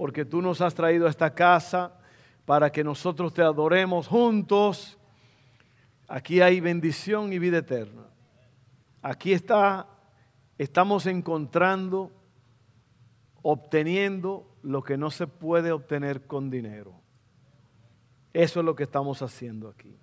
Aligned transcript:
porque 0.00 0.24
tú 0.24 0.40
nos 0.40 0.62
has 0.62 0.74
traído 0.74 1.06
a 1.06 1.10
esta 1.10 1.34
casa 1.34 1.92
para 2.46 2.72
que 2.72 2.82
nosotros 2.82 3.34
te 3.34 3.42
adoremos 3.42 4.08
juntos. 4.08 4.98
Aquí 6.08 6.40
hay 6.40 6.58
bendición 6.58 7.34
y 7.34 7.38
vida 7.38 7.58
eterna. 7.58 8.04
Aquí 9.02 9.34
está, 9.34 9.86
estamos 10.56 11.04
encontrando, 11.04 12.12
obteniendo 13.42 14.56
lo 14.62 14.82
que 14.82 14.96
no 14.96 15.10
se 15.10 15.26
puede 15.26 15.70
obtener 15.70 16.26
con 16.26 16.48
dinero. 16.48 16.94
Eso 18.32 18.60
es 18.60 18.64
lo 18.64 18.74
que 18.74 18.84
estamos 18.84 19.20
haciendo 19.20 19.68
aquí. 19.68 19.98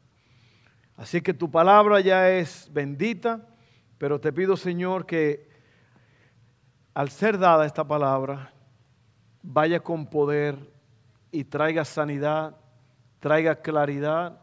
Así 0.95 1.21
que 1.21 1.33
tu 1.33 1.49
palabra 1.49 2.02
ya 2.02 2.29
es 2.29 2.69
bendita, 2.71 3.47
pero 3.97 4.21
te 4.21 4.31
pido, 4.31 4.57
Señor, 4.57 5.07
que 5.07 5.49
al 6.93 7.09
ser 7.09 7.39
dada 7.39 7.66
esta 7.66 7.88
palabra, 7.88 8.53
vaya 9.49 9.79
con 9.79 10.07
poder 10.07 10.57
y 11.31 11.45
traiga 11.45 11.85
sanidad, 11.85 12.57
traiga 13.19 13.61
claridad, 13.61 14.41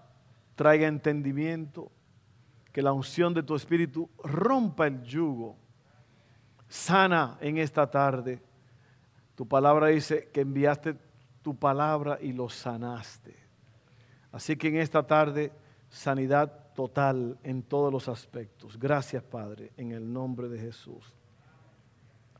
traiga 0.55 0.89
entendimiento, 0.89 1.93
que 2.73 2.81
la 2.81 2.93
unción 2.93 3.35
de 3.35 3.43
tu 3.43 3.55
espíritu 3.55 4.09
rompa 4.23 4.87
el 4.87 5.03
yugo, 5.03 5.57
sana 6.69 7.37
en 7.41 7.59
esta 7.59 7.89
tarde. 7.89 8.43
Tu 9.35 9.47
palabra 9.47 9.89
dice 9.89 10.31
que 10.33 10.41
enviaste 10.41 10.97
tu 11.43 11.55
palabra 11.55 12.19
y 12.21 12.33
lo 12.33 12.49
sanaste. 12.49 13.37
Así 14.33 14.57
que 14.57 14.69
en 14.69 14.77
esta 14.77 15.07
tarde, 15.07 15.53
sanidad 15.91 16.73
total 16.75 17.39
en 17.43 17.63
todos 17.63 17.93
los 17.93 18.09
aspectos. 18.09 18.79
Gracias, 18.79 19.23
Padre, 19.23 19.71
en 19.77 19.93
el 19.93 20.11
nombre 20.11 20.49
de 20.49 20.59
Jesús. 20.59 21.15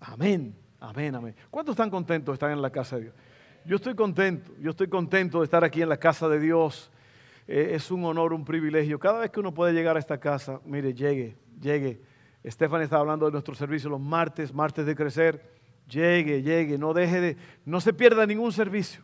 Amén. 0.01 0.64
Amén, 0.85 1.15
amén. 1.15 1.35
¿Cuántos 1.51 1.73
están 1.73 1.89
contentos 1.89 2.31
de 2.31 2.35
estar 2.35 2.51
en 2.51 2.61
la 2.61 2.69
casa 2.69 2.97
de 2.97 3.05
Dios? 3.05 3.15
Yo 3.65 3.77
estoy 3.77 3.95
contento, 3.95 4.53
yo 4.61 4.71
estoy 4.73 4.87
contento 4.87 5.39
de 5.39 5.45
estar 5.45 5.65
aquí 5.65 5.81
en 5.81 5.89
la 5.89 5.97
casa 5.97 6.29
de 6.29 6.39
Dios. 6.39 6.91
Eh, 7.49 7.71
es 7.73 7.91
un 7.91 8.05
honor, 8.05 8.35
un 8.35 8.45
privilegio. 8.45 8.99
Cada 8.99 9.21
vez 9.21 9.31
que 9.31 9.41
uno 9.41 9.55
puede 9.55 9.73
llegar 9.73 9.97
a 9.97 9.99
esta 9.99 10.21
casa, 10.21 10.61
mire, 10.67 10.93
llegue, 10.93 11.39
llegue. 11.59 12.03
Estefan 12.43 12.83
está 12.83 12.99
hablando 12.99 13.25
de 13.25 13.33
nuestro 13.33 13.55
servicio 13.55 13.89
los 13.89 14.01
martes, 14.01 14.53
martes 14.53 14.85
de 14.85 14.95
crecer. 14.95 15.55
Llegue, 15.89 16.43
llegue, 16.43 16.77
no 16.77 16.93
deje 16.93 17.21
de, 17.23 17.37
no 17.65 17.81
se 17.81 17.95
pierda 17.95 18.27
ningún 18.27 18.53
servicio. 18.53 19.03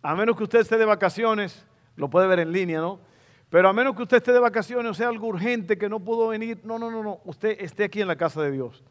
A 0.00 0.14
menos 0.14 0.34
que 0.34 0.44
usted 0.44 0.60
esté 0.60 0.78
de 0.78 0.86
vacaciones, 0.86 1.66
lo 1.94 2.08
puede 2.08 2.26
ver 2.26 2.38
en 2.38 2.52
línea, 2.52 2.80
¿no? 2.80 3.00
Pero 3.50 3.68
a 3.68 3.74
menos 3.74 3.94
que 3.94 4.02
usted 4.02 4.16
esté 4.16 4.32
de 4.32 4.40
vacaciones 4.40 4.90
o 4.90 4.94
sea 4.94 5.08
algo 5.08 5.26
urgente 5.26 5.76
que 5.76 5.90
no 5.90 6.00
pudo 6.00 6.28
venir, 6.28 6.62
no, 6.64 6.78
no, 6.78 6.90
no, 6.90 7.02
no, 7.02 7.20
usted 7.26 7.58
esté 7.60 7.84
aquí 7.84 8.00
en 8.00 8.08
la 8.08 8.16
casa 8.16 8.40
de 8.40 8.50
Dios. 8.50 8.82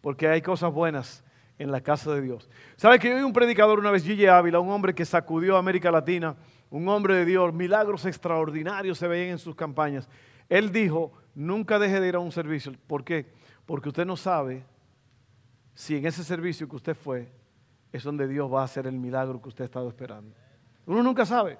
Porque 0.00 0.28
hay 0.28 0.40
cosas 0.40 0.72
buenas 0.72 1.24
en 1.58 1.72
la 1.72 1.80
casa 1.80 2.14
de 2.14 2.22
Dios. 2.22 2.48
¿Sabe 2.76 2.98
que 2.98 3.08
yo 3.08 3.16
vi 3.16 3.22
un 3.22 3.32
predicador 3.32 3.78
una 3.78 3.90
vez, 3.90 4.04
Gigi 4.04 4.26
Ávila, 4.26 4.60
un 4.60 4.70
hombre 4.70 4.94
que 4.94 5.04
sacudió 5.04 5.56
a 5.56 5.58
América 5.58 5.90
Latina, 5.90 6.36
un 6.70 6.88
hombre 6.88 7.14
de 7.14 7.24
Dios, 7.24 7.52
milagros 7.52 8.04
extraordinarios 8.04 8.98
se 8.98 9.08
veían 9.08 9.30
en 9.30 9.38
sus 9.38 9.54
campañas. 9.54 10.08
Él 10.48 10.70
dijo, 10.70 11.12
nunca 11.34 11.78
deje 11.78 12.00
de 12.00 12.08
ir 12.08 12.14
a 12.14 12.20
un 12.20 12.32
servicio. 12.32 12.72
¿Por 12.86 13.04
qué? 13.04 13.32
Porque 13.66 13.88
usted 13.88 14.06
no 14.06 14.16
sabe 14.16 14.64
si 15.74 15.96
en 15.96 16.06
ese 16.06 16.24
servicio 16.24 16.68
que 16.68 16.76
usted 16.76 16.94
fue 16.94 17.30
es 17.92 18.02
donde 18.02 18.28
Dios 18.28 18.52
va 18.52 18.62
a 18.62 18.64
hacer 18.64 18.86
el 18.86 18.98
milagro 18.98 19.40
que 19.40 19.48
usted 19.48 19.64
ha 19.64 19.66
estado 19.66 19.88
esperando. 19.88 20.34
Uno 20.86 21.02
nunca 21.02 21.26
sabe. 21.26 21.58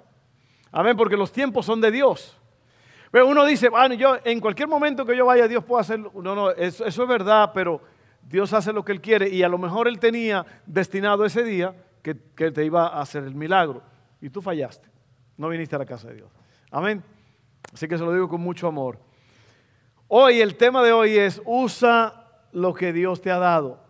Amén, 0.71 0.97
porque 0.97 1.17
los 1.17 1.33
tiempos 1.33 1.67
son 1.67 1.81
de 1.81 1.91
Dios. 1.91 2.37
Pero 3.11 3.27
uno 3.27 3.45
dice, 3.45 3.71
bueno, 3.71 3.95
yo 3.95 4.19
en 4.25 4.41
cualquier 4.41 4.69
momento 4.69 5.05
que 5.05 5.17
yo 5.17 5.27
vaya, 5.27 5.49
Dios 5.49 5.65
puede 5.65 5.81
hacerlo. 5.81 6.13
No, 6.15 6.35
no, 6.35 6.51
eso 6.51 6.85
es 6.85 7.09
verdad, 7.09 7.51
pero 7.55 7.81
Dios 8.29 8.53
hace 8.53 8.73
lo 8.75 8.85
que 8.85 8.93
Él 8.93 9.01
quiere 9.01 9.29
y 9.31 9.43
a 9.43 9.49
lo 9.49 9.57
mejor 9.57 9.89
Él 9.89 9.99
tenía 9.99 10.45
destinado 10.67 11.25
ese 11.25 11.43
día 11.43 11.75
que, 12.03 12.15
te 12.15 12.65
iba 12.65 12.87
a 12.87 13.01
hacer 13.01 13.25
el 13.25 13.35
milagro 13.35 13.83
y 14.21 14.29
tú 14.29 14.43
fallaste. 14.43 14.89
No 15.37 15.49
viniste 15.49 15.77
a 15.77 15.79
la 15.79 15.87
casa 15.87 16.09
de 16.09 16.17
Dios. 16.17 16.31
Amén. 16.71 17.03
Así 17.73 17.89
que 17.89 17.97
se 17.97 18.05
lo 18.05 18.13
digo 18.13 18.29
con 18.29 18.41
mucho 18.41 18.67
amor. 18.67 18.99
Hoy 20.09 20.41
el 20.41 20.57
tema 20.57 20.83
de 20.83 20.93
hoy 20.93 21.17
es 21.17 21.41
usa 21.45 22.27
lo 22.53 22.75
que 22.75 22.93
Dios 22.93 23.23
te 23.23 23.31
ha 23.31 23.39
dado. 23.39 23.81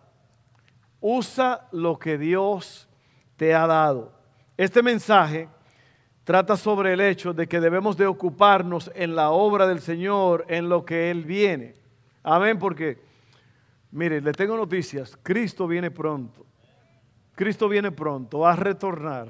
Usa 1.01 1.67
lo 1.71 1.99
que 1.99 2.17
Dios 2.17 2.87
te 3.35 3.53
ha 3.53 3.67
dado. 3.67 4.13
Este 4.55 4.81
mensaje 4.81 5.49
trata 6.23 6.55
sobre 6.55 6.93
el 6.93 7.01
hecho 7.01 7.33
de 7.33 7.47
que 7.47 7.59
debemos 7.59 7.97
de 7.97 8.05
ocuparnos 8.05 8.89
en 8.95 9.15
la 9.15 9.31
obra 9.31 9.67
del 9.67 9.79
Señor, 9.79 10.45
en 10.47 10.69
lo 10.69 10.85
que 10.85 11.11
Él 11.11 11.25
viene. 11.25 11.73
Amén, 12.23 12.59
porque 12.59 13.08
Mire, 13.91 14.21
le 14.21 14.31
tengo 14.33 14.55
noticias. 14.55 15.17
Cristo 15.21 15.67
viene 15.67 15.91
pronto. 15.91 16.45
Cristo 17.39 17.69
viene 17.69 17.91
pronto, 17.91 18.39
va 18.39 18.51
a 18.51 18.55
retornar. 18.57 19.29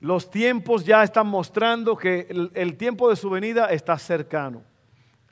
Los 0.00 0.30
tiempos 0.30 0.84
ya 0.84 1.02
están 1.02 1.26
mostrando 1.26 1.96
que 1.96 2.26
el, 2.52 2.76
tiempo 2.76 3.08
de 3.08 3.16
su 3.16 3.30
venida 3.30 3.68
está 3.68 3.96
cercano. 3.96 4.62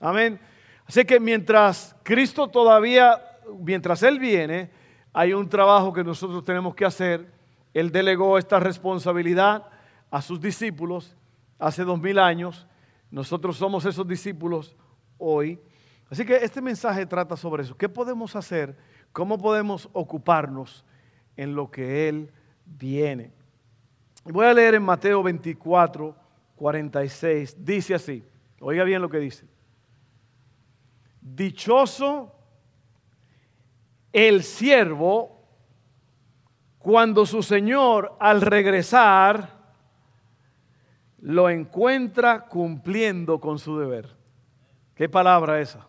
Amén. 0.01 0.41
Así 0.87 1.05
que 1.05 1.21
mientras 1.21 1.95
Cristo 2.03 2.49
todavía, 2.49 3.21
mientras 3.59 4.03
Él 4.03 4.19
viene, 4.19 4.71
hay 5.13 5.35
un 5.35 5.47
trabajo 5.51 5.93
que 5.93 6.03
nosotros 6.03 6.43
tenemos 6.43 6.75
que 6.75 6.87
hacer. 6.87 7.31
Él 7.75 7.93
delegó 7.93 8.39
esta 8.39 8.59
responsabilidad 8.59 9.67
a 10.11 10.23
sus 10.23 10.41
discípulos 10.41 11.15
hace 11.59 11.85
dos 11.85 12.01
mil 12.01 12.19
años. 12.19 12.67
Nosotros 13.11 13.59
somos 13.59 13.85
esos 13.85 14.09
discípulos 14.09 14.75
hoy. 15.19 15.61
Así 16.12 16.27
que 16.27 16.37
este 16.37 16.61
mensaje 16.61 17.06
trata 17.06 17.39
sobre 17.39 17.62
eso. 17.62 17.75
¿Qué 17.75 17.89
podemos 17.89 18.37
hacer? 18.37 18.77
¿Cómo 19.12 19.39
podemos 19.39 19.89
ocuparnos 19.95 20.84
en 21.39 21.55
lo 21.55 21.71
que 21.71 22.06
Él 22.06 22.31
viene? 22.67 23.33
Voy 24.25 24.45
a 24.45 24.53
leer 24.53 24.75
en 24.75 24.83
Mateo 24.83 25.23
24, 25.23 26.15
46. 26.55 27.65
Dice 27.65 27.95
así. 27.95 28.23
Oiga 28.61 28.84
bien 28.84 29.00
lo 29.00 29.09
que 29.09 29.21
dice. 29.21 29.47
Dichoso 31.19 32.31
el 34.12 34.43
siervo 34.43 35.49
cuando 36.79 37.25
su 37.25 37.43
Señor 37.43 38.19
al 38.21 38.43
regresar 38.43 39.49
lo 41.23 41.49
encuentra 41.49 42.49
cumpliendo 42.49 43.41
con 43.41 43.59
su 43.59 43.79
deber. 43.79 44.15
¿Qué 44.94 45.09
palabra 45.09 45.59
esa? 45.59 45.89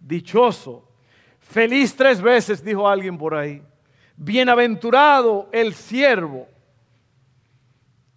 Dichoso. 0.00 0.88
Feliz 1.38 1.94
tres 1.94 2.20
veces, 2.20 2.64
dijo 2.64 2.88
alguien 2.88 3.16
por 3.16 3.34
ahí. 3.34 3.62
Bienaventurado 4.16 5.48
el 5.52 5.74
siervo, 5.74 6.48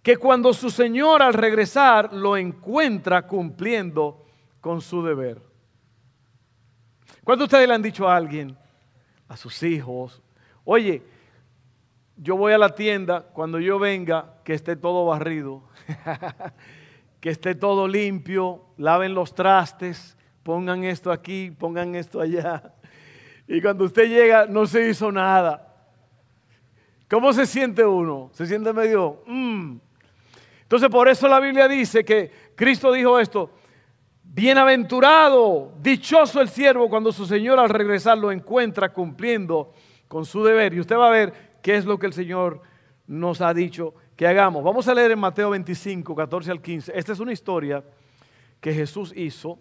que 0.02 0.16
cuando 0.16 0.52
su 0.52 0.70
Señor 0.70 1.22
al 1.22 1.32
regresar 1.32 2.12
lo 2.12 2.36
encuentra 2.36 3.26
cumpliendo 3.26 4.24
con 4.60 4.80
su 4.80 5.02
deber. 5.02 5.40
¿Cuántos 7.22 7.46
ustedes 7.46 7.66
le 7.66 7.74
han 7.74 7.82
dicho 7.82 8.08
a 8.08 8.16
alguien, 8.16 8.56
a 9.28 9.36
sus 9.36 9.62
hijos, 9.62 10.22
oye, 10.64 11.02
yo 12.16 12.36
voy 12.36 12.52
a 12.52 12.58
la 12.58 12.74
tienda, 12.74 13.22
cuando 13.22 13.58
yo 13.58 13.78
venga, 13.78 14.34
que 14.44 14.54
esté 14.54 14.76
todo 14.76 15.06
barrido, 15.06 15.62
que 17.20 17.30
esté 17.30 17.54
todo 17.54 17.88
limpio, 17.88 18.66
laven 18.76 19.14
los 19.14 19.34
trastes, 19.34 20.16
pongan 20.44 20.84
esto 20.84 21.10
aquí, 21.10 21.50
pongan 21.50 21.96
esto 21.96 22.20
allá. 22.20 22.62
Y 23.48 23.60
cuando 23.60 23.84
usted 23.84 24.08
llega 24.08 24.46
no 24.46 24.66
se 24.66 24.88
hizo 24.88 25.10
nada. 25.10 25.74
¿Cómo 27.10 27.32
se 27.32 27.46
siente 27.46 27.84
uno? 27.84 28.30
Se 28.32 28.46
siente 28.46 28.72
medio... 28.72 29.22
Mm. 29.26 29.78
Entonces 30.62 30.88
por 30.88 31.08
eso 31.08 31.28
la 31.28 31.40
Biblia 31.40 31.68
dice 31.68 32.04
que 32.04 32.30
Cristo 32.56 32.90
dijo 32.92 33.18
esto, 33.20 33.50
bienaventurado, 34.22 35.72
dichoso 35.80 36.40
el 36.40 36.48
siervo 36.48 36.88
cuando 36.88 37.12
su 37.12 37.26
Señor 37.26 37.58
al 37.58 37.68
regresar 37.68 38.16
lo 38.16 38.32
encuentra 38.32 38.92
cumpliendo 38.92 39.72
con 40.08 40.24
su 40.24 40.42
deber. 40.42 40.72
Y 40.74 40.80
usted 40.80 40.96
va 40.96 41.08
a 41.08 41.12
ver 41.12 41.58
qué 41.62 41.76
es 41.76 41.84
lo 41.84 41.98
que 41.98 42.06
el 42.06 42.12
Señor 42.12 42.62
nos 43.06 43.40
ha 43.40 43.52
dicho 43.52 43.94
que 44.16 44.26
hagamos. 44.26 44.64
Vamos 44.64 44.88
a 44.88 44.94
leer 44.94 45.10
en 45.10 45.18
Mateo 45.18 45.50
25, 45.50 46.14
14 46.14 46.50
al 46.50 46.62
15. 46.62 46.92
Esta 46.98 47.12
es 47.12 47.20
una 47.20 47.32
historia 47.32 47.84
que 48.60 48.72
Jesús 48.72 49.12
hizo 49.14 49.58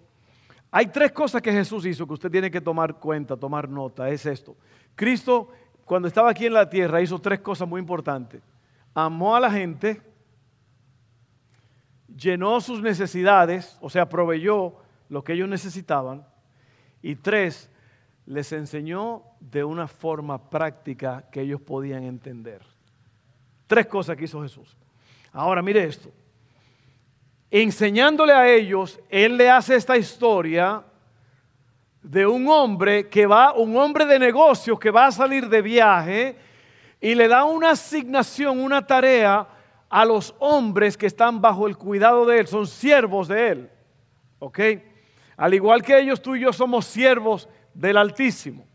hay 0.75 0.87
tres 0.87 1.11
cosas 1.11 1.39
que 1.39 1.51
Jesús 1.51 1.85
hizo 1.85 2.07
que 2.07 2.13
usted 2.13 2.31
tiene 2.31 2.49
que 2.49 2.59
tomar 2.59 2.95
cuenta, 2.95 3.37
tomar 3.37 3.69
nota. 3.69 4.09
Es 4.09 4.25
esto. 4.25 4.57
Cristo, 4.95 5.49
cuando 5.85 6.07
estaba 6.07 6.31
aquí 6.31 6.47
en 6.47 6.53
la 6.53 6.67
tierra, 6.67 6.99
hizo 6.99 7.19
tres 7.19 7.41
cosas 7.41 7.67
muy 7.67 7.79
importantes. 7.79 8.41
amó 8.95 9.35
a 9.35 9.39
la 9.39 9.51
gente, 9.51 10.01
llenó 12.07 12.59
sus 12.59 12.81
necesidades, 12.81 13.77
o 13.81 13.89
sea, 13.91 14.09
proveyó 14.09 14.73
lo 15.09 15.23
que 15.23 15.33
ellos 15.33 15.47
necesitaban. 15.47 16.25
Y 17.03 17.17
tres, 17.17 17.69
les 18.25 18.51
enseñó 18.51 19.21
de 19.39 19.63
una 19.63 19.87
forma 19.87 20.49
práctica 20.49 21.29
que 21.31 21.41
ellos 21.41 21.61
podían 21.61 22.03
entender. 22.03 22.63
Tres 23.67 23.85
cosas 23.85 24.17
que 24.17 24.23
hizo 24.23 24.41
Jesús. 24.41 24.75
Ahora, 25.33 25.61
mire 25.61 25.83
esto. 25.83 26.09
Enseñándole 27.55 28.33
a 28.33 28.51
ellos, 28.51 28.99
Él 29.09 29.37
le 29.37 29.47
hace 29.47 29.75
esta 29.75 29.95
historia 29.95 30.83
de 32.01 32.25
un 32.25 32.47
hombre 32.47 33.07
que 33.09 33.27
va, 33.27 33.53
un 33.53 33.77
hombre 33.77 34.07
de 34.07 34.17
negocios 34.17 34.79
que 34.79 34.89
va 34.89 35.05
a 35.05 35.11
salir 35.11 35.47
de 35.47 35.61
viaje 35.61 36.35
y 36.99 37.13
le 37.13 37.27
da 37.27 37.43
una 37.43 37.69
asignación, 37.69 38.59
una 38.59 38.87
tarea 38.87 39.47
a 39.87 40.03
los 40.03 40.33
hombres 40.39 40.97
que 40.97 41.05
están 41.05 41.41
bajo 41.41 41.67
el 41.67 41.77
cuidado 41.77 42.25
de 42.25 42.39
Él, 42.39 42.47
son 42.47 42.65
siervos 42.65 43.27
de 43.27 43.49
Él. 43.49 43.69
¿Ok? 44.39 44.59
Al 45.37 45.53
igual 45.53 45.83
que 45.83 45.99
ellos, 45.99 46.23
tú 46.23 46.35
y 46.35 46.39
yo 46.39 46.51
somos 46.53 46.85
siervos 46.85 47.47
del 47.75 47.97
Altísimo, 47.97 48.65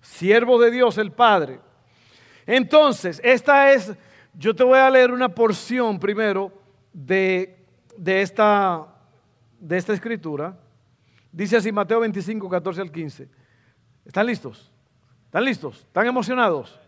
siervos 0.00 0.60
de 0.60 0.70
Dios 0.70 0.96
el 0.96 1.10
Padre. 1.10 1.58
Entonces, 2.46 3.20
esta 3.24 3.72
es, 3.72 3.92
yo 4.32 4.54
te 4.54 4.62
voy 4.62 4.78
a 4.78 4.90
leer 4.90 5.10
una 5.10 5.28
porción 5.28 5.98
primero 5.98 6.52
de, 6.92 7.63
de, 7.96 8.22
esta, 8.22 8.86
de 9.58 9.76
esta 9.76 9.92
escritura. 9.92 10.58
Dice 11.32 11.56
así 11.56 11.72
Mateo 11.72 12.00
25, 12.00 12.48
14 12.48 12.80
al 12.80 12.92
15. 12.92 13.28
¿Están 14.04 14.26
listos? 14.26 14.72
¿Están 15.26 15.44
listos? 15.44 15.78
¿Están 15.78 16.06
emocionados? 16.06 16.78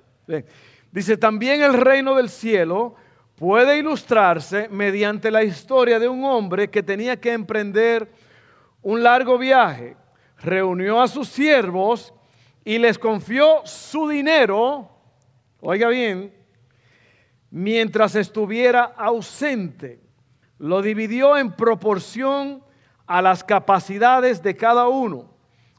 Dice, 0.93 1.17
también 1.17 1.63
el 1.63 1.75
reino 1.75 2.15
del 2.15 2.29
cielo 2.29 2.95
puede 3.37 3.79
ilustrarse 3.79 4.69
mediante 4.69 5.31
la 5.31 5.43
historia 5.43 5.99
de 5.99 6.09
un 6.09 6.25
hombre 6.25 6.69
que 6.71 6.83
tenía 6.83 7.21
que 7.21 7.33
emprender 7.33 8.11
un 8.83 9.03
largo 9.03 9.37
viaje. 9.37 9.97
Reunió 10.39 11.01
a 11.01 11.09
sus 11.09 11.29
siervos 11.29 12.15
y 12.65 12.79
les 12.79 12.99
confió 12.99 13.63
su 13.65 14.09
dinero, 14.09 14.89
oiga 15.61 15.89
bien, 15.89 16.33
mientras 17.51 18.15
estuviera 18.15 18.85
ausente. 18.85 20.06
Lo 20.59 20.83
dividió 20.83 21.37
en 21.37 21.53
proporción 21.53 22.63
a 23.07 23.23
las 23.23 23.45
capacidades 23.45 24.43
de 24.43 24.57
cada 24.57 24.89
uno. 24.89 25.31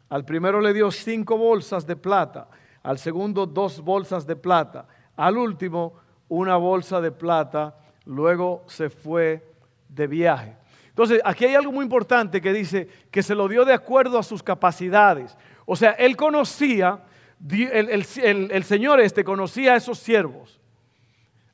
Al 0.09 0.23
primero 0.23 0.61
le 0.61 0.73
dio 0.73 0.91
cinco 0.91 1.37
bolsas 1.37 1.85
de 1.85 1.95
plata, 1.95 2.47
al 2.83 2.97
segundo 2.97 3.45
dos 3.45 3.81
bolsas 3.81 4.25
de 4.25 4.35
plata, 4.35 4.87
al 5.15 5.37
último 5.37 5.93
una 6.29 6.55
bolsa 6.55 7.01
de 7.01 7.11
plata, 7.11 7.75
luego 8.05 8.63
se 8.67 8.89
fue 8.89 9.53
de 9.89 10.07
viaje. 10.07 10.55
Entonces, 10.89 11.21
aquí 11.23 11.45
hay 11.45 11.55
algo 11.55 11.71
muy 11.71 11.83
importante 11.83 12.41
que 12.41 12.51
dice 12.51 12.87
que 13.11 13.21
se 13.21 13.35
lo 13.35 13.47
dio 13.47 13.65
de 13.65 13.73
acuerdo 13.73 14.17
a 14.17 14.23
sus 14.23 14.41
capacidades. 14.41 15.37
O 15.65 15.75
sea, 15.75 15.91
él 15.91 16.17
conocía, 16.17 17.03
el, 17.49 18.63
Señor 18.63 18.99
este 18.99 19.23
conocía 19.23 19.73
a 19.73 19.75
esos 19.75 19.99
siervos, 19.99 20.59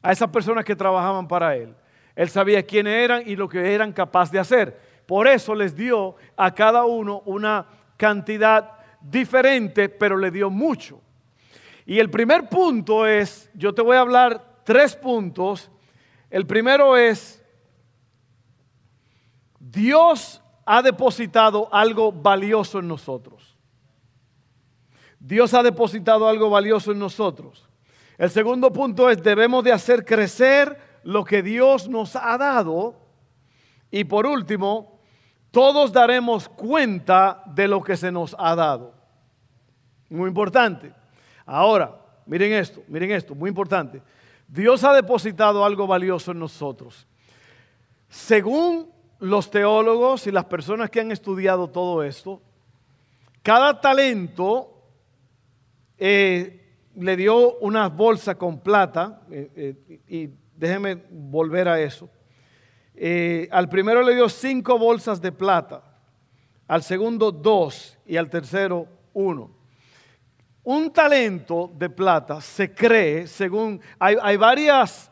a 0.02 0.12
esas 0.12 0.30
personas 0.30 0.64
que 0.64 0.76
trabajaban 0.76 1.28
para 1.28 1.56
él. 1.56 1.76
Él 2.16 2.30
sabía 2.30 2.64
quiénes 2.64 2.94
eran 2.94 3.24
y 3.26 3.36
lo 3.36 3.50
que 3.50 3.74
eran 3.74 3.92
capaces 3.92 4.32
de 4.32 4.40
hacer. 4.40 4.80
Por 5.06 5.28
eso 5.28 5.56
les 5.56 5.76
dio 5.76 6.16
a 6.38 6.54
cada 6.54 6.86
uno 6.86 7.22
una 7.26 7.68
cantidad 7.98 8.72
diferente, 9.02 9.90
pero 9.90 10.18
le 10.18 10.32
dio 10.32 10.50
mucho. 10.50 11.02
Y 11.86 12.00
el 12.00 12.10
primer 12.10 12.48
punto 12.48 13.06
es, 13.06 13.50
yo 13.54 13.74
te 13.74 13.82
voy 13.82 13.98
a 13.98 14.02
hablar 14.02 14.62
tres 14.64 14.96
puntos. 14.96 15.70
El 16.30 16.48
primero 16.48 16.96
es, 16.96 17.44
Dios 19.60 20.42
ha 20.66 20.82
depositado 20.82 21.68
algo 21.74 22.12
valioso 22.12 22.80
en 22.80 22.88
nosotros. 22.88 23.58
Dios 25.20 25.54
ha 25.54 25.64
depositado 25.64 26.28
algo 26.28 26.50
valioso 26.50 26.92
en 26.92 27.00
nosotros. 27.00 27.68
El 28.18 28.30
segundo 28.30 28.72
punto 28.72 29.10
es, 29.10 29.22
debemos 29.22 29.64
de 29.64 29.72
hacer 29.72 30.06
crecer 30.06 30.78
lo 31.04 31.24
que 31.24 31.42
Dios 31.42 31.88
nos 31.88 32.16
ha 32.16 32.38
dado. 32.38 32.96
Y 33.92 34.06
por 34.06 34.26
último, 34.26 35.00
todos 35.52 35.92
daremos 35.92 36.50
cuenta 36.50 37.44
de 37.46 37.68
lo 37.68 37.82
que 37.84 37.96
se 37.96 38.12
nos 38.12 38.36
ha 38.40 38.56
dado. 38.56 38.94
Muy 40.10 40.28
importante. 40.28 40.94
Ahora, 41.46 42.00
miren 42.26 42.54
esto, 42.54 42.84
miren 42.88 43.12
esto, 43.12 43.36
muy 43.36 43.50
importante. 43.50 44.02
Dios 44.48 44.84
ha 44.84 44.94
depositado 44.94 45.64
algo 45.66 45.88
valioso 45.88 46.32
en 46.32 46.40
nosotros. 46.40 47.08
Según 48.10 48.92
los 49.20 49.50
teólogos 49.50 50.28
y 50.28 50.32
las 50.32 50.46
personas 50.46 50.90
que 50.90 51.00
han 51.00 51.12
estudiado 51.12 51.70
todo 51.70 52.04
esto, 52.04 52.42
cada 53.42 53.80
talento 53.82 54.74
eh, 55.98 56.64
le 56.96 57.16
dio 57.16 57.58
una 57.60 57.90
bolsa 57.90 58.36
con 58.36 58.60
plata, 58.60 59.22
eh, 59.32 59.52
eh, 59.56 60.00
y 60.08 60.30
déjenme 60.56 61.04
volver 61.10 61.68
a 61.68 61.80
eso. 61.80 62.10
Eh, 62.96 63.48
al 63.52 63.70
primero 63.70 64.02
le 64.04 64.16
dio 64.16 64.30
cinco 64.30 64.78
bolsas 64.78 65.22
de 65.22 65.32
plata, 65.32 65.84
al 66.68 66.84
segundo 66.84 67.32
dos 67.32 67.98
y 68.06 68.18
al 68.18 68.30
tercero 68.30 68.88
uno. 69.14 69.52
Un 70.64 70.94
talento 70.94 71.72
de 71.76 71.90
plata 71.90 72.40
se 72.40 72.74
cree, 72.74 73.28
según, 73.28 73.82
hay, 74.00 74.38
varias 74.38 75.12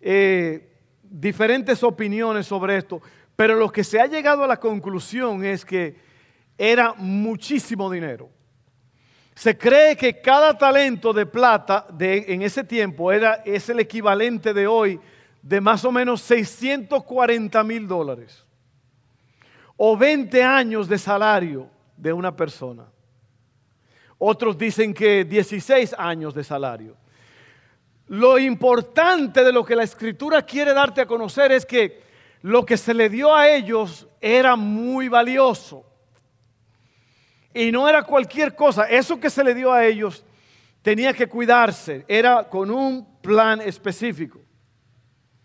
eh, 0.00 0.72
diferentes 1.02 1.82
opiniones 1.82 2.46
sobre 2.46 2.76
esto, 2.76 3.02
pero 3.34 3.56
lo 3.56 3.72
que 3.72 3.82
se 3.82 4.00
ha 4.00 4.06
llegado 4.06 4.44
a 4.44 4.46
la 4.46 4.60
conclusión 4.60 5.44
es 5.44 5.64
que 5.64 5.96
era 6.56 6.94
muchísimo 6.94 7.90
dinero. 7.90 8.30
Se 9.40 9.56
cree 9.56 9.96
que 9.96 10.20
cada 10.20 10.58
talento 10.58 11.14
de 11.14 11.24
plata 11.24 11.86
en 11.98 12.42
ese 12.42 12.62
tiempo 12.62 13.10
era, 13.10 13.36
es 13.46 13.70
el 13.70 13.80
equivalente 13.80 14.52
de 14.52 14.66
hoy 14.66 15.00
de 15.40 15.62
más 15.62 15.82
o 15.86 15.90
menos 15.90 16.20
640 16.20 17.64
mil 17.64 17.88
dólares 17.88 18.44
o 19.78 19.96
20 19.96 20.42
años 20.42 20.90
de 20.90 20.98
salario 20.98 21.70
de 21.96 22.12
una 22.12 22.36
persona. 22.36 22.84
Otros 24.18 24.58
dicen 24.58 24.92
que 24.92 25.24
16 25.24 25.94
años 25.96 26.34
de 26.34 26.44
salario. 26.44 26.94
Lo 28.08 28.38
importante 28.38 29.42
de 29.42 29.52
lo 29.52 29.64
que 29.64 29.74
la 29.74 29.84
escritura 29.84 30.42
quiere 30.42 30.74
darte 30.74 31.00
a 31.00 31.06
conocer 31.06 31.50
es 31.50 31.64
que 31.64 32.02
lo 32.42 32.66
que 32.66 32.76
se 32.76 32.92
le 32.92 33.08
dio 33.08 33.34
a 33.34 33.48
ellos 33.48 34.06
era 34.20 34.54
muy 34.54 35.08
valioso. 35.08 35.89
Y 37.52 37.72
no 37.72 37.88
era 37.88 38.02
cualquier 38.02 38.54
cosa. 38.54 38.84
Eso 38.84 39.18
que 39.18 39.30
se 39.30 39.42
le 39.42 39.54
dio 39.54 39.72
a 39.72 39.84
ellos 39.84 40.24
tenía 40.82 41.12
que 41.12 41.26
cuidarse. 41.28 42.04
Era 42.08 42.48
con 42.48 42.70
un 42.70 43.06
plan 43.20 43.60
específico. 43.60 44.40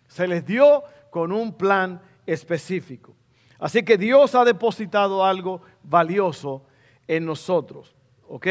Se 0.07 0.27
les 0.27 0.45
dio 0.45 0.83
con 1.09 1.31
un 1.31 1.53
plan 1.53 2.01
específico. 2.25 3.15
Así 3.59 3.83
que 3.83 3.97
Dios 3.97 4.35
ha 4.35 4.45
depositado 4.45 5.23
algo 5.23 5.61
valioso 5.83 6.63
en 7.07 7.25
nosotros. 7.25 7.95
¿Ok? 8.27 8.47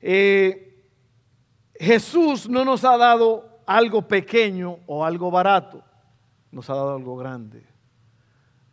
Eh, 0.00 0.84
Jesús 1.78 2.48
no 2.48 2.64
nos 2.64 2.84
ha 2.84 2.96
dado 2.96 3.60
algo 3.66 4.08
pequeño 4.08 4.78
o 4.86 5.04
algo 5.04 5.30
barato. 5.30 5.84
Nos 6.50 6.68
ha 6.70 6.74
dado 6.74 6.96
algo 6.96 7.16
grande. 7.16 7.64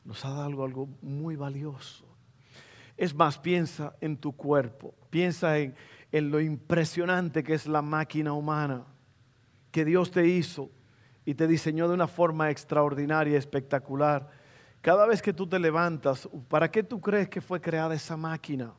Nos 0.04 0.24
ha 0.24 0.30
dado 0.30 0.44
algo, 0.44 0.64
algo 0.64 0.90
muy 1.02 1.36
valioso. 1.36 2.05
Es 2.98 3.14
más, 3.14 3.38
piensa 3.38 3.96
en 4.02 4.18
tu 4.18 4.34
cuerpo. 4.34 4.94
Piensa 5.10 5.58
en, 5.58 5.76
en 6.12 6.32
lo 6.32 6.40
impresionante 6.40 7.44
que 7.44 7.54
es 7.54 7.68
la 7.68 7.82
máquina 7.82 8.34
humana 8.34 8.86
que 9.72 9.84
Dios 9.84 10.10
te 10.12 10.26
hizo 10.26 10.72
y 11.26 11.34
te 11.34 11.48
diseñó 11.48 11.90
de 11.90 11.96
una 11.96 12.08
forma 12.08 12.50
extraordinaria, 12.50 13.38
espectacular. 13.38 14.30
Cada 14.80 15.06
vez 15.06 15.22
que 15.22 15.34
tú 15.34 15.48
te 15.48 15.60
levantas, 15.60 16.30
¿para 16.48 16.72
qué 16.72 16.84
tú 16.84 17.02
crees 17.02 17.28
que 17.28 17.42
fue 17.42 17.60
creada 17.60 17.94
esa 17.94 18.16
máquina? 18.16 18.74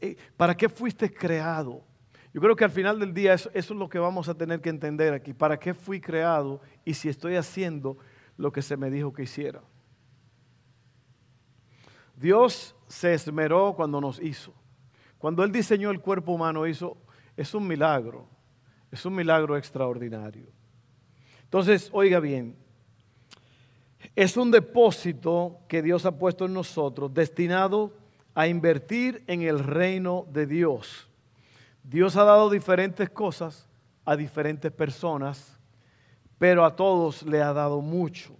Eh, 0.00 0.16
¿Para 0.36 0.56
qué 0.56 0.68
fuiste 0.68 1.12
creado? 1.12 1.82
Yo 2.32 2.40
creo 2.40 2.54
que 2.54 2.64
al 2.64 2.70
final 2.70 3.00
del 3.00 3.14
día 3.14 3.34
eso, 3.34 3.50
es 3.54 3.70
lo 3.70 3.88
que 3.88 3.98
vamos 3.98 4.28
a 4.28 4.34
tener 4.34 4.60
que 4.60 4.68
entender 4.68 5.14
aquí. 5.14 5.32
¿Para 5.32 5.58
qué 5.58 5.74
fui 5.74 6.00
creado 6.00 6.60
y 6.84 6.94
si 6.94 7.08
estoy 7.08 7.36
haciendo 7.36 7.96
lo 8.36 8.52
que 8.52 8.62
se 8.62 8.76
me 8.76 8.90
dijo 8.90 9.12
que 9.12 9.22
hiciera? 9.24 9.62
Dios 12.18 12.74
se 12.88 13.14
esmeró 13.14 13.74
cuando 13.76 14.00
nos 14.00 14.20
hizo. 14.20 14.52
Cuando 15.18 15.44
Él 15.44 15.52
diseñó 15.52 15.90
el 15.90 16.00
cuerpo 16.00 16.32
humano, 16.32 16.66
hizo, 16.66 16.96
es 17.36 17.54
un 17.54 17.66
milagro, 17.66 18.26
es 18.90 19.04
un 19.04 19.14
milagro 19.14 19.56
extraordinario. 19.56 20.48
Entonces, 21.44 21.88
oiga 21.92 22.18
bien, 22.20 22.56
es 24.16 24.36
un 24.36 24.50
depósito 24.50 25.60
que 25.68 25.82
Dios 25.82 26.06
ha 26.06 26.18
puesto 26.18 26.46
en 26.46 26.54
nosotros 26.54 27.12
destinado 27.14 27.92
a 28.34 28.48
invertir 28.48 29.22
en 29.26 29.42
el 29.42 29.60
reino 29.60 30.26
de 30.30 30.46
Dios. 30.46 31.08
Dios 31.82 32.16
ha 32.16 32.24
dado 32.24 32.50
diferentes 32.50 33.10
cosas 33.10 33.68
a 34.04 34.16
diferentes 34.16 34.72
personas, 34.72 35.58
pero 36.36 36.64
a 36.64 36.74
todos 36.74 37.22
le 37.22 37.42
ha 37.42 37.52
dado 37.52 37.80
mucho. 37.80 38.36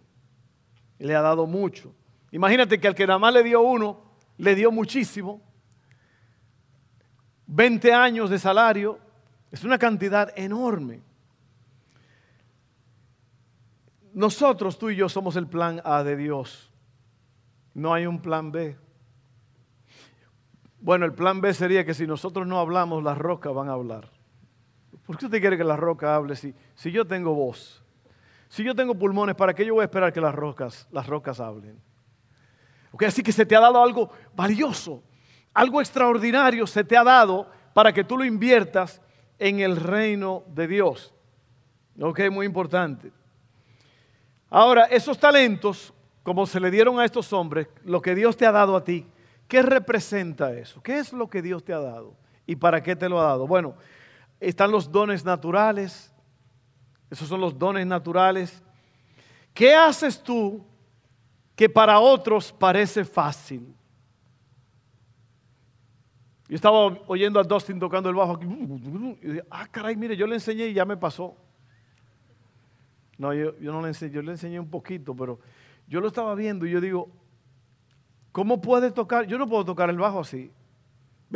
Le 0.99 1.15
ha 1.15 1.23
dado 1.23 1.47
mucho. 1.47 1.95
Imagínate 2.31 2.79
que 2.79 2.89
al 2.89 2.95
que 2.95 3.07
nada 3.07 3.19
más 3.19 3.33
le 3.33 3.43
dio 3.43 3.61
uno, 3.61 4.03
le 4.37 4.55
dio 4.55 4.71
muchísimo. 4.71 5.41
20 7.47 7.93
años 7.93 8.29
de 8.29 8.39
salario 8.39 8.99
es 9.51 9.65
una 9.65 9.79
cantidad 9.79 10.33
enorme. 10.37 11.03
Nosotros, 14.13 14.79
tú 14.79 14.91
y 14.91 14.97
yo, 14.97 15.09
somos 15.09 15.37
el 15.37 15.47
plan 15.47 15.81
A 15.85 16.03
de 16.03 16.17
Dios. 16.17 16.71
No 17.73 17.95
hay 17.95 18.07
un 18.07 18.21
plan 18.21 18.51
B. 18.53 18.77
Bueno, 20.81 21.07
el 21.07 21.15
plan 21.15 21.41
B 21.41 21.55
sería 21.55 21.85
que 21.85 21.95
si 21.95 22.07
nosotros 22.07 22.47
no 22.47 22.59
hablamos, 22.59 23.03
las 23.03 23.17
rocas 23.17 23.55
van 23.55 23.69
a 23.69 23.73
hablar. 23.73 24.11
¿Por 25.07 25.17
qué 25.17 25.27
usted 25.27 25.41
quiere 25.41 25.57
que 25.57 25.65
la 25.65 25.77
roca 25.77 26.15
hable 26.15 26.37
si, 26.37 26.55
si 26.75 26.91
yo 26.93 27.07
tengo 27.07 27.35
voz? 27.35 27.83
Si 28.49 28.63
yo 28.65 28.75
tengo 28.75 28.95
pulmones, 28.95 29.35
¿para 29.37 29.55
qué 29.55 29.65
yo 29.65 29.75
voy 29.75 29.83
a 29.83 29.85
esperar 29.85 30.13
que 30.13 30.21
las 30.21 30.35
rocas, 30.35 30.89
las 30.91 31.07
rocas 31.07 31.41
hablen? 31.41 31.81
Así 33.07 33.23
que 33.23 33.33
se 33.33 33.47
te 33.47 33.57
ha 33.57 33.61
dado 33.61 33.83
algo 33.83 34.11
valioso, 34.35 35.03
algo 35.55 35.81
extraordinario 35.81 36.67
se 36.67 36.85
te 36.85 36.97
ha 36.97 37.05
dado 37.05 37.51
para 37.75 37.93
que 37.93 38.05
tú 38.05 38.17
lo 38.17 38.25
inviertas 38.25 39.01
en 39.39 39.61
el 39.61 39.77
reino 39.77 40.45
de 40.49 40.67
Dios. 40.67 41.15
Ok, 42.01 42.21
muy 42.31 42.47
importante. 42.47 43.13
Ahora, 44.51 44.85
esos 44.85 45.19
talentos, 45.19 45.93
como 46.23 46.47
se 46.47 46.61
le 46.61 46.71
dieron 46.71 46.99
a 46.99 47.05
estos 47.05 47.33
hombres, 47.33 47.69
lo 47.85 48.01
que 48.01 48.15
Dios 48.15 48.37
te 48.37 48.47
ha 48.47 48.53
dado 48.53 48.77
a 48.77 48.85
ti, 48.85 49.07
¿qué 49.47 49.63
representa 49.63 50.53
eso? 50.53 50.83
¿Qué 50.83 50.99
es 50.99 51.13
lo 51.13 51.29
que 51.29 51.43
Dios 51.43 51.65
te 51.65 51.73
ha 51.73 51.81
dado? 51.81 52.17
¿Y 52.47 52.57
para 52.57 52.83
qué 52.83 52.97
te 52.97 53.09
lo 53.09 53.21
ha 53.21 53.25
dado? 53.25 53.47
Bueno, 53.47 53.75
están 54.41 54.71
los 54.71 54.91
dones 54.91 55.25
naturales. 55.25 56.13
Esos 57.11 57.29
son 57.29 57.41
los 57.41 57.59
dones 57.59 57.87
naturales. 57.87 58.63
¿Qué 59.53 59.75
haces 59.75 60.23
tú 60.23 60.65
que 61.59 61.69
para 61.69 61.99
otros 61.99 62.53
parece 62.53 63.05
fácil? 63.05 63.75
Yo 66.49 66.55
estaba 66.55 66.79
oyendo 67.09 67.41
a 67.41 67.43
Dustin 67.43 67.81
tocando 67.81 68.09
el 68.09 68.15
bajo 68.15 68.35
aquí. 68.35 68.47
Y 68.47 69.27
dije, 69.27 69.45
ah, 69.51 69.67
caray, 69.67 69.97
mire, 69.97 70.17
yo 70.17 70.29
le 70.29 70.37
enseñé 70.37 70.69
y 70.69 70.73
ya 70.73 70.85
me 70.85 70.97
pasó. 70.97 71.35
No, 73.19 73.35
yo, 73.35 73.55
no 73.59 73.83
le 73.83 73.89
enseñé, 73.89 74.13
yo 74.13 74.23
le 74.23 74.31
enseñé 74.31 74.61
un 74.61 74.71
poquito, 74.71 75.17
pero 75.17 75.41
yo 75.89 76.01
lo 76.01 76.07
estaba 76.07 76.33
viendo 76.37 76.65
y 76.65 76.71
yo 76.71 76.81
digo, 76.81 77.09
¿cómo 78.31 78.61
puede 78.61 78.93
tocar? 78.93 79.27
Yo 79.27 79.37
no 79.37 79.49
puedo 79.49 79.65
tocar 79.65 79.91
el 79.91 79.99
bajo 79.99 80.21
así. 80.21 80.53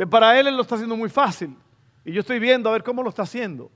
Para 0.09 0.39
él 0.39 0.47
él 0.47 0.55
lo 0.55 0.61
está 0.61 0.75
haciendo 0.75 0.95
muy 0.95 1.09
fácil. 1.09 1.53
Y 2.05 2.13
yo 2.13 2.21
estoy 2.21 2.39
viendo 2.39 2.69
a 2.69 2.71
ver 2.71 2.83
cómo 2.83 3.03
lo 3.03 3.09
está 3.09 3.23
haciendo. 3.23 3.69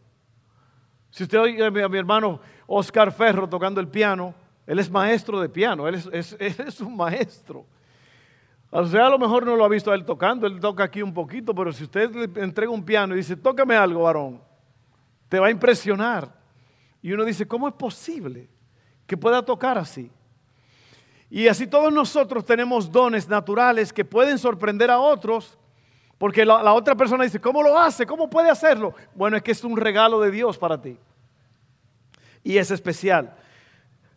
Si 1.10 1.24
usted 1.24 1.42
oye 1.42 1.66
a 1.66 1.90
mi, 1.90 1.98
hermano 1.98 2.40
Oscar 2.68 3.12
Ferro 3.12 3.50
tocando 3.50 3.82
el 3.82 3.90
piano, 3.90 4.34
él 4.68 4.80
es 4.80 4.92
maestro 4.92 5.40
de 5.40 5.50
piano, 5.50 5.88
él 5.88 5.96
es, 5.96 6.82
un 6.82 6.96
maestro. 6.96 7.66
O 8.70 8.86
sea, 8.86 9.08
a 9.08 9.10
lo 9.10 9.18
mejor 9.18 9.46
no 9.46 9.56
lo 9.56 9.64
ha 9.64 9.70
visto 9.70 9.92
a 9.92 9.96
él 9.96 10.06
tocando, 10.06 10.46
él 10.46 10.60
toca 10.60 10.84
aquí 10.84 11.02
un 11.02 11.14
poquito, 11.14 11.56
pero 11.56 11.72
si 11.72 11.86
usted 11.86 12.14
le 12.14 12.44
entrega 12.44 12.70
un 12.70 12.84
piano 12.84 13.14
y 13.14 13.18
dice, 13.18 13.38
tócame 13.38 13.76
algo, 13.76 14.04
varón, 14.04 14.42
te 15.30 15.40
va 15.40 15.48
a 15.48 15.52
impresionar. 15.52 16.36
Y 17.02 17.14
uno 17.14 17.24
dice, 17.24 17.48
¿cómo 17.48 17.70
es 17.70 17.74
posible 17.76 18.50
que 19.08 19.16
pueda 19.16 19.42
tocar 19.44 19.78
así? 19.78 20.12
Y 21.30 21.48
así 21.48 21.66
todos 21.66 21.94
nosotros 21.94 22.46
tenemos 22.46 22.92
dones 22.92 23.30
naturales 23.30 23.94
que 23.94 24.04
pueden 24.04 24.38
sorprender 24.38 24.92
a 24.92 25.00
otros, 25.00 25.58
porque 26.18 26.46
la, 26.46 26.74
otra 26.74 26.96
persona 26.96 27.24
dice, 27.24 27.40
¿cómo 27.40 27.64
lo 27.64 27.78
hace? 27.78 28.06
¿Cómo 28.06 28.30
puede 28.30 28.50
hacerlo? 28.50 28.94
Bueno, 29.16 29.38
es 29.38 29.44
que 29.44 29.52
es 29.52 29.64
un 29.64 29.78
regalo 29.78 30.20
de 30.20 30.32
Dios 30.32 30.58
para 30.58 30.82
ti. 30.82 30.98
Y 32.44 32.58
es 32.58 32.72
especial. 32.72 33.36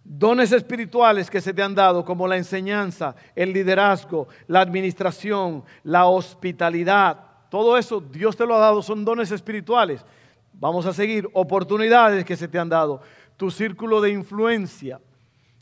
Dones 0.03 0.53
espirituales 0.53 1.31
que 1.31 1.41
se 1.41 1.53
te 1.53 1.63
han 1.63 1.75
dado, 1.75 2.05
como 2.05 2.27
la 2.27 2.37
enseñanza, 2.37 3.15
el 3.35 3.53
liderazgo, 3.53 4.29
la 4.47 4.61
administración, 4.61 5.65
la 5.85 6.07
hospitalidad, 6.07 7.31
todo 7.51 7.77
eso 7.77 8.01
Dios 8.01 8.37
te 8.37 8.47
lo 8.47 8.55
ha 8.55 8.61
dado, 8.61 8.81
son 8.81 9.05
dones 9.05 9.31
espirituales. 9.33 10.05
Vamos 10.53 10.87
a 10.87 10.93
seguir, 10.93 11.29
oportunidades 11.33 12.25
que 12.25 12.37
se 12.37 12.49
te 12.49 12.59
han 12.59 12.69
dado, 12.69 13.03
tu 13.37 13.51
círculo 13.51 14.01
de 14.01 14.11
influencia, 14.11 15.01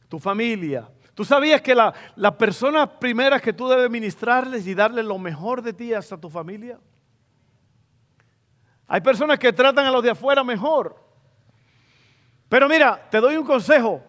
tu 0.09 0.19
familia. 0.19 0.89
¿Tú 1.15 1.25
sabías 1.25 1.63
que 1.63 1.75
la, 1.75 1.93
la 2.15 2.37
persona 2.37 2.99
primera 2.99 3.41
que 3.41 3.53
tú 3.53 3.69
debes 3.69 3.91
ministrarles 3.91 4.67
y 4.67 4.75
darles 4.75 5.05
lo 5.05 5.19
mejor 5.19 5.63
de 5.63 5.73
ti 5.73 5.95
hasta 5.95 6.17
tu 6.17 6.29
familia? 6.29 6.79
Hay 8.87 9.01
personas 9.01 9.39
que 9.39 9.53
tratan 9.53 9.87
a 9.87 9.91
los 9.91 10.03
de 10.03 10.11
afuera 10.11 10.45
mejor. 10.45 10.97
Pero 12.49 12.69
mira, 12.69 13.09
te 13.11 13.19
doy 13.19 13.37
un 13.37 13.45
consejo. 13.45 14.03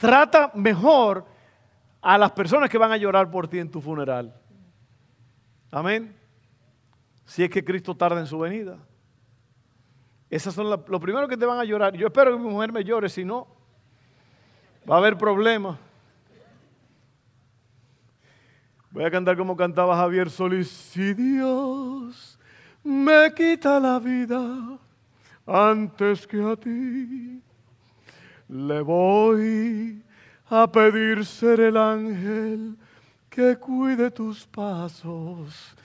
Trata 0.00 0.50
mejor 0.54 1.26
a 2.00 2.16
las 2.16 2.32
personas 2.32 2.70
que 2.70 2.78
van 2.78 2.90
a 2.90 2.96
llorar 2.96 3.30
por 3.30 3.46
ti 3.46 3.58
en 3.58 3.70
tu 3.70 3.82
funeral. 3.82 4.34
Amén. 5.70 6.16
Si 7.26 7.44
es 7.44 7.50
que 7.50 7.62
Cristo 7.62 7.94
tarda 7.94 8.18
en 8.18 8.26
su 8.26 8.38
venida. 8.38 8.78
Esas 10.30 10.54
son 10.54 10.70
lo 10.70 11.00
primero 11.00 11.28
que 11.28 11.36
te 11.36 11.44
van 11.44 11.58
a 11.58 11.64
llorar. 11.64 11.94
Yo 11.94 12.06
espero 12.06 12.32
que 12.32 12.42
mi 12.42 12.48
mujer 12.48 12.72
me 12.72 12.82
llore, 12.82 13.10
si 13.10 13.26
no, 13.26 13.46
va 14.90 14.94
a 14.94 14.98
haber 14.98 15.18
problemas. 15.18 15.78
Voy 18.90 19.04
a 19.04 19.10
cantar 19.10 19.36
como 19.36 19.54
cantaba 19.54 19.96
Javier 19.96 20.30
Solís. 20.30 20.70
Si 20.70 21.12
Dios 21.12 22.38
me 22.82 23.34
quita 23.34 23.78
la 23.78 23.98
vida 23.98 24.78
antes 25.46 26.26
que 26.26 26.42
a 26.42 26.56
ti, 26.56 27.42
le 28.50 28.80
voy 28.80 30.02
a 30.48 30.66
pedir 30.66 31.24
ser 31.24 31.60
el 31.60 31.76
ángel 31.76 32.76
que 33.28 33.56
cuide 33.56 34.10
tus 34.10 34.44
pasos. 34.46 35.76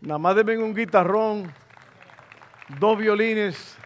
Nada 0.00 0.18
más 0.18 0.36
deben 0.36 0.62
un 0.62 0.74
guitarrón, 0.74 1.50
dos 2.78 2.98
violines. 2.98 3.77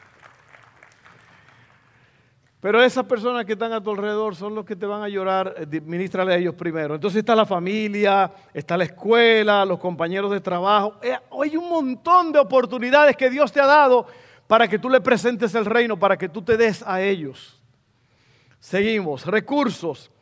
Pero 2.62 2.81
esas 2.81 3.04
personas 3.07 3.45
que 3.45 3.54
están 3.54 3.73
a 3.73 3.83
tu 3.83 3.90
alrededor 3.90 4.37
son 4.37 4.54
los 4.54 4.64
que 4.64 4.76
te 4.76 4.87
van 4.87 5.02
a 5.02 5.09
llorar, 5.09 5.52
eh, 5.59 5.81
ministrale 5.81 6.33
a 6.33 6.37
ellos 6.37 6.54
primero. 6.54 6.95
Entonces 6.95 7.19
está 7.19 7.35
la 7.35 7.45
familia, 7.45 8.33
está 8.54 8.76
la 8.76 8.85
escuela, 8.85 9.64
los 9.64 9.81
compañeros 9.81 10.31
de 10.31 10.40
trabajo. 10.40 10.95
Eh, 11.02 11.12
hay 11.42 11.57
un 11.57 11.69
montón 11.69 12.31
de 12.31 12.38
oportunidades 12.38 13.16
que 13.16 13.28
Dios 13.28 13.50
te 13.50 13.61
ha 13.61 13.66
dado 13.66 14.07
para 14.47 14.69
que 14.69 14.78
tú 14.78 14.88
le 14.88 15.00
presentes 15.00 15.52
el 15.57 15.64
reino, 15.64 15.99
para 15.99 16.16
que 16.16 16.28
tú 16.28 16.40
te 16.40 16.57
des 16.57 16.85
a 16.87 17.02
ellos. 17.02 17.61
Seguimos. 18.61 19.26
Recursos, 19.26 20.12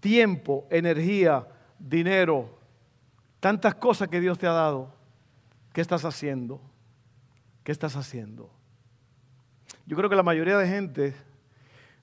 tiempo, 0.00 0.66
energía, 0.70 1.46
dinero, 1.78 2.58
tantas 3.38 3.76
cosas 3.76 4.08
que 4.08 4.20
Dios 4.20 4.38
te 4.38 4.48
ha 4.48 4.52
dado. 4.52 4.92
¿Qué 5.72 5.82
estás 5.82 6.04
haciendo? 6.04 6.60
¿Qué 7.62 7.70
estás 7.70 7.94
haciendo? 7.94 8.50
Yo 9.86 9.96
creo 9.96 10.10
que 10.10 10.16
la 10.16 10.24
mayoría 10.24 10.58
de 10.58 10.66
gente 10.66 11.14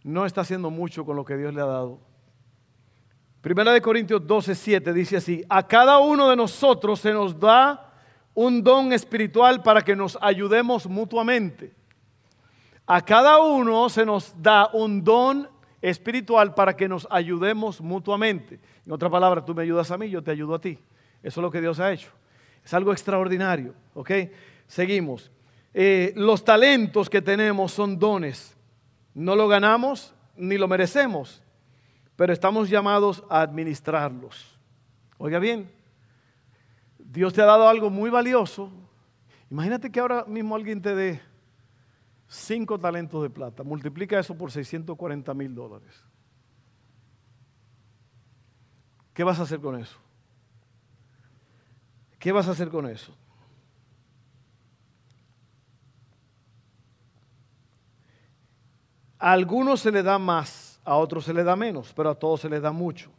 no 0.03 0.25
está 0.25 0.41
haciendo 0.41 0.69
mucho 0.69 1.05
con 1.05 1.15
lo 1.15 1.25
que 1.25 1.37
Dios 1.37 1.53
le 1.53 1.61
ha 1.61 1.65
dado. 1.65 1.99
Primera 3.41 3.73
de 3.73 3.81
Corintios 3.81 4.25
12, 4.25 4.55
7 4.55 4.93
dice 4.93 5.17
así, 5.17 5.43
a 5.49 5.67
cada 5.67 5.99
uno 5.99 6.29
de 6.29 6.35
nosotros 6.35 6.99
se 6.99 7.11
nos 7.11 7.39
da 7.39 7.93
un 8.33 8.63
don 8.63 8.93
espiritual 8.93 9.61
para 9.61 9.81
que 9.81 9.95
nos 9.95 10.17
ayudemos 10.21 10.87
mutuamente. 10.87 11.73
A 12.85 13.01
cada 13.01 13.39
uno 13.39 13.89
se 13.89 14.05
nos 14.05 14.33
da 14.41 14.69
un 14.73 15.03
don 15.03 15.49
espiritual 15.81 16.53
para 16.53 16.75
que 16.75 16.87
nos 16.87 17.07
ayudemos 17.09 17.81
mutuamente. 17.81 18.59
En 18.85 18.91
otra 18.91 19.09
palabra, 19.09 19.43
tú 19.43 19.53
me 19.53 19.63
ayudas 19.63 19.91
a 19.91 19.97
mí, 19.97 20.09
yo 20.09 20.23
te 20.23 20.31
ayudo 20.31 20.55
a 20.55 20.61
ti. 20.61 20.79
Eso 21.21 21.39
es 21.39 21.43
lo 21.43 21.51
que 21.51 21.61
Dios 21.61 21.79
ha 21.79 21.91
hecho. 21.91 22.09
Es 22.63 22.73
algo 22.73 22.91
extraordinario, 22.91 23.73
¿ok? 23.93 24.11
Seguimos. 24.67 25.31
Eh, 25.73 26.13
los 26.15 26.43
talentos 26.43 27.09
que 27.09 27.21
tenemos 27.21 27.71
son 27.71 27.99
dones. 27.99 28.52
No 29.13 29.35
lo 29.35 29.47
ganamos 29.47 30.13
ni 30.35 30.57
lo 30.57 30.67
merecemos, 30.67 31.41
pero 32.15 32.33
estamos 32.33 32.69
llamados 32.69 33.23
a 33.29 33.41
administrarlos. 33.41 34.57
Oiga 35.17 35.39
bien, 35.39 35.71
Dios 36.97 37.33
te 37.33 37.41
ha 37.41 37.45
dado 37.45 37.67
algo 37.67 37.89
muy 37.89 38.09
valioso. 38.09 38.71
Imagínate 39.49 39.91
que 39.91 39.99
ahora 39.99 40.25
mismo 40.25 40.55
alguien 40.55 40.81
te 40.81 40.95
dé 40.95 41.21
cinco 42.27 42.79
talentos 42.79 43.21
de 43.21 43.29
plata. 43.29 43.63
Multiplica 43.63 44.19
eso 44.19 44.35
por 44.35 44.51
640 44.51 45.33
mil 45.33 45.53
dólares. 45.53 46.03
¿Qué 49.13 49.23
vas 49.23 49.39
a 49.39 49.43
hacer 49.43 49.59
con 49.59 49.79
eso? 49.79 49.97
¿Qué 52.17 52.31
vas 52.31 52.47
a 52.47 52.51
hacer 52.51 52.69
con 52.69 52.87
eso? 52.87 53.15
A 59.23 59.31
algunos 59.31 59.79
se 59.79 59.89
le 59.89 60.03
da 60.03 60.19
más, 60.19 60.81
a 60.83 60.97
otros 60.97 61.23
se 61.23 61.33
le 61.33 61.45
da 61.45 61.55
menos, 61.55 61.93
pero 61.95 62.09
a 62.09 62.13
todos 62.13 62.41
se 62.41 62.49
les 62.49 62.61
da 62.61 62.73
mucho. 62.73 63.09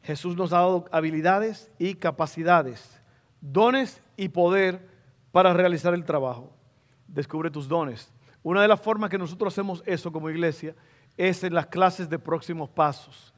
Jesús 0.00 0.36
nos 0.36 0.52
ha 0.52 0.58
dado 0.58 0.84
habilidades 0.92 1.72
y 1.76 1.96
capacidades, 1.96 3.00
dones 3.40 4.00
y 4.16 4.28
poder 4.28 4.88
para 5.32 5.52
realizar 5.52 5.92
el 5.92 6.04
trabajo. 6.04 6.52
Descubre 7.08 7.50
tus 7.50 7.66
dones. 7.66 8.12
Una 8.44 8.62
de 8.62 8.68
las 8.68 8.80
formas 8.80 9.10
que 9.10 9.18
nosotros 9.18 9.52
hacemos 9.52 9.82
eso 9.86 10.12
como 10.12 10.30
iglesia 10.30 10.76
es 11.16 11.42
en 11.42 11.52
las 11.52 11.66
clases 11.66 12.08
de 12.08 12.20
próximos 12.20 12.70
pasos. 12.70 13.34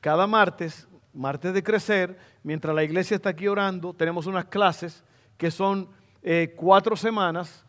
Cada 0.00 0.26
martes, 0.26 0.88
martes 1.14 1.54
de 1.54 1.62
crecer, 1.62 2.18
mientras 2.42 2.74
la 2.74 2.82
iglesia 2.82 3.14
está 3.14 3.28
aquí 3.28 3.46
orando, 3.46 3.94
tenemos 3.94 4.26
unas 4.26 4.46
clases 4.46 5.04
que 5.38 5.52
son 5.52 5.90
eh, 6.24 6.54
cuatro 6.56 6.96
semanas, 6.96 7.64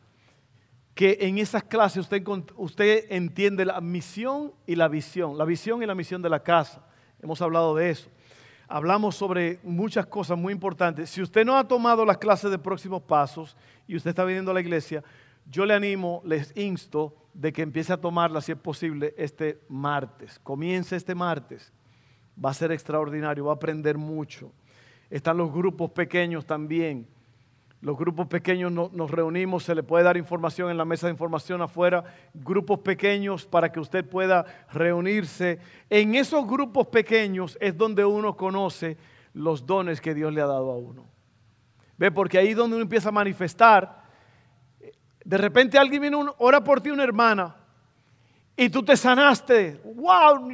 que 0.94 1.18
en 1.22 1.38
esas 1.38 1.64
clases 1.64 2.02
usted, 2.02 2.24
usted 2.58 3.06
entiende 3.10 3.66
la 3.66 3.80
misión 3.82 4.54
y 4.68 4.76
la 4.76 4.88
visión, 4.88 5.38
la 5.38 5.46
visión 5.46 5.82
y 5.82 5.86
la 5.86 5.96
misión 5.96 6.22
de 6.22 6.30
la 6.30 6.44
casa. 6.44 6.86
Hemos 7.22 7.42
hablado 7.42 7.76
de 7.76 7.90
eso. 7.90 8.10
Hablamos 8.68 9.16
sobre 9.16 9.60
muchas 9.64 10.06
cosas 10.06 10.38
muy 10.38 10.54
importantes. 10.54 11.10
Si 11.10 11.22
usted 11.22 11.46
no 11.46 11.58
ha 11.58 11.68
tomado 11.68 12.06
las 12.06 12.18
clases 12.18 12.52
de 12.52 12.58
próximos 12.58 13.02
pasos 13.02 13.56
y 13.88 13.96
usted 13.96 14.12
está 14.12 14.24
viniendo 14.24 14.52
a 14.52 14.54
la 14.54 14.62
iglesia, 14.62 15.04
yo 15.50 15.66
le 15.66 15.74
animo, 15.74 16.22
les 16.26 16.56
insto 16.56 17.16
de 17.34 17.52
que 17.52 17.62
empiece 17.62 17.94
a 17.94 17.98
tomarla, 17.98 18.42
si 18.42 18.52
es 18.52 18.58
posible, 18.58 19.14
este 19.18 19.62
martes. 19.70 20.40
Comience 20.40 20.96
este 20.96 21.16
martes. 21.16 21.72
Va 22.44 22.52
a 22.52 22.54
ser 22.54 22.72
extraordinario, 22.72 23.46
va 23.46 23.52
a 23.52 23.56
aprender 23.56 23.98
mucho. 23.98 24.52
Están 25.10 25.38
los 25.38 25.52
grupos 25.52 25.92
pequeños 25.92 26.46
también. 26.46 27.08
Los 27.82 27.98
grupos 27.98 28.28
pequeños 28.28 28.72
nos 28.72 29.12
reunimos, 29.12 29.64
se 29.64 29.74
le 29.74 29.82
puede 29.82 30.04
dar 30.04 30.16
información 30.16 30.70
en 30.70 30.78
la 30.78 30.86
mesa 30.86 31.08
de 31.08 31.14
información 31.14 31.62
afuera, 31.62 32.04
grupos 32.34 32.80
pequeños 32.80 33.46
para 33.46 33.72
que 33.72 33.80
usted 33.80 34.08
pueda 34.08 34.46
reunirse. 34.72 35.60
En 35.90 36.14
esos 36.16 36.48
grupos 36.48 36.88
pequeños 36.88 37.58
es 37.60 37.76
donde 37.76 38.06
uno 38.06 38.38
conoce 38.38 38.98
los 39.34 39.66
dones 39.66 40.00
que 40.00 40.14
Dios 40.14 40.32
le 40.32 40.42
ha 40.42 40.46
dado 40.46 40.72
a 40.72 40.78
uno. 40.78 41.08
Ve, 41.98 42.12
porque 42.12 42.38
ahí 42.38 42.50
es 42.50 42.56
donde 42.56 42.76
uno 42.76 42.84
empieza 42.84 43.10
a 43.10 43.14
manifestar 43.14 44.02
de 45.24 45.38
repente 45.38 45.78
alguien 45.78 46.02
viene, 46.02 46.18
ora 46.38 46.64
por 46.64 46.82
ti 46.82 46.90
una 46.90 47.04
hermana 47.04 47.56
y 48.56 48.70
tú 48.70 48.84
te 48.84 48.98
sanaste. 48.98 49.80
¡Wow! 49.84 50.54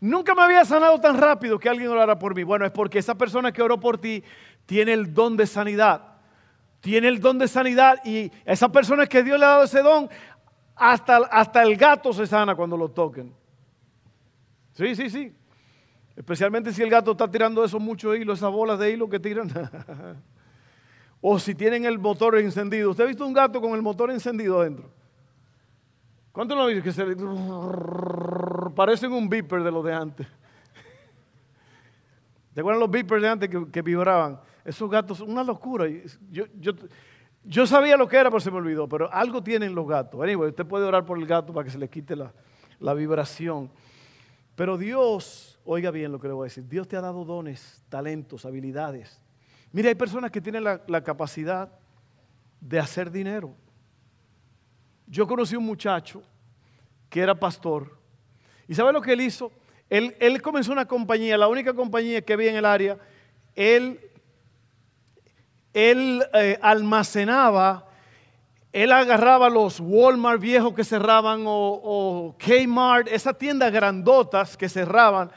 nunca 0.00 0.34
me 0.34 0.42
había 0.42 0.64
sanado 0.64 1.00
tan 1.00 1.18
rápido 1.18 1.58
que 1.58 1.68
alguien 1.68 1.88
orara 1.88 2.18
por 2.18 2.34
mí. 2.34 2.42
Bueno, 2.42 2.64
es 2.64 2.72
porque 2.72 2.98
esa 2.98 3.16
persona 3.16 3.52
que 3.52 3.62
oró 3.62 3.80
por 3.80 3.98
ti 3.98 4.22
tiene 4.66 4.92
el 4.92 5.12
don 5.12 5.36
de 5.36 5.46
sanidad. 5.46 6.07
Tiene 6.80 7.08
el 7.08 7.20
don 7.20 7.38
de 7.38 7.48
sanidad 7.48 8.00
y 8.04 8.30
esa 8.44 8.70
persona 8.70 9.06
que 9.06 9.22
Dios 9.22 9.38
le 9.38 9.44
ha 9.44 9.48
dado 9.48 9.64
ese 9.64 9.82
don, 9.82 10.08
hasta, 10.76 11.18
hasta 11.30 11.62
el 11.62 11.76
gato 11.76 12.12
se 12.12 12.26
sana 12.26 12.54
cuando 12.54 12.76
lo 12.76 12.88
toquen. 12.88 13.34
Sí, 14.74 14.94
sí, 14.94 15.10
sí. 15.10 15.32
Especialmente 16.14 16.72
si 16.72 16.82
el 16.82 16.90
gato 16.90 17.12
está 17.12 17.30
tirando 17.30 17.64
eso 17.64 17.78
mucho 17.78 18.14
hilo, 18.14 18.32
esas 18.32 18.50
bolas 18.50 18.78
de 18.78 18.90
hilo 18.90 19.08
que 19.08 19.20
tiran. 19.20 19.48
O 21.20 21.38
si 21.38 21.54
tienen 21.54 21.84
el 21.84 21.98
motor 21.98 22.38
encendido. 22.38 22.90
¿Usted 22.90 23.04
ha 23.04 23.08
visto 23.08 23.26
un 23.26 23.32
gato 23.32 23.60
con 23.60 23.72
el 23.72 23.82
motor 23.82 24.10
encendido 24.10 24.60
adentro? 24.60 24.88
¿Cuánto 26.30 26.54
lo 26.54 26.66
visto? 26.66 26.84
Que 26.84 26.92
se 26.92 27.04
parecen 28.76 29.12
un 29.12 29.28
beeper 29.28 29.64
de 29.64 29.72
los 29.72 29.84
de 29.84 29.92
antes. 29.92 30.26
¿Te 32.54 32.60
acuerdan 32.60 32.80
los 32.80 32.90
beepers 32.90 33.22
de 33.22 33.28
antes 33.28 33.50
que, 33.72 33.82
vibraban? 33.82 34.40
Esos 34.68 34.90
gatos, 34.90 35.20
una 35.20 35.42
locura. 35.42 35.86
Yo, 36.30 36.44
yo, 37.42 37.66
sabía 37.66 37.96
lo 37.96 38.06
que 38.06 38.16
era, 38.16 38.28
pero 38.28 38.40
se 38.40 38.50
me 38.50 38.58
olvidó. 38.58 38.86
Pero 38.88 39.12
algo 39.12 39.42
tienen 39.42 39.74
los 39.74 39.88
gatos. 39.88 40.20
Anyway, 40.20 40.50
usted 40.50 40.66
puede 40.66 40.84
orar 40.84 41.06
por 41.06 41.18
el 41.18 41.26
gato 41.26 41.52
para 41.52 41.64
que 41.64 41.70
se 41.70 41.78
le 41.78 41.88
quite 41.88 42.14
la, 42.14 42.32
la 42.78 42.92
vibración. 42.92 43.70
Pero 44.54 44.76
Dios, 44.76 45.58
oiga 45.64 45.90
bien 45.90 46.12
lo 46.12 46.20
que 46.20 46.28
le 46.28 46.34
voy 46.34 46.44
a 46.44 46.48
decir, 46.48 46.68
Dios 46.68 46.86
te 46.86 46.96
ha 46.96 47.00
dado 47.00 47.24
dones, 47.24 47.82
talentos, 47.88 48.44
habilidades. 48.44 49.20
Mire, 49.72 49.88
hay 49.88 49.94
personas 49.94 50.30
que 50.30 50.40
tienen 50.40 50.64
la, 50.64 51.04
capacidad 51.04 51.70
de 52.60 52.78
hacer 52.78 53.10
dinero. 53.10 53.54
Yo 55.06 55.26
conocí 55.26 55.56
un 55.56 55.64
muchacho 55.64 56.22
que 57.08 57.20
era 57.20 57.34
pastor. 57.34 57.96
¿Y 58.66 58.74
sabe 58.74 58.92
lo 58.92 59.00
que 59.00 59.12
él 59.12 59.22
hizo? 59.22 59.50
Él, 59.88 60.42
comenzó 60.42 60.72
una 60.72 60.86
compañía, 60.86 61.38
la 61.38 61.48
única 61.48 61.72
compañía 61.72 62.20
que 62.20 62.34
había 62.34 62.50
en 62.50 62.56
el 62.56 62.64
área. 62.64 62.98
Él, 63.54 64.00
él 65.78 66.24
eh, 66.34 66.58
almacenaba, 66.62 67.86
él 68.72 68.92
agarraba 68.92 69.48
los 69.48 69.80
Walmart 69.80 70.40
viejos 70.40 70.74
que 70.74 70.84
cerraban 70.84 71.44
o, 71.46 71.80
o 71.82 72.36
Kmart, 72.38 73.08
esas 73.08 73.36
tiendas 73.38 73.72
grandotas 73.72 74.56
que 74.56 74.68
cerraban 74.68 75.30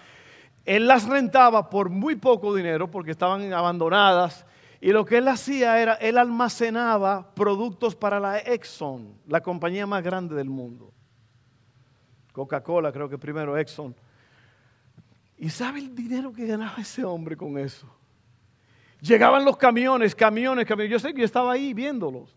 él 0.66 0.88
las 0.88 1.08
rentaba 1.08 1.70
por 1.70 1.90
muy 1.90 2.16
poco 2.16 2.54
dinero 2.54 2.90
porque 2.90 3.12
estaban 3.12 3.52
abandonadas. 3.54 4.46
Y 4.80 4.92
lo 4.92 5.06
que 5.06 5.18
él 5.18 5.28
hacía 5.28 5.80
era, 5.80 5.94
él 5.96 6.18
almacenaba 6.18 7.34
productos 7.36 7.96
para 7.96 8.20
la 8.20 8.40
Exxon, 8.40 9.16
la 9.28 9.42
compañía 9.42 9.86
más 9.86 10.04
grande 10.04 10.36
del 10.36 10.50
mundo. 10.50 10.92
Coca-Cola, 12.32 12.92
creo 12.92 13.10
que 13.10 13.18
primero 13.18 13.58
Exxon. 13.58 13.96
¿Y 15.38 15.50
sabe 15.50 15.80
el 15.80 15.96
dinero 15.96 16.32
que 16.32 16.46
ganaba 16.46 16.76
ese 16.78 17.04
hombre 17.04 17.36
con 17.36 17.58
eso? 17.58 17.88
Llegaban 19.02 19.44
los 19.44 19.58
camiones, 19.58 20.14
camiones, 20.14 20.66
camiones. 20.66 20.92
Yo 20.92 21.00
sé 21.00 21.14
que 21.14 21.22
yo 21.22 21.26
estaba 21.26 21.52
ahí 21.52 21.74
viéndolos. 21.74 22.36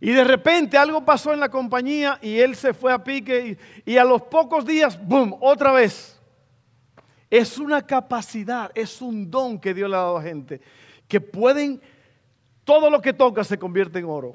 Y 0.00 0.12
de 0.12 0.24
repente 0.24 0.78
algo 0.78 1.04
pasó 1.04 1.32
en 1.32 1.40
la 1.40 1.50
compañía 1.50 2.18
y 2.22 2.38
él 2.38 2.56
se 2.56 2.72
fue 2.72 2.92
a 2.92 3.04
pique 3.04 3.58
y, 3.84 3.96
a 3.98 4.04
los 4.04 4.22
pocos 4.22 4.64
días, 4.64 4.98
¡boom!, 5.06 5.36
otra 5.40 5.72
vez 5.72 6.18
es 7.28 7.58
una 7.58 7.86
capacidad, 7.86 8.70
es 8.74 9.02
un 9.02 9.30
don 9.30 9.60
que 9.60 9.74
Dios 9.74 9.90
le 9.90 9.96
ha 9.96 10.00
dado 10.00 10.16
a 10.16 10.22
gente, 10.22 10.60
que 11.06 11.20
pueden, 11.20 11.80
todo 12.64 12.90
lo 12.90 13.00
que 13.00 13.12
toca 13.12 13.44
se 13.44 13.58
convierte 13.58 13.98
en 13.98 14.06
oro. 14.06 14.32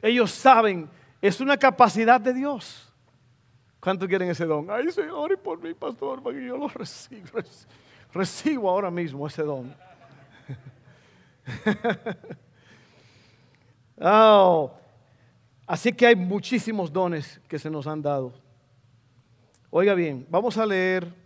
Ellos 0.00 0.30
saben, 0.32 0.88
es 1.20 1.40
una 1.40 1.56
capacidad 1.56 2.20
de 2.20 2.32
Dios. 2.32 2.90
¿Cuánto 3.80 4.08
quieren 4.08 4.30
ese 4.30 4.46
don? 4.46 4.70
Ay, 4.70 4.90
Señor, 4.90 5.32
y 5.32 5.36
por 5.36 5.60
mí, 5.60 5.74
pastor, 5.74 6.22
para 6.22 6.36
que 6.36 6.46
yo 6.46 6.56
lo 6.56 6.68
reciba. 6.68 7.42
Recibo 8.12 8.68
ahora 8.68 8.90
mismo 8.90 9.26
ese 9.26 9.42
don. 9.42 9.74
oh, 14.00 14.70
así 15.66 15.92
que 15.92 16.06
hay 16.06 16.16
muchísimos 16.16 16.92
dones 16.92 17.40
que 17.48 17.58
se 17.58 17.70
nos 17.70 17.86
han 17.86 18.02
dado. 18.02 18.34
Oiga 19.70 19.94
bien, 19.94 20.26
vamos 20.28 20.58
a 20.58 20.66
leer 20.66 21.22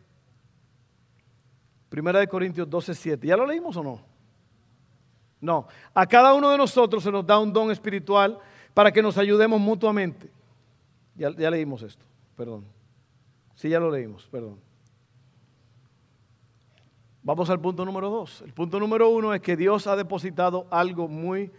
Primera 1.88 2.20
de 2.20 2.28
Corintios 2.28 2.68
12, 2.68 2.94
7. 2.94 3.26
¿Ya 3.26 3.36
lo 3.36 3.46
leímos 3.46 3.76
o 3.76 3.82
no? 3.82 4.00
No. 5.40 5.66
A 5.94 6.06
cada 6.06 6.34
uno 6.34 6.50
de 6.50 6.58
nosotros 6.58 7.02
se 7.02 7.10
nos 7.10 7.26
da 7.26 7.38
un 7.38 7.52
don 7.52 7.70
espiritual 7.70 8.38
para 8.74 8.92
que 8.92 9.02
nos 9.02 9.18
ayudemos 9.18 9.60
mutuamente. 9.60 10.30
Ya, 11.14 11.34
ya 11.34 11.50
leímos 11.50 11.82
esto, 11.82 12.04
perdón. 12.36 12.64
Sí, 13.54 13.68
ya 13.68 13.80
lo 13.80 13.90
leímos, 13.90 14.28
perdón. 14.30 14.60
Vamos 17.26 17.50
al 17.50 17.58
punto 17.58 17.84
número 17.84 18.08
dos. 18.08 18.40
El 18.42 18.52
punto 18.52 18.78
número 18.78 19.08
uno 19.08 19.34
es 19.34 19.40
que 19.40 19.56
Dios 19.56 19.88
ha 19.88 19.96
depositado 19.96 20.68
algo 20.70 21.08
muy 21.08 21.50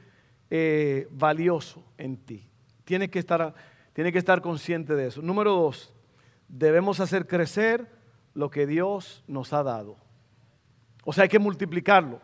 eh, 0.50 1.10
valioso 1.12 1.84
en 1.98 2.16
ti. 2.16 2.48
Tienes 2.86 3.10
que, 3.10 3.20
estar, 3.20 3.54
tiene 3.92 4.14
que 4.14 4.18
estar 4.18 4.42
consciente 4.42 4.96
de 4.96 5.08
eso. 5.08 5.22
Número 5.22 5.52
dos, 5.52 5.94
debemos 6.48 7.02
hacer 7.02 7.28
crecer 7.28 7.86
lo 8.34 8.50
que 8.50 8.66
Dios 8.66 9.26
nos 9.28 9.52
ha 9.52 9.62
dado. 9.62 9.98
O 11.04 11.12
sea, 11.12 11.24
hay 11.24 11.30
que 11.30 11.38
multiplicarlo, 11.38 12.22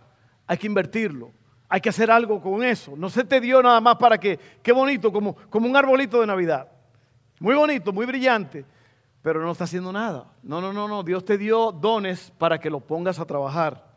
hay 0.48 0.58
que 0.58 0.68
invertirlo, 0.68 1.34
hay 1.68 1.82
que 1.82 1.90
hacer 1.90 2.10
algo 2.12 2.42
con 2.42 2.64
eso. 2.64 2.94
No 2.96 3.10
se 3.10 3.26
te 3.26 3.42
dio 3.42 3.62
nada 3.62 3.82
más 3.82 3.98
para 3.98 4.18
que, 4.18 4.40
qué 4.64 4.72
bonito, 4.72 5.12
como, 5.12 5.36
como 5.50 5.68
un 5.68 5.76
arbolito 5.76 6.22
de 6.22 6.28
Navidad. 6.28 6.72
Muy 7.42 7.56
bonito, 7.56 7.92
muy 7.92 8.06
brillante, 8.06 8.64
pero 9.24 9.42
no 9.42 9.54
está 9.54 9.64
haciendo 9.64 9.92
nada. 9.92 10.28
No, 10.44 10.60
no, 10.62 10.74
no, 10.74 10.88
no. 10.88 11.02
Dios 11.02 11.24
te 11.24 11.38
dio 11.38 11.72
dones 11.72 12.32
para 12.38 12.60
que 12.60 12.70
lo 12.70 12.82
pongas 12.82 13.20
a 13.20 13.26
trabajar. 13.26 13.90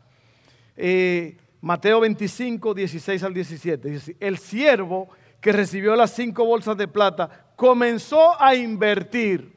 Eh, 0.77 1.37
Mateo 1.59 1.99
25, 1.99 2.73
16 2.73 3.23
al 3.23 3.33
17. 3.33 3.89
Dice, 3.89 4.17
el 4.21 4.37
siervo 4.37 5.09
que 5.41 5.51
recibió 5.51 5.95
las 5.97 6.11
cinco 6.11 6.45
bolsas 6.45 6.77
de 6.77 6.87
plata 6.87 7.51
comenzó 7.57 8.41
a 8.41 8.55
invertir. 8.55 9.53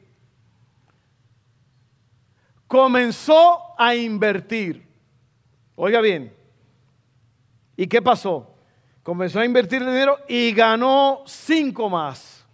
Comenzó 2.67 3.73
a 3.77 3.95
invertir. 3.95 4.85
Oiga 5.75 6.01
bien, 6.01 6.33
¿y 7.77 7.87
qué 7.87 8.01
pasó? 8.01 8.55
Comenzó 9.03 9.39
a 9.39 9.45
invertir 9.45 9.79
dinero 9.79 10.19
y 10.27 10.51
ganó 10.51 11.23
cinco 11.25 11.89
más. 11.89 12.45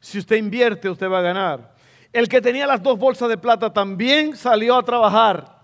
Si 0.00 0.18
usted 0.18 0.36
invierte, 0.36 0.90
usted 0.90 1.08
va 1.08 1.20
a 1.20 1.22
ganar. 1.22 1.77
El 2.12 2.28
que 2.28 2.40
tenía 2.40 2.66
las 2.66 2.82
dos 2.82 2.98
bolsas 2.98 3.28
de 3.28 3.38
plata 3.38 3.72
también 3.72 4.36
salió 4.36 4.76
a 4.76 4.82
trabajar. 4.82 5.58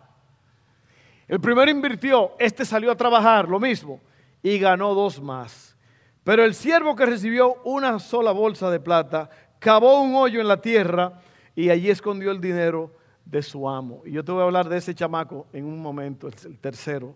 El 1.27 1.41
primero 1.41 1.71
invirtió, 1.71 2.33
este 2.39 2.65
salió 2.65 2.91
a 2.91 2.97
trabajar, 2.97 3.49
lo 3.49 3.59
mismo, 3.59 4.01
y 4.43 4.59
ganó 4.59 4.95
dos 4.95 5.23
más. 5.23 5.75
Pero 6.23 6.45
el 6.45 6.55
siervo 6.55 6.95
que 6.95 7.07
recibió 7.07 7.57
una 7.65 7.99
sola 7.99 8.33
bolsa 8.33 8.71
de 8.71 8.81
plata, 8.81 9.31
cavó 9.59 10.03
un 10.03 10.15
hoyo 10.15 10.41
en 10.41 10.49
la 10.49 10.61
tierra 10.61 11.21
y 11.55 11.71
allí 11.71 11.89
escondió 11.89 12.31
el 12.31 12.41
dinero 12.41 12.93
de 13.25 13.43
su 13.43 13.69
amo. 13.69 14.03
Y 14.05 14.13
yo 14.13 14.25
te 14.25 14.33
voy 14.33 14.43
a 14.43 14.45
hablar 14.45 14.69
de 14.69 14.77
ese 14.77 14.95
chamaco 14.95 15.47
en 15.53 15.65
un 15.65 15.81
momento, 15.81 16.29
el 16.29 16.59
tercero. 16.59 17.15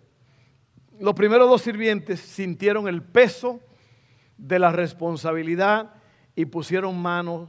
Los 0.99 1.15
primeros 1.15 1.49
dos 1.49 1.63
sirvientes 1.63 2.21
sintieron 2.21 2.89
el 2.89 3.03
peso 3.03 3.61
de 4.37 4.59
la 4.59 4.73
responsabilidad 4.73 5.93
y 6.35 6.47
pusieron 6.47 7.01
mano 7.01 7.49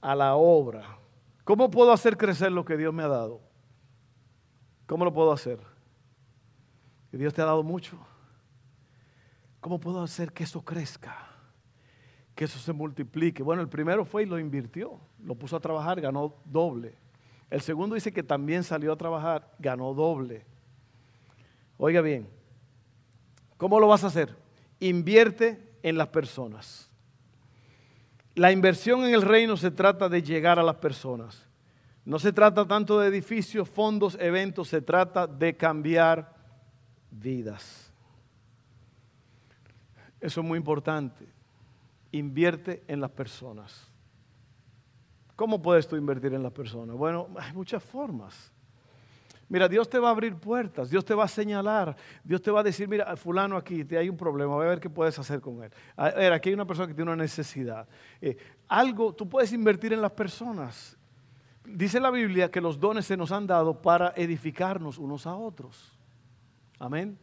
a 0.00 0.14
la 0.14 0.34
obra. 0.34 0.98
¿Cómo 1.44 1.70
puedo 1.70 1.92
hacer 1.92 2.16
crecer 2.16 2.50
lo 2.50 2.64
que 2.64 2.76
Dios 2.76 2.92
me 2.92 3.02
ha 3.02 3.08
dado? 3.08 3.40
¿Cómo 4.86 5.04
lo 5.04 5.12
puedo 5.12 5.30
hacer? 5.30 5.58
Que 7.10 7.18
Dios 7.18 7.34
te 7.34 7.42
ha 7.42 7.46
dado 7.46 7.62
mucho. 7.62 7.98
¿Cómo 9.60 9.78
puedo 9.78 10.02
hacer 10.02 10.32
que 10.32 10.44
eso 10.44 10.62
crezca? 10.62 11.16
Que 12.34 12.44
eso 12.44 12.58
se 12.58 12.72
multiplique. 12.72 13.42
Bueno, 13.42 13.62
el 13.62 13.68
primero 13.68 14.04
fue 14.04 14.24
y 14.24 14.26
lo 14.26 14.38
invirtió, 14.38 14.98
lo 15.22 15.34
puso 15.34 15.56
a 15.56 15.60
trabajar, 15.60 16.00
ganó 16.00 16.34
doble. 16.44 16.96
El 17.50 17.60
segundo 17.60 17.94
dice 17.94 18.12
que 18.12 18.22
también 18.22 18.64
salió 18.64 18.92
a 18.92 18.96
trabajar, 18.96 19.54
ganó 19.58 19.94
doble. 19.94 20.44
Oiga 21.78 22.00
bien, 22.00 22.28
¿cómo 23.56 23.78
lo 23.78 23.86
vas 23.86 24.04
a 24.04 24.08
hacer? 24.08 24.36
Invierte 24.80 25.76
en 25.82 25.98
las 25.98 26.08
personas. 26.08 26.90
La 28.34 28.50
inversión 28.50 29.04
en 29.04 29.14
el 29.14 29.22
reino 29.22 29.56
se 29.56 29.70
trata 29.70 30.08
de 30.08 30.22
llegar 30.22 30.58
a 30.58 30.62
las 30.62 30.76
personas. 30.76 31.48
No 32.04 32.18
se 32.18 32.32
trata 32.32 32.66
tanto 32.66 32.98
de 32.98 33.08
edificios, 33.08 33.68
fondos, 33.68 34.16
eventos, 34.20 34.68
se 34.68 34.82
trata 34.82 35.26
de 35.26 35.56
cambiar 35.56 36.34
vidas. 37.10 37.92
Eso 40.20 40.40
es 40.40 40.46
muy 40.46 40.58
importante. 40.58 41.26
Invierte 42.12 42.82
en 42.88 43.00
las 43.00 43.10
personas. 43.10 43.88
¿Cómo 45.36 45.60
puedes 45.60 45.88
tú 45.88 45.96
invertir 45.96 46.32
en 46.34 46.42
las 46.42 46.52
personas? 46.52 46.96
Bueno, 46.96 47.28
hay 47.38 47.52
muchas 47.52 47.82
formas. 47.82 48.53
Mira, 49.54 49.68
Dios 49.68 49.88
te 49.88 50.00
va 50.00 50.08
a 50.08 50.10
abrir 50.10 50.34
puertas, 50.34 50.90
Dios 50.90 51.04
te 51.04 51.14
va 51.14 51.26
a 51.26 51.28
señalar, 51.28 51.94
Dios 52.24 52.42
te 52.42 52.50
va 52.50 52.58
a 52.58 52.62
decir, 52.64 52.88
mira, 52.88 53.16
fulano 53.16 53.56
aquí, 53.56 53.84
te 53.84 53.96
hay 53.96 54.08
un 54.08 54.16
problema, 54.16 54.52
voy 54.56 54.66
a 54.66 54.70
ver 54.70 54.80
qué 54.80 54.90
puedes 54.90 55.16
hacer 55.16 55.40
con 55.40 55.62
él. 55.62 55.70
A 55.94 56.10
ver, 56.10 56.32
aquí 56.32 56.48
hay 56.48 56.56
una 56.56 56.66
persona 56.66 56.88
que 56.88 56.94
tiene 56.94 57.12
una 57.12 57.22
necesidad. 57.22 57.86
Eh, 58.20 58.36
algo, 58.66 59.14
tú 59.14 59.28
puedes 59.28 59.52
invertir 59.52 59.92
en 59.92 60.02
las 60.02 60.10
personas. 60.10 60.98
Dice 61.64 62.00
la 62.00 62.10
Biblia 62.10 62.50
que 62.50 62.60
los 62.60 62.80
dones 62.80 63.06
se 63.06 63.16
nos 63.16 63.30
han 63.30 63.46
dado 63.46 63.80
para 63.80 64.12
edificarnos 64.16 64.98
unos 64.98 65.24
a 65.24 65.36
otros. 65.36 65.96
Amén. 66.80 67.16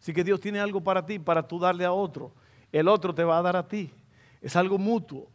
Así 0.00 0.12
que 0.12 0.22
Dios 0.22 0.38
tiene 0.38 0.60
algo 0.60 0.80
para 0.80 1.04
ti, 1.04 1.18
para 1.18 1.42
tú 1.42 1.58
darle 1.58 1.84
a 1.84 1.90
otro. 1.90 2.30
El 2.70 2.86
otro 2.86 3.12
te 3.12 3.24
va 3.24 3.36
a 3.36 3.42
dar 3.42 3.56
a 3.56 3.66
ti. 3.66 3.92
Es 4.40 4.54
algo 4.54 4.78
mutuo. 4.78 5.28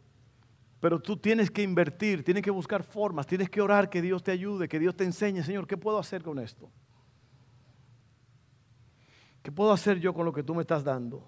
Pero 0.84 1.00
tú 1.00 1.16
tienes 1.16 1.50
que 1.50 1.62
invertir, 1.62 2.22
tienes 2.22 2.42
que 2.42 2.50
buscar 2.50 2.82
formas, 2.82 3.26
tienes 3.26 3.48
que 3.48 3.62
orar 3.62 3.88
que 3.88 4.02
Dios 4.02 4.22
te 4.22 4.32
ayude, 4.32 4.68
que 4.68 4.78
Dios 4.78 4.94
te 4.94 5.04
enseñe, 5.04 5.42
Señor, 5.42 5.66
¿qué 5.66 5.78
puedo 5.78 5.98
hacer 5.98 6.22
con 6.22 6.38
esto? 6.38 6.70
¿Qué 9.42 9.50
puedo 9.50 9.72
hacer 9.72 9.98
yo 9.98 10.12
con 10.12 10.26
lo 10.26 10.32
que 10.34 10.42
tú 10.42 10.54
me 10.54 10.60
estás 10.60 10.84
dando? 10.84 11.26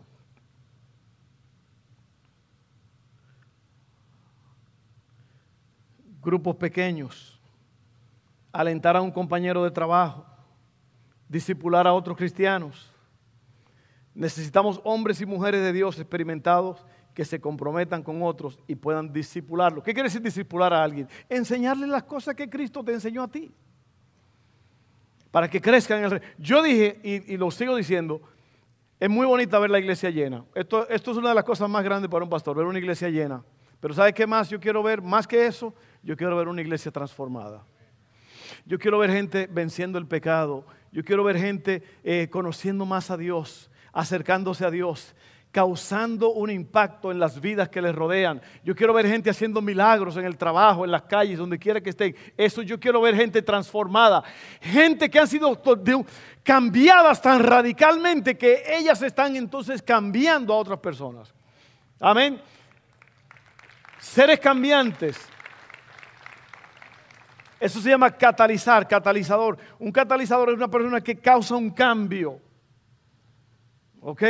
Grupos 6.21 6.57
pequeños, 6.57 7.41
alentar 8.53 8.95
a 8.95 9.01
un 9.01 9.11
compañero 9.11 9.65
de 9.65 9.71
trabajo, 9.71 10.27
discipular 11.31 11.87
a 11.87 11.95
otros 11.95 12.19
cristianos. 12.19 12.93
Necesitamos 14.15 14.83
hombres 14.85 15.19
y 15.23 15.25
mujeres 15.25 15.63
de 15.63 15.73
Dios 15.73 15.99
experimentados 15.99 16.85
que 17.17 17.25
se 17.25 17.41
comprometan 17.41 18.03
con 18.03 18.23
otros 18.23 18.61
y 18.69 18.75
puedan 18.75 19.11
disipularlo. 19.11 19.83
¿Qué 19.83 19.95
quiere 19.95 20.09
decir 20.11 20.21
disipular 20.21 20.75
a 20.75 20.85
alguien? 20.85 21.09
Enseñarle 21.31 21.87
las 21.87 22.03
cosas 22.03 22.35
que 22.35 22.51
Cristo 22.51 22.85
te 22.85 22.93
enseñó 22.93 23.23
a 23.23 23.29
ti. 23.29 23.51
Para 25.31 25.49
que 25.49 25.59
crezcan 25.59 26.01
en 26.01 26.05
el 26.05 26.11
reino. 26.11 26.27
Yo 26.37 26.63
dije, 26.63 27.01
y, 27.03 27.39
lo 27.39 27.51
sigo 27.51 27.75
diciendo, 27.75 28.21
es 29.01 29.09
muy 29.09 29.25
bonita 29.25 29.59
ver 29.59 29.71
la 29.71 29.79
iglesia 29.79 30.11
llena. 30.11 30.45
Esto, 30.55 30.87
esto 30.91 31.13
es 31.13 31.17
una 31.17 31.31
de 31.31 31.37
las 31.37 31.45
cosas 31.45 31.71
más 31.71 31.83
grandes 31.83 32.11
para 32.11 32.23
un 32.23 32.29
pastor, 32.29 32.55
ver 32.55 32.67
una 32.67 32.79
iglesia 32.79 33.09
llena. 33.09 33.43
Pero 33.81 33.95
¿sabe 33.95 34.13
qué 34.13 34.27
más 34.27 34.51
yo 34.51 34.61
quiero 34.61 34.83
ver? 34.83 35.01
Más 35.01 35.27
que 35.27 35.47
eso, 35.47 35.73
yo 36.03 36.19
quiero 36.19 36.37
ver 36.37 36.49
una 36.49 36.61
iglesia 36.61 36.93
transformada. 36.93 37.65
Yo 38.67 38.79
quiero 38.79 38.99
ver 38.99 39.11
gente 39.11 39.49
venciendo 39.51 39.99
el 39.99 40.07
pecado. 40.07 40.67
Yo 40.93 41.03
quiero 41.03 41.25
ver 41.25 41.39
gente 41.39 41.83
eh, 42.05 42.29
conociendo 42.31 42.85
más 42.85 43.11
a 43.11 43.17
Dios, 43.17 43.71
acercándose 43.95 44.67
a 44.67 44.71
Dios 44.71 45.15
causando 45.57 46.35
un 46.35 46.51
impacto 46.51 47.11
en 47.11 47.19
las 47.19 47.41
vidas 47.41 47.71
que 47.71 47.81
les 47.81 47.95
rodean. 47.95 48.43
Yo 48.63 48.77
quiero 48.77 48.93
ver 48.93 49.07
gente 49.07 49.31
haciendo 49.31 49.63
milagros 49.63 50.19
en 50.19 50.27
el 50.27 50.37
trabajo, 50.37 50.85
en 50.85 50.91
las 50.91 51.05
calles, 51.05 51.39
donde 51.39 51.59
quiera 51.59 51.81
que 51.81 51.89
estén. 51.89 52.15
Eso 52.37 52.61
yo 52.61 52.79
quiero 52.79 53.01
ver 53.01 53.17
gente 53.17 53.41
transformada. 53.41 54.23
Gente 54.61 55.09
que 55.09 55.19
han 55.19 55.27
sido 55.27 55.59
cambiadas 56.43 57.23
tan 57.23 57.43
radicalmente 57.43 58.37
que 58.37 58.65
ellas 58.69 59.01
están 59.01 59.35
entonces 59.35 59.81
cambiando 59.81 60.53
a 60.53 60.59
otras 60.59 60.79
personas. 60.79 61.33
Amén. 62.01 62.39
Seres 63.99 64.39
cambiantes. 64.39 65.17
Eso 67.59 67.81
se 67.81 67.89
llama 67.89 68.11
catalizar, 68.11 68.87
catalizador. 68.87 69.57
Un 69.79 69.91
catalizador 69.91 70.51
es 70.51 70.57
una 70.57 70.69
persona 70.69 71.01
que 71.01 71.17
causa 71.17 71.57
un 71.57 71.71
cambio. 71.71 72.43
¿Ok? 74.03 74.23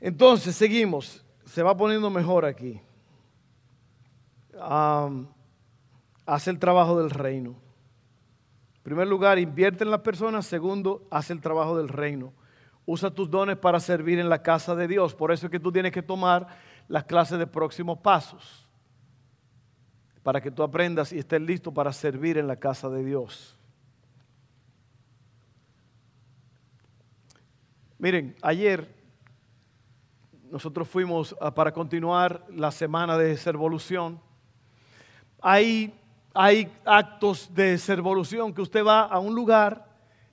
Entonces, 0.00 0.54
seguimos. 0.54 1.24
Se 1.44 1.62
va 1.62 1.76
poniendo 1.76 2.10
mejor 2.10 2.44
aquí. 2.44 2.80
hace 6.26 6.50
el 6.50 6.58
trabajo 6.58 6.98
del 6.98 7.10
reino. 7.10 7.50
En 8.76 8.82
primer 8.82 9.08
lugar, 9.08 9.38
invierte 9.38 9.84
en 9.84 9.90
las 9.90 10.00
personas. 10.00 10.46
Segundo, 10.46 11.06
hace 11.10 11.32
el 11.32 11.40
trabajo 11.40 11.76
del 11.76 11.88
reino. 11.88 12.32
Usa 12.86 13.10
tus 13.10 13.30
dones 13.30 13.56
para 13.56 13.80
servir 13.80 14.18
en 14.18 14.28
la 14.28 14.42
casa 14.42 14.74
de 14.74 14.88
Dios. 14.88 15.14
Por 15.14 15.32
eso 15.32 15.46
es 15.46 15.52
que 15.52 15.60
tú 15.60 15.70
tienes 15.70 15.92
que 15.92 16.02
tomar 16.02 16.46
las 16.88 17.04
clases 17.04 17.38
de 17.38 17.46
próximos 17.46 17.98
pasos. 17.98 18.66
Para 20.22 20.40
que 20.40 20.50
tú 20.50 20.62
aprendas 20.62 21.12
y 21.12 21.18
estés 21.18 21.40
listo 21.40 21.72
para 21.72 21.92
servir 21.92 22.38
en 22.38 22.46
la 22.46 22.56
casa 22.56 22.88
de 22.88 23.04
Dios. 23.04 23.58
Miren, 27.98 28.36
ayer 28.42 28.97
nosotros 30.50 30.88
fuimos 30.88 31.36
para 31.54 31.72
continuar 31.72 32.44
la 32.50 32.70
semana 32.70 33.16
de 33.18 33.36
servolución. 33.36 34.20
Hay, 35.40 35.94
hay 36.34 36.70
actos 36.84 37.52
de 37.54 37.78
servolución 37.78 38.52
que 38.52 38.62
usted 38.62 38.84
va 38.84 39.02
a 39.02 39.18
un 39.18 39.34
lugar 39.34 39.86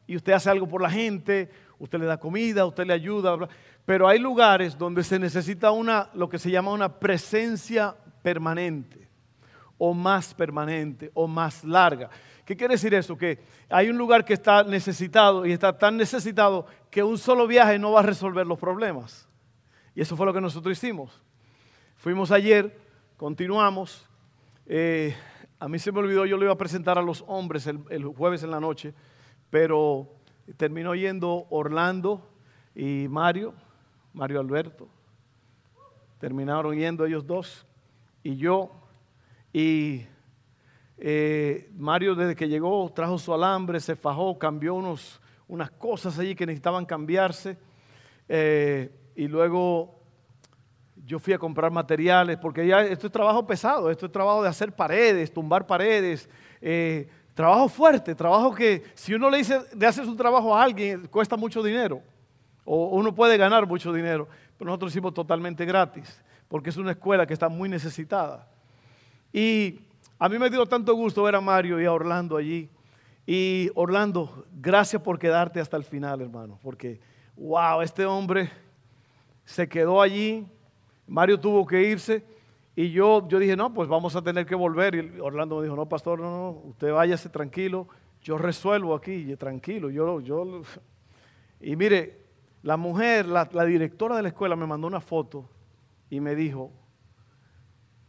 y 0.08 0.15
usted 0.15 0.34
hace 0.34 0.49
algo 0.49 0.67
por 0.67 0.82
la 0.82 0.89
gente, 0.89 1.49
usted 1.80 1.99
le 1.99 2.06
da 2.06 2.17
comida, 2.17 2.65
usted 2.65 2.86
le 2.86 2.93
ayuda, 2.93 3.38
pero 3.86 4.08
hay 4.08 4.19
lugares 4.19 4.78
donde 4.78 5.04
se 5.04 5.19
necesita 5.19 5.71
una, 5.71 6.10
lo 6.13 6.30
que 6.30 6.39
se 6.39 6.51
llama 6.51 6.71
una 6.71 6.99
presencia 6.99 7.95
permanente 8.21 9.10
o 9.78 9.93
más 9.93 10.34
permanente 10.34 11.12
o 11.13 11.28
más 11.28 11.63
larga. 11.63 12.10
¿Qué 12.45 12.56
quiere 12.56 12.75
decir 12.75 12.93
eso? 12.93 13.17
Que 13.17 13.39
hay 13.69 13.89
un 13.89 13.97
lugar 13.97 14.23
que 14.23 14.34
está 14.34 14.63
necesitado 14.63 15.45
y 15.45 15.51
está 15.51 15.78
tan 15.78 15.97
necesitado 15.97 16.65
que 16.89 17.04
un 17.04 17.17
solo 17.17 17.47
viaje 17.47 17.78
no 17.80 17.91
va 17.91 17.99
a 17.99 18.04
resolver 18.04 18.45
los 18.45 18.60
problemas. 18.60 19.28
Y 19.96 20.02
eso 20.02 20.18
fue 20.18 20.26
lo 20.26 20.34
que 20.34 20.42
nosotros 20.42 20.78
hicimos. 20.78 21.22
Fuimos 21.96 22.30
ayer, 22.30 22.78
continuamos. 23.16 24.06
Eh, 24.66 25.16
a 25.58 25.70
mí 25.70 25.80
se 25.80 25.94
me 25.94 26.00
olvidó, 26.00 26.26
yo 26.26 26.36
lo 26.36 26.44
iba 26.44 26.54
a 26.54 26.58
presentar 26.58 26.98
a 26.98 27.02
los 27.02 27.24
hombres 27.28 27.66
el, 27.66 28.06
jueves 28.06 28.44
en 28.44 28.52
la 28.52 28.60
noche, 28.60 28.94
pero 29.50 30.10
terminó 30.58 30.96
yendo 30.96 31.48
Orlando 31.50 32.30
y 32.76 33.08
Mario, 33.08 33.54
Mario 34.12 34.42
Alberto. 34.42 34.90
Terminaron 36.20 36.76
yendo 36.76 37.06
ellos 37.06 37.26
dos 37.26 37.66
y 38.22 38.36
yo. 38.36 38.72
Y 39.54 40.06
eh, 40.98 41.72
Mario 41.78 42.16
desde 42.16 42.36
que 42.36 42.50
llegó 42.50 42.92
trajo 42.94 43.18
su 43.18 43.34
alambre, 43.34 43.80
se 43.80 43.96
fajó, 43.96 44.38
cambió 44.38 44.76
unos, 44.76 45.22
unas 45.48 45.72
cosas 45.72 46.20
allí 46.20 46.36
que 46.36 46.46
necesitaban 46.46 46.86
cambiarse. 46.86 47.58
Eh, 48.28 48.92
y 49.15 49.28
luego 49.28 49.95
yo 51.06 51.19
fui 51.19 51.34
a 51.34 51.38
comprar 51.38 51.71
materiales, 51.71 52.38
porque 52.38 52.65
ya 52.65 52.82
esto 52.82 53.08
es 53.08 53.13
trabajo 53.13 53.45
pesado, 53.45 53.91
esto 53.91 54.08
es 54.08 54.12
trabajo 54.12 54.41
de 54.41 54.49
hacer 54.49 54.71
paredes, 54.71 55.32
tumbar 55.32 55.67
paredes, 55.67 56.28
eh, 56.62 57.08
trabajo 57.34 57.69
fuerte, 57.69 58.15
trabajo 58.15 58.54
que 58.54 58.84
si 58.95 59.13
uno 59.13 59.30
le 59.30 59.38
dice 59.38 59.60
de 59.73 59.86
hacer 59.86 60.06
su 60.06 60.15
trabajo 60.15 60.56
a 60.56 60.63
alguien, 60.63 61.08
cuesta 61.08 61.38
mucho 61.38 61.62
dinero, 61.62 62.01
o 62.63 62.88
uno 62.88 63.13
puede 63.13 63.38
ganar 63.38 63.67
mucho 63.67 63.93
dinero, 63.93 64.28
pero 64.58 64.69
nosotros 64.69 64.91
hicimos 64.91 65.13
totalmente 65.13 65.63
gratis, 65.65 66.23
porque 66.47 66.71
es 66.71 66.78
una 66.78 66.91
escuela 66.91 67.28
que 67.28 67.34
está 67.34 67.49
muy 67.49 67.69
necesitada. 67.69 68.47
Y 69.32 69.82
a 70.17 70.28
mí 70.30 70.39
me 70.39 70.49
dio 70.49 70.65
tanto 70.65 70.95
gusto 70.95 71.23
ver 71.23 71.36
a 71.36 71.41
Mario 71.41 71.80
y 71.80 71.86
a 71.86 71.91
Orlando 71.91 72.38
allí. 72.38 72.69
Y 73.28 73.69
Orlando, 73.75 74.45
gracias 74.54 75.01
por 75.01 75.19
quedarte 75.19 75.60
hasta 75.60 75.78
el 75.78 75.84
final, 75.84 76.21
hermano, 76.21 76.60
porque, 76.63 76.99
wow, 77.36 77.82
este 77.82 78.06
hombre 78.06 78.49
se 79.46 79.70
quedó 79.70 80.02
allí, 80.02 80.46
Mario 81.08 81.40
tuvo 81.40 81.66
que 81.66 81.82
irse 81.84 82.26
Y 82.76 82.92
yo, 82.92 83.28
yo 83.28 83.40
dije, 83.40 83.56
no, 83.56 83.74
pues 83.74 83.88
vamos 83.88 84.16
a 84.16 84.22
tener 84.22 84.46
que 84.46 84.56
volver. 84.56 84.96
Y 84.96 85.20
Orlando 85.20 85.58
me 85.58 85.64
dijo, 85.64 85.76
no, 85.76 85.88
pastor, 85.88 86.20
no, 86.20 86.30
no, 86.30 86.50
usted 86.70 86.92
váyase 86.92 87.30
tranquilo, 87.30 87.88
yo 88.22 88.38
resuelvo 88.38 88.96
aquí, 88.96 89.36
tranquilo. 89.38 89.90
Yo, 89.90 90.20
yo, 90.20 90.62
y 91.62 91.76
mire, 91.76 92.20
la 92.64 92.76
mujer, 92.76 93.28
la, 93.28 93.48
la 93.54 93.64
directora 93.64 94.18
de 94.18 94.24
la 94.24 94.30
escuela 94.30 94.56
me 94.56 94.66
mandó 94.66 94.88
una 94.88 95.00
foto 95.00 95.50
y 96.10 96.20
me 96.20 96.36
dijo, 96.36 96.72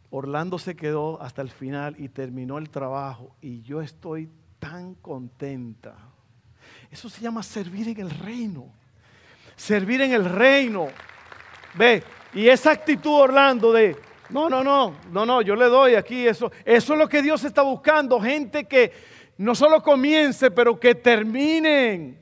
Orlando 0.09 0.57
se 0.57 0.75
quedó 0.75 1.21
hasta 1.21 1.41
el 1.41 1.49
final 1.49 1.95
y 1.99 2.09
terminó 2.09 2.57
el 2.57 2.69
trabajo 2.69 3.35
y 3.41 3.61
yo 3.61 3.81
estoy 3.81 4.29
tan 4.59 4.95
contenta. 4.95 5.95
Eso 6.89 7.09
se 7.09 7.21
llama 7.21 7.43
servir 7.43 7.87
en 7.89 7.99
el 7.99 8.09
reino. 8.09 8.71
Servir 9.55 10.01
en 10.01 10.13
el 10.13 10.25
reino. 10.25 10.87
Ve, 11.75 12.03
y 12.33 12.47
esa 12.47 12.71
actitud, 12.71 13.13
Orlando, 13.13 13.71
de, 13.71 13.95
no, 14.29 14.49
no, 14.49 14.63
no, 14.63 14.95
no, 15.11 15.25
no, 15.25 15.41
yo 15.41 15.55
le 15.55 15.65
doy 15.65 15.95
aquí 15.95 16.27
eso. 16.27 16.51
Eso 16.65 16.93
es 16.93 16.99
lo 16.99 17.07
que 17.07 17.21
Dios 17.21 17.43
está 17.43 17.61
buscando. 17.61 18.19
Gente 18.19 18.65
que 18.65 18.91
no 19.37 19.55
solo 19.55 19.81
comience, 19.81 20.51
pero 20.51 20.79
que 20.79 20.95
terminen. 20.95 22.19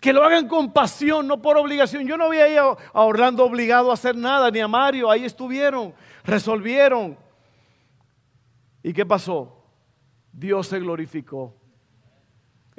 Que 0.00 0.12
lo 0.12 0.24
hagan 0.24 0.48
con 0.48 0.72
pasión, 0.72 1.26
no 1.26 1.40
por 1.40 1.56
obligación. 1.56 2.06
Yo 2.06 2.16
no 2.16 2.24
había 2.24 2.48
ido 2.48 2.78
a 2.92 3.02
Orlando 3.02 3.44
obligado 3.44 3.90
a 3.90 3.94
hacer 3.94 4.16
nada, 4.16 4.50
ni 4.50 4.60
a 4.60 4.68
Mario. 4.68 5.10
Ahí 5.10 5.24
estuvieron, 5.24 5.94
resolvieron. 6.24 7.18
¿Y 8.82 8.92
qué 8.92 9.04
pasó? 9.04 9.62
Dios 10.32 10.68
se 10.68 10.78
glorificó. 10.78 11.59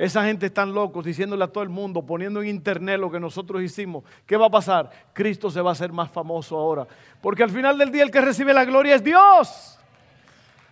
Esa 0.02 0.24
gente 0.24 0.48
están 0.48 0.74
locos 0.74 1.06
diciéndole 1.06 1.44
a 1.44 1.48
todo 1.48 1.64
el 1.64 1.70
mundo, 1.70 2.04
poniendo 2.04 2.42
en 2.42 2.48
internet 2.48 3.00
lo 3.00 3.12
que 3.12 3.20
nosotros 3.20 3.62
hicimos. 3.62 4.04
¿Qué 4.26 4.36
va 4.36 4.48
a 4.48 4.50
pasar? 4.50 4.90
Cristo 5.14 5.52
se 5.52 5.62
va 5.62 5.70
a 5.70 5.74
hacer 5.74 5.92
más 5.92 6.10
famoso 6.10 6.58
ahora. 6.58 6.88
Porque 7.22 7.44
al 7.44 7.52
final 7.52 7.78
del 7.78 7.92
día 7.92 8.02
el 8.02 8.10
que 8.10 8.20
recibe 8.20 8.52
la 8.52 8.66
gloria 8.66 8.96
es 8.96 9.04
Dios. 9.04 9.78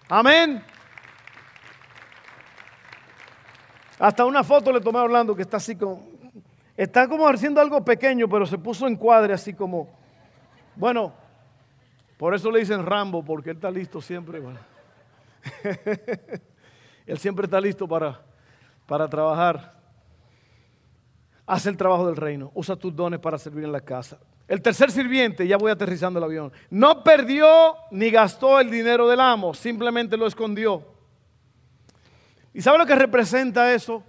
Amén. 0.07 0.63
Hasta 3.99 4.25
una 4.25 4.43
foto 4.43 4.71
le 4.71 4.81
tomé 4.81 4.97
a 4.97 5.03
Orlando 5.03 5.35
que 5.35 5.43
está 5.43 5.57
así 5.57 5.75
como, 5.75 6.09
está 6.75 7.07
como 7.07 7.27
haciendo 7.27 7.61
algo 7.61 7.85
pequeño, 7.85 8.27
pero 8.27 8.47
se 8.47 8.57
puso 8.57 8.87
en 8.87 8.95
cuadre 8.95 9.33
así 9.33 9.53
como, 9.53 9.95
bueno, 10.75 11.13
por 12.17 12.33
eso 12.33 12.49
le 12.49 12.61
dicen 12.61 12.83
Rambo, 12.83 13.23
porque 13.23 13.51
él 13.51 13.57
está 13.57 13.69
listo 13.69 14.01
siempre. 14.01 14.41
él 17.05 17.19
siempre 17.19 17.45
está 17.45 17.61
listo 17.61 17.87
para 17.87 18.27
para 18.89 19.07
trabajar. 19.07 19.71
Haz 21.45 21.67
el 21.67 21.77
trabajo 21.77 22.07
del 22.07 22.15
reino. 22.15 22.51
Usa 22.55 22.75
tus 22.75 22.93
dones 22.93 23.19
para 23.19 23.37
servir 23.37 23.63
en 23.63 23.71
la 23.71 23.81
casa. 23.81 24.19
El 24.47 24.63
tercer 24.63 24.89
sirviente, 24.89 25.47
ya 25.47 25.57
voy 25.57 25.71
aterrizando 25.71 26.17
el 26.17 26.25
avión, 26.25 26.51
no 26.71 27.03
perdió 27.03 27.75
ni 27.91 28.09
gastó 28.09 28.59
el 28.59 28.71
dinero 28.71 29.07
del 29.07 29.19
amo, 29.19 29.53
simplemente 29.53 30.17
lo 30.17 30.25
escondió. 30.25 30.83
¿Y 32.51 32.63
sabe 32.63 32.79
lo 32.79 32.87
que 32.87 32.95
representa 32.95 33.71
eso? 33.71 34.03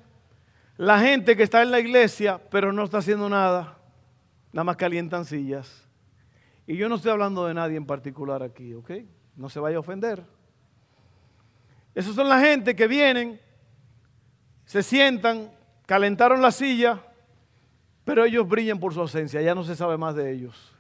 La 0.79 0.99
gente 0.99 1.37
que 1.37 1.43
está 1.43 1.61
en 1.61 1.71
la 1.71 1.79
iglesia, 1.79 2.41
pero 2.51 2.73
no 2.73 2.85
está 2.85 2.99
haciendo 2.99 3.29
nada, 3.29 3.77
nada 4.51 4.65
más 4.65 4.77
calientan 4.77 5.27
sillas. 5.27 5.87
Y 6.67 6.79
yo 6.79 6.89
no 6.89 6.95
estoy 6.95 7.11
hablando 7.11 7.47
de 7.47 7.53
nadie 7.53 7.77
en 7.77 7.85
particular 7.85 8.43
aquí, 8.43 8.73
¿ok? 8.73 8.93
No 9.37 9.51
se 9.51 9.61
vaya 9.61 9.77
a 9.77 9.81
ofender. 9.81 10.25
Esos 11.95 12.15
son 12.15 12.31
la 12.31 12.41
gente 12.41 12.75
que 12.75 12.89
vienen 12.89 13.39
se 14.71 14.85
sientan, 14.85 15.51
calentaron 15.85 16.41
la 16.41 16.53
silla, 16.53 17.03
pero 18.05 18.25
ellos 18.25 18.49
brillan 18.49 18.79
por 18.79 18.95
su 18.95 19.01
ausencia, 19.01 19.43
ya 19.43 19.53
no 19.53 19.65
se 19.65 19.75
sabe 19.75 19.97
más 19.97 20.15
de 20.15 20.31
ellos. 20.31 20.73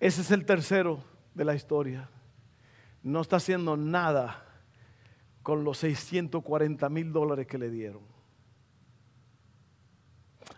Ese 0.00 0.22
es 0.22 0.32
el 0.32 0.44
tercero 0.44 0.98
de 1.32 1.44
la 1.44 1.54
historia. 1.54 2.08
No 3.04 3.20
está 3.20 3.36
haciendo 3.36 3.76
nada 3.76 4.44
con 5.44 5.62
los 5.62 5.78
640 5.78 6.88
mil 6.88 7.12
dólares 7.12 7.46
que 7.46 7.56
le 7.56 7.70
dieron. 7.70 8.02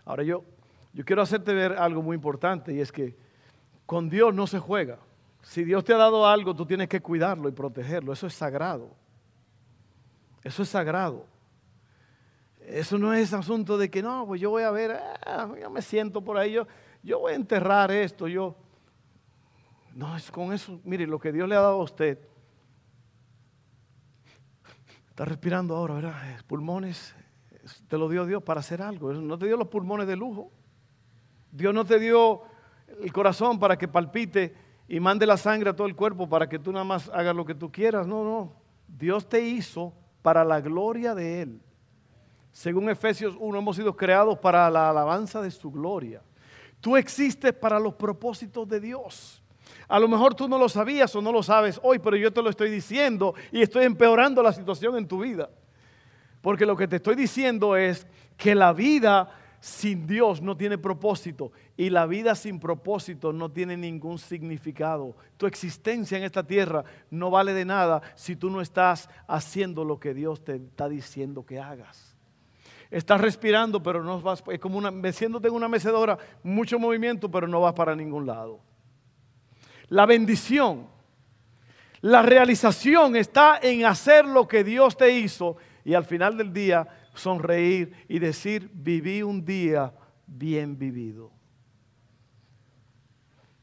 Ahora 0.03 0.23
yo, 0.23 0.45
yo 0.93 1.05
quiero 1.05 1.21
hacerte 1.21 1.53
ver 1.53 1.73
algo 1.73 2.01
muy 2.01 2.15
importante 2.15 2.73
y 2.73 2.79
es 2.79 2.91
que 2.91 3.15
con 3.85 4.09
Dios 4.09 4.33
no 4.33 4.47
se 4.47 4.57
juega. 4.57 4.97
Si 5.43 5.63
Dios 5.63 5.83
te 5.83 5.93
ha 5.93 5.97
dado 5.97 6.25
algo, 6.25 6.55
tú 6.55 6.65
tienes 6.65 6.89
que 6.89 7.01
cuidarlo 7.01 7.47
y 7.47 7.51
protegerlo. 7.51 8.13
Eso 8.13 8.25
es 8.25 8.33
sagrado. 8.33 8.95
Eso 10.43 10.63
es 10.63 10.69
sagrado. 10.69 11.36
Eso 12.67 12.97
no 12.97 13.13
es 13.13 13.33
asunto 13.33 13.77
de 13.77 13.89
que 13.89 14.01
no, 14.01 14.27
pues 14.27 14.41
yo 14.41 14.49
voy 14.49 14.63
a 14.63 14.71
ver, 14.71 14.99
ah, 15.25 15.49
yo 15.59 15.69
me 15.69 15.81
siento 15.81 16.21
por 16.21 16.37
ahí, 16.37 16.51
yo, 16.51 16.67
yo 17.01 17.19
voy 17.19 17.31
a 17.31 17.35
enterrar 17.35 17.91
esto, 17.91 18.27
yo. 18.27 18.57
No, 19.95 20.17
es 20.17 20.29
con 20.29 20.51
eso, 20.51 20.81
mire, 20.83 21.07
lo 21.07 21.17
que 21.17 21.31
Dios 21.31 21.47
le 21.47 21.55
ha 21.55 21.61
dado 21.61 21.79
a 21.79 21.83
usted. 21.83 22.19
Está 25.07 25.23
respirando 25.23 25.77
ahora, 25.77 25.93
¿verdad? 25.95 26.45
Pulmones, 26.45 27.15
te 27.87 27.97
lo 27.97 28.09
dio 28.09 28.25
Dios 28.25 28.43
para 28.43 28.59
hacer 28.59 28.81
algo. 28.81 29.13
No 29.13 29.37
te 29.37 29.45
dio 29.45 29.55
los 29.55 29.69
pulmones 29.69 30.05
de 30.05 30.17
lujo. 30.17 30.51
Dios 31.49 31.73
no 31.73 31.85
te 31.85 31.99
dio 31.99 32.41
el 33.01 33.13
corazón 33.13 33.59
para 33.59 33.77
que 33.77 33.87
palpite 33.87 34.53
y 34.89 34.99
mande 34.99 35.25
la 35.25 35.37
sangre 35.37 35.69
a 35.69 35.75
todo 35.75 35.87
el 35.87 35.95
cuerpo 35.95 36.27
para 36.27 36.49
que 36.49 36.59
tú 36.59 36.73
nada 36.73 36.83
más 36.83 37.07
hagas 37.13 37.33
lo 37.33 37.45
que 37.45 37.55
tú 37.55 37.71
quieras. 37.71 38.05
No, 38.07 38.25
no. 38.25 38.53
Dios 38.89 39.29
te 39.29 39.39
hizo 39.39 39.93
para 40.21 40.43
la 40.43 40.59
gloria 40.59 41.15
de 41.15 41.43
Él. 41.43 41.61
Según 42.57 42.89
Efesios 42.89 43.35
1, 43.39 43.59
hemos 43.59 43.75
sido 43.75 43.95
creados 43.95 44.39
para 44.39 44.67
la 44.71 44.89
alabanza 44.89 45.43
de 45.43 45.51
su 45.51 45.69
gloria. 45.69 46.23
Tú 46.81 46.97
existes 46.97 47.53
para 47.53 47.79
los 47.79 47.93
propósitos 47.93 48.67
de 48.67 48.79
Dios. 48.79 49.43
A 49.87 49.99
lo 49.99 50.07
mejor 50.07 50.33
tú 50.33 50.47
no 50.47 50.57
lo 50.57 50.67
sabías 50.67 51.15
o 51.15 51.21
no 51.21 51.31
lo 51.31 51.43
sabes 51.43 51.79
hoy, 51.83 51.99
pero 51.99 52.17
yo 52.17 52.33
te 52.33 52.41
lo 52.41 52.49
estoy 52.49 52.71
diciendo 52.71 53.35
y 53.51 53.61
estoy 53.61 53.85
empeorando 53.85 54.41
la 54.41 54.51
situación 54.51 54.97
en 54.97 55.07
tu 55.07 55.19
vida. 55.19 55.51
Porque 56.41 56.65
lo 56.65 56.75
que 56.75 56.87
te 56.87 56.95
estoy 56.95 57.13
diciendo 57.13 57.75
es 57.75 58.07
que 58.37 58.55
la 58.55 58.73
vida 58.73 59.29
sin 59.59 60.07
Dios 60.07 60.41
no 60.41 60.57
tiene 60.57 60.79
propósito 60.79 61.51
y 61.77 61.91
la 61.91 62.07
vida 62.07 62.33
sin 62.33 62.59
propósito 62.59 63.31
no 63.33 63.51
tiene 63.51 63.77
ningún 63.77 64.17
significado. 64.17 65.15
Tu 65.37 65.45
existencia 65.45 66.17
en 66.17 66.23
esta 66.23 66.41
tierra 66.41 66.83
no 67.11 67.29
vale 67.29 67.53
de 67.53 67.65
nada 67.65 68.01
si 68.15 68.35
tú 68.35 68.49
no 68.49 68.61
estás 68.61 69.11
haciendo 69.27 69.85
lo 69.85 69.99
que 69.99 70.15
Dios 70.15 70.43
te 70.43 70.55
está 70.55 70.89
diciendo 70.89 71.45
que 71.45 71.59
hagas. 71.59 72.06
Estás 72.89 73.19
respirando, 73.19 73.83
pero 73.83 74.03
no 74.03 74.21
vas, 74.21 74.43
es 74.51 74.59
como 74.59 74.77
una, 74.77 74.91
meciéndote 74.91 75.47
en 75.47 75.53
una 75.53 75.67
mecedora, 75.67 76.17
mucho 76.43 76.79
movimiento, 76.79 77.29
pero 77.29 77.47
no 77.47 77.61
vas 77.61 77.73
para 77.73 77.95
ningún 77.95 78.25
lado. 78.25 78.61
La 79.89 80.05
bendición, 80.05 80.87
la 82.01 82.21
realización 82.21 83.15
está 83.15 83.59
en 83.61 83.85
hacer 83.85 84.25
lo 84.25 84.47
que 84.47 84.63
Dios 84.63 84.95
te 84.97 85.11
hizo 85.11 85.57
y 85.83 85.93
al 85.93 86.05
final 86.05 86.37
del 86.37 86.53
día 86.53 86.87
sonreír 87.13 87.93
y 88.07 88.19
decir, 88.19 88.69
viví 88.73 89.23
un 89.23 89.43
día 89.43 89.93
bien 90.25 90.77
vivido. 90.77 91.36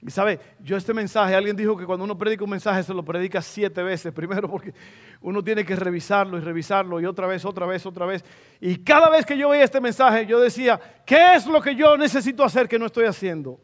Y 0.06 0.10
sabe, 0.10 0.38
yo 0.60 0.76
este 0.76 0.92
mensaje, 0.92 1.34
alguien 1.34 1.56
dijo 1.56 1.74
que 1.78 1.86
cuando 1.86 2.04
uno 2.04 2.18
predica 2.18 2.44
un 2.44 2.50
mensaje 2.50 2.82
se 2.82 2.92
lo 2.92 3.02
predica 3.02 3.40
siete 3.40 3.82
veces. 3.82 4.12
Primero 4.12 4.48
porque 4.50 4.74
uno 5.22 5.42
tiene 5.42 5.64
que 5.64 5.74
revisarlo 5.74 6.36
y 6.36 6.42
revisarlo 6.42 7.00
y 7.00 7.06
otra 7.06 7.26
vez, 7.26 7.42
otra 7.46 7.64
vez, 7.64 7.86
otra 7.86 8.04
vez. 8.04 8.22
Y 8.60 8.76
cada 8.76 9.08
vez 9.08 9.24
que 9.24 9.38
yo 9.38 9.48
veía 9.48 9.64
este 9.64 9.80
mensaje, 9.80 10.26
yo 10.26 10.38
decía, 10.40 10.78
¿qué 11.06 11.34
es 11.34 11.46
lo 11.46 11.62
que 11.62 11.74
yo 11.74 11.96
necesito 11.96 12.44
hacer 12.44 12.68
que 12.68 12.78
no 12.78 12.84
estoy 12.84 13.06
haciendo? 13.06 13.58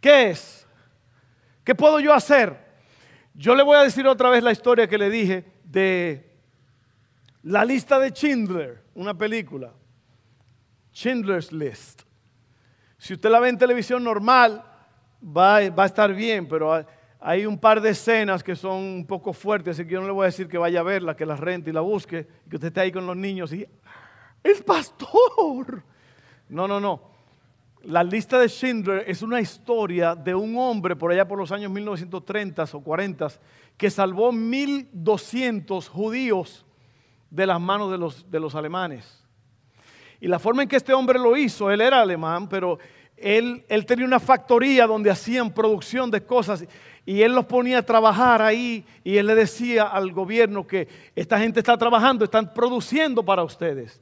¿Qué 0.00 0.30
es? 0.30 0.66
¿Qué 1.62 1.76
puedo 1.76 2.00
yo 2.00 2.12
hacer? 2.12 2.56
Yo 3.34 3.54
le 3.54 3.62
voy 3.62 3.76
a 3.76 3.84
decir 3.84 4.04
otra 4.08 4.30
vez 4.30 4.42
la 4.42 4.50
historia 4.50 4.88
que 4.88 4.98
le 4.98 5.10
dije 5.10 5.44
de 5.62 6.28
la 7.44 7.64
lista 7.64 8.00
de 8.00 8.10
Schindler, 8.10 8.82
una 8.94 9.16
película. 9.16 9.72
Schindler's 10.92 11.52
List. 11.52 12.02
Si 12.98 13.14
usted 13.14 13.30
la 13.30 13.38
ve 13.38 13.48
en 13.50 13.58
televisión 13.58 14.02
normal, 14.02 14.64
va, 15.22 15.56
a 15.56 15.86
estar 15.86 16.14
bien, 16.14 16.46
pero 16.46 16.84
hay 17.20 17.46
un 17.46 17.58
par 17.58 17.80
de 17.80 17.90
escenas 17.90 18.42
que 18.42 18.54
son 18.54 18.76
un 18.76 19.06
poco 19.06 19.32
fuertes, 19.32 19.76
así 19.76 19.86
que 19.86 19.94
yo 19.94 20.00
no 20.00 20.06
le 20.06 20.12
voy 20.12 20.24
a 20.24 20.26
decir 20.26 20.48
que 20.48 20.58
vaya 20.58 20.80
a 20.80 20.84
verla, 20.84 21.16
que 21.16 21.26
la 21.26 21.36
rente 21.36 21.70
y 21.70 21.72
la 21.72 21.80
busque, 21.80 22.26
que 22.48 22.56
usted 22.56 22.68
esté 22.68 22.80
ahí 22.80 22.92
con 22.92 23.06
los 23.06 23.16
niños 23.16 23.52
y 23.52 23.66
el 24.42 24.64
pastor. 24.64 25.82
No, 26.48 26.66
no, 26.68 26.80
no. 26.80 27.08
La 27.82 28.02
lista 28.02 28.38
de 28.38 28.48
Schindler 28.48 29.04
es 29.06 29.22
una 29.22 29.40
historia 29.40 30.14
de 30.14 30.34
un 30.34 30.56
hombre 30.56 30.96
por 30.96 31.12
allá 31.12 31.26
por 31.26 31.38
los 31.38 31.52
años 31.52 31.70
1930 31.70 32.64
o 32.72 32.80
40 32.80 33.28
que 33.76 33.88
salvó 33.88 34.32
1200 34.32 35.88
judíos 35.88 36.66
de 37.30 37.46
las 37.46 37.60
manos 37.60 37.90
de 37.90 37.98
los, 37.98 38.30
de 38.30 38.40
los 38.40 38.54
alemanes. 38.54 39.24
Y 40.20 40.26
la 40.26 40.40
forma 40.40 40.62
en 40.62 40.68
que 40.68 40.76
este 40.76 40.92
hombre 40.92 41.18
lo 41.18 41.36
hizo, 41.36 41.70
él 41.70 41.80
era 41.80 42.00
alemán, 42.00 42.48
pero 42.48 42.78
él, 43.20 43.64
tenía 43.86 44.04
una 44.04 44.20
factoría 44.20 44.86
donde 44.86 45.10
hacían 45.10 45.52
producción 45.52 46.10
de 46.10 46.24
cosas 46.24 46.64
y 47.04 47.22
él 47.22 47.34
los 47.34 47.46
ponía 47.46 47.78
a 47.78 47.82
trabajar 47.82 48.42
ahí 48.42 48.84
y 49.04 49.16
él 49.16 49.26
le 49.26 49.34
decía 49.34 49.84
al 49.84 50.12
gobierno 50.12 50.66
que 50.66 50.88
esta 51.14 51.38
gente 51.38 51.60
está 51.60 51.76
trabajando, 51.76 52.24
están 52.24 52.52
produciendo 52.52 53.24
para 53.24 53.44
ustedes. 53.44 54.00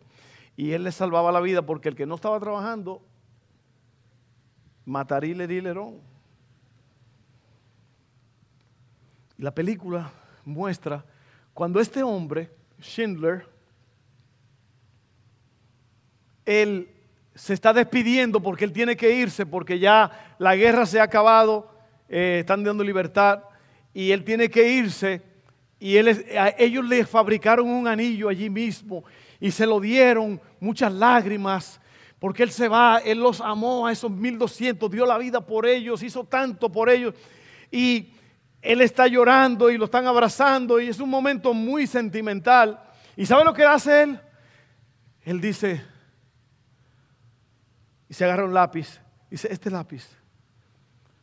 Y 0.57 0.73
él 0.73 0.85
les 0.85 0.95
salvaba 0.95 1.31
la 1.31 1.41
vida 1.41 1.63
porque 1.63 1.89
el 1.89 1.95
que 1.95 2.07
no 2.07 2.17
estaba 2.17 2.41
trabajando, 2.41 3.03
matarile 4.85 5.47
dilerón. 5.47 6.01
La 9.39 9.55
película 9.55 10.11
muestra 10.45 11.05
cuando 11.53 11.81
este 11.81 12.03
hombre, 12.03 12.51
Schindler, 12.81 13.47
él 16.45 16.96
se 17.37 17.53
está 17.53 17.73
despidiendo 17.75 18.41
porque 18.41 18.65
él 18.65 18.73
tiene 18.73 18.97
que 18.97 19.15
irse, 19.15 19.45
porque 19.45 19.79
ya 19.79 20.35
la 20.39 20.57
guerra 20.57 20.87
se 20.87 20.99
ha 20.99 21.05
acabado, 21.05 21.71
eh, 22.09 22.39
están 22.41 22.65
dando 22.65 22.83
libertad, 22.83 23.43
y 23.93 24.11
él 24.11 24.25
tiene 24.25 24.49
que 24.49 24.73
irse, 24.73 25.23
y 25.79 25.99
ellos 25.99 26.85
le 26.87 27.05
fabricaron 27.05 27.69
un 27.69 27.87
anillo 27.87 28.31
allí 28.31 28.49
mismo, 28.49 29.05
y 29.39 29.51
se 29.51 29.67
lo 29.67 29.79
dieron 29.79 30.41
muchas 30.59 30.91
lágrimas, 30.93 31.79
porque 32.19 32.43
él 32.43 32.51
se 32.51 32.69
va, 32.69 33.03
él 33.05 33.21
los 33.21 33.43
amó 33.43 33.87
a 33.87 33.93
esos 33.93 34.11
1200, 34.11 34.91
dio 34.91 35.05
la 35.05 35.19
vida 35.19 35.45
por 35.45 35.67
ellos, 35.67 36.03
hizo 36.03 36.25
tanto 36.25 36.73
por 36.73 36.89
ellos, 36.89 37.15
y 37.71 38.13
él 38.63 38.81
está 38.81 39.07
llorando 39.07 39.71
y 39.71 39.77
lo 39.77 39.85
están 39.85 40.07
abrazando, 40.07 40.81
y 40.81 40.89
es 40.89 41.01
un 41.01 41.11
momento 41.11 41.53
muy 41.53 41.87
sentimental. 41.87 42.81
¿Y 43.15 43.27
sabe 43.27 43.45
lo 43.45 43.53
que 43.53 43.65
hace 43.65 44.03
él? 44.05 44.21
Él 45.23 45.41
dice, 45.41 45.83
y 48.09 48.15
se 48.15 48.25
agarra 48.25 48.45
un 48.45 48.55
lápiz. 48.55 49.01
Dice, 49.31 49.49
este 49.51 49.71
lápiz. 49.71 50.09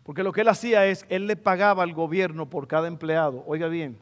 Porque 0.04 0.24
lo 0.24 0.32
que 0.32 0.42
él 0.42 0.50
hacía 0.50 0.86
es, 0.86 1.06
él 1.10 1.28
le 1.28 1.36
pagaba 1.36 1.84
al 1.84 1.94
gobierno 1.94 2.50
por 2.50 2.68
cada 2.68 2.88
empleado, 2.88 3.44
oiga 3.48 3.68
bien, 3.68 4.00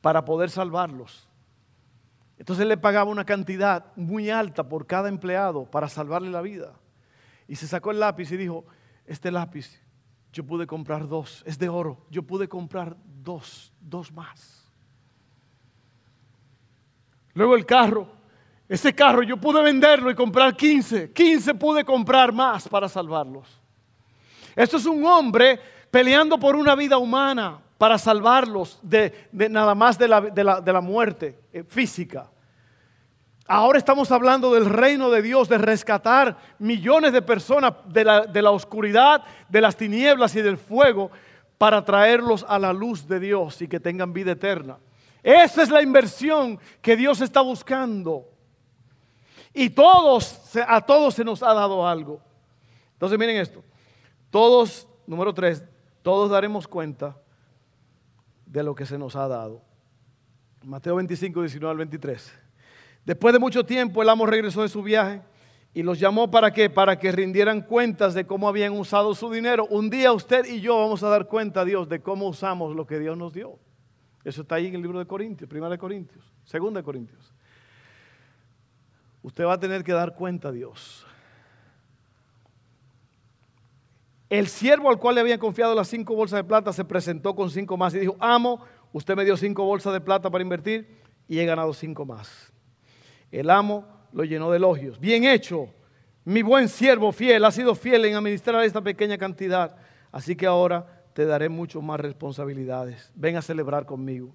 para 0.00 0.24
poder 0.24 0.50
salvarlos. 0.50 1.28
Entonces 2.36 2.62
él 2.62 2.68
le 2.68 2.76
pagaba 2.76 3.10
una 3.10 3.24
cantidad 3.24 3.86
muy 3.94 4.28
alta 4.30 4.68
por 4.68 4.86
cada 4.86 5.08
empleado 5.08 5.70
para 5.70 5.88
salvarle 5.88 6.30
la 6.30 6.42
vida. 6.42 6.74
Y 7.46 7.56
se 7.56 7.68
sacó 7.68 7.92
el 7.92 8.00
lápiz 8.00 8.32
y 8.32 8.36
dijo, 8.36 8.64
este 9.06 9.30
lápiz 9.30 9.80
yo 10.32 10.44
pude 10.44 10.66
comprar 10.66 11.06
dos, 11.06 11.44
es 11.46 11.58
de 11.58 11.68
oro, 11.68 12.04
yo 12.10 12.24
pude 12.24 12.48
comprar 12.48 12.96
dos, 13.22 13.72
dos 13.80 14.12
más. 14.12 14.68
Luego 17.34 17.54
el 17.54 17.64
carro, 17.66 18.08
ese 18.74 18.92
carro 18.92 19.22
yo 19.22 19.36
pude 19.36 19.62
venderlo 19.62 20.10
y 20.10 20.16
comprar 20.16 20.56
15. 20.56 21.12
15 21.12 21.54
pude 21.54 21.84
comprar 21.84 22.32
más 22.32 22.68
para 22.68 22.88
salvarlos. 22.88 23.46
Esto 24.56 24.78
es 24.78 24.86
un 24.86 25.06
hombre 25.06 25.60
peleando 25.92 26.40
por 26.40 26.56
una 26.56 26.74
vida 26.74 26.98
humana 26.98 27.60
para 27.78 27.98
salvarlos 27.98 28.80
de, 28.82 29.28
nada 29.30 29.76
más 29.76 29.96
de 29.96 30.08
la, 30.08 30.80
muerte 30.80 31.38
eh, 31.52 31.62
física. 31.62 32.28
Ahora 33.46 33.78
estamos 33.78 34.10
hablando 34.10 34.52
del 34.52 34.64
reino 34.64 35.08
de 35.08 35.22
Dios, 35.22 35.48
de 35.48 35.58
rescatar 35.58 36.36
millones 36.58 37.12
de 37.12 37.22
personas 37.22 37.74
de 37.86 38.04
la, 38.04 38.22
de 38.22 38.42
la 38.42 38.50
oscuridad, 38.50 39.22
de 39.48 39.60
las 39.60 39.76
tinieblas 39.76 40.34
y 40.34 40.42
del 40.42 40.58
fuego 40.58 41.12
para 41.58 41.84
traerlos 41.84 42.44
a 42.48 42.58
la 42.58 42.72
luz 42.72 43.06
de 43.06 43.20
Dios 43.20 43.62
y 43.62 43.68
que 43.68 43.78
tengan 43.78 44.12
vida 44.12 44.32
eterna. 44.32 44.78
Esa 45.22 45.62
es 45.62 45.70
la 45.70 45.80
inversión 45.80 46.58
que 46.82 46.96
Dios 46.96 47.20
está 47.20 47.40
buscando. 47.40 48.33
Y 49.54 49.70
todos, 49.70 50.56
a 50.66 50.80
todos 50.80 51.14
se 51.14 51.24
nos 51.24 51.40
ha 51.44 51.54
dado 51.54 51.86
algo. 51.86 52.20
Entonces 52.94 53.16
miren 53.16 53.36
esto. 53.36 53.62
Todos, 54.28 54.88
número 55.06 55.32
tres, 55.32 55.64
todos 56.02 56.28
daremos 56.28 56.66
cuenta 56.66 57.16
de 58.44 58.64
lo 58.64 58.74
que 58.74 58.84
se 58.84 58.98
nos 58.98 59.14
ha 59.14 59.28
dado. 59.28 59.62
Mateo 60.64 60.96
25, 60.96 61.40
19 61.40 61.70
al 61.70 61.78
23. 61.78 62.32
Después 63.04 63.32
de 63.32 63.38
mucho 63.38 63.64
tiempo 63.64 64.02
el 64.02 64.08
amo 64.08 64.26
regresó 64.26 64.62
de 64.62 64.68
su 64.68 64.82
viaje 64.82 65.22
y 65.72 65.84
los 65.84 66.00
llamó 66.00 66.30
para? 66.30 66.52
Para 66.74 66.98
que 66.98 67.12
rindieran 67.12 67.60
cuentas 67.60 68.14
de 68.14 68.26
cómo 68.26 68.48
habían 68.48 68.72
usado 68.72 69.14
su 69.14 69.30
dinero. 69.30 69.66
Un 69.70 69.88
día 69.88 70.12
usted 70.12 70.46
y 70.46 70.60
yo 70.60 70.78
vamos 70.78 71.04
a 71.04 71.08
dar 71.08 71.28
cuenta 71.28 71.60
a 71.60 71.64
Dios 71.64 71.88
de 71.88 72.00
cómo 72.00 72.26
usamos 72.26 72.74
lo 72.74 72.86
que 72.86 72.98
Dios 72.98 73.16
nos 73.16 73.32
dio. 73.32 73.58
Eso 74.24 74.42
está 74.42 74.56
ahí 74.56 74.66
en 74.66 74.74
el 74.74 74.82
libro 74.82 74.98
de 74.98 75.06
Corintios, 75.06 75.48
primera 75.48 75.70
de 75.70 75.78
Corintios, 75.78 76.32
segunda 76.44 76.80
de 76.80 76.84
Corintios 76.84 77.33
usted 79.24 79.46
va 79.46 79.54
a 79.54 79.58
tener 79.58 79.82
que 79.82 79.92
dar 79.92 80.14
cuenta 80.14 80.48
a 80.48 80.52
Dios. 80.52 81.06
El 84.28 84.48
siervo 84.48 84.90
al 84.90 84.98
cual 84.98 85.14
le 85.14 85.22
habían 85.22 85.38
confiado 85.38 85.74
las 85.74 85.88
cinco 85.88 86.14
bolsas 86.14 86.38
de 86.38 86.44
plata 86.44 86.72
se 86.72 86.84
presentó 86.84 87.34
con 87.34 87.50
cinco 87.50 87.76
más 87.76 87.94
y 87.94 88.00
dijo, 88.00 88.16
amo, 88.20 88.60
usted 88.92 89.16
me 89.16 89.24
dio 89.24 89.36
cinco 89.36 89.64
bolsas 89.64 89.94
de 89.94 90.00
plata 90.00 90.30
para 90.30 90.42
invertir 90.42 90.98
y 91.26 91.38
he 91.38 91.46
ganado 91.46 91.72
cinco 91.72 92.04
más. 92.04 92.52
El 93.30 93.48
amo 93.48 93.86
lo 94.12 94.24
llenó 94.24 94.50
de 94.50 94.58
elogios. 94.58 95.00
Bien 95.00 95.24
hecho, 95.24 95.70
mi 96.24 96.42
buen 96.42 96.68
siervo 96.68 97.10
fiel, 97.10 97.46
ha 97.46 97.50
sido 97.50 97.74
fiel 97.74 98.04
en 98.04 98.16
administrar 98.16 98.62
esta 98.62 98.82
pequeña 98.82 99.16
cantidad, 99.16 99.76
así 100.12 100.36
que 100.36 100.46
ahora 100.46 101.02
te 101.14 101.24
daré 101.24 101.48
mucho 101.48 101.80
más 101.80 101.98
responsabilidades. 101.98 103.10
Ven 103.14 103.36
a 103.36 103.42
celebrar 103.42 103.86
conmigo. 103.86 104.34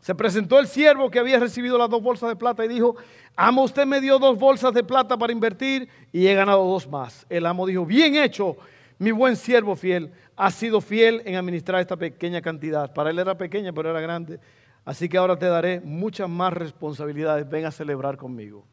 Se 0.00 0.14
presentó 0.14 0.58
el 0.58 0.68
siervo 0.68 1.10
que 1.10 1.18
había 1.18 1.38
recibido 1.38 1.78
las 1.78 1.90
dos 1.90 2.02
bolsas 2.02 2.28
de 2.28 2.36
plata 2.36 2.64
y 2.64 2.68
dijo, 2.68 2.96
amo, 3.34 3.64
usted 3.64 3.86
me 3.86 4.00
dio 4.00 4.18
dos 4.18 4.38
bolsas 4.38 4.72
de 4.72 4.84
plata 4.84 5.16
para 5.16 5.32
invertir 5.32 5.88
y 6.12 6.26
he 6.26 6.34
ganado 6.34 6.64
dos 6.64 6.88
más. 6.88 7.26
El 7.28 7.46
amo 7.46 7.66
dijo, 7.66 7.84
bien 7.84 8.14
hecho, 8.16 8.56
mi 8.98 9.10
buen 9.10 9.36
siervo 9.36 9.74
fiel, 9.76 10.12
ha 10.36 10.50
sido 10.50 10.80
fiel 10.80 11.22
en 11.24 11.36
administrar 11.36 11.80
esta 11.80 11.96
pequeña 11.96 12.40
cantidad. 12.40 12.92
Para 12.92 13.10
él 13.10 13.18
era 13.18 13.36
pequeña, 13.36 13.72
pero 13.72 13.90
era 13.90 14.00
grande. 14.00 14.38
Así 14.84 15.08
que 15.08 15.18
ahora 15.18 15.36
te 15.38 15.46
daré 15.46 15.80
muchas 15.80 16.28
más 16.28 16.52
responsabilidades. 16.52 17.48
Ven 17.48 17.66
a 17.66 17.70
celebrar 17.70 18.16
conmigo. 18.16 18.64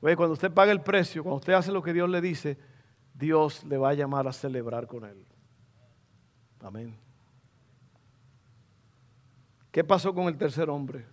Oye, 0.00 0.16
cuando 0.16 0.34
usted 0.34 0.52
paga 0.52 0.72
el 0.72 0.80
precio, 0.80 1.22
cuando 1.22 1.38
usted 1.38 1.52
hace 1.52 1.72
lo 1.72 1.82
que 1.82 1.92
Dios 1.92 2.08
le 2.08 2.20
dice, 2.20 2.56
Dios 3.12 3.64
le 3.64 3.76
va 3.76 3.90
a 3.90 3.94
llamar 3.94 4.28
a 4.28 4.32
celebrar 4.32 4.86
con 4.86 5.04
él. 5.04 5.26
Amén. 6.60 7.09
¿Qué 9.70 9.84
pasó 9.84 10.14
con 10.14 10.26
el 10.26 10.36
tercer 10.36 10.68
hombre? 10.68 11.06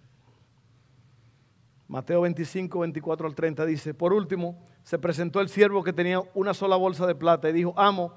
Mateo 1.88 2.22
25, 2.22 2.80
24 2.80 3.28
al 3.28 3.36
30 3.36 3.66
dice, 3.66 3.94
por 3.94 4.12
último, 4.12 4.62
se 4.84 5.00
presentó 5.00 5.40
el 5.40 5.50
siervo 5.50 5.84
que 5.84 5.94
tenía 5.94 6.22
una 6.34 6.54
sola 6.54 6.76
bolsa 6.76 7.08
de 7.08 7.16
plata 7.16 7.50
y 7.50 7.54
dijo, 7.54 7.74
amo, 7.78 8.14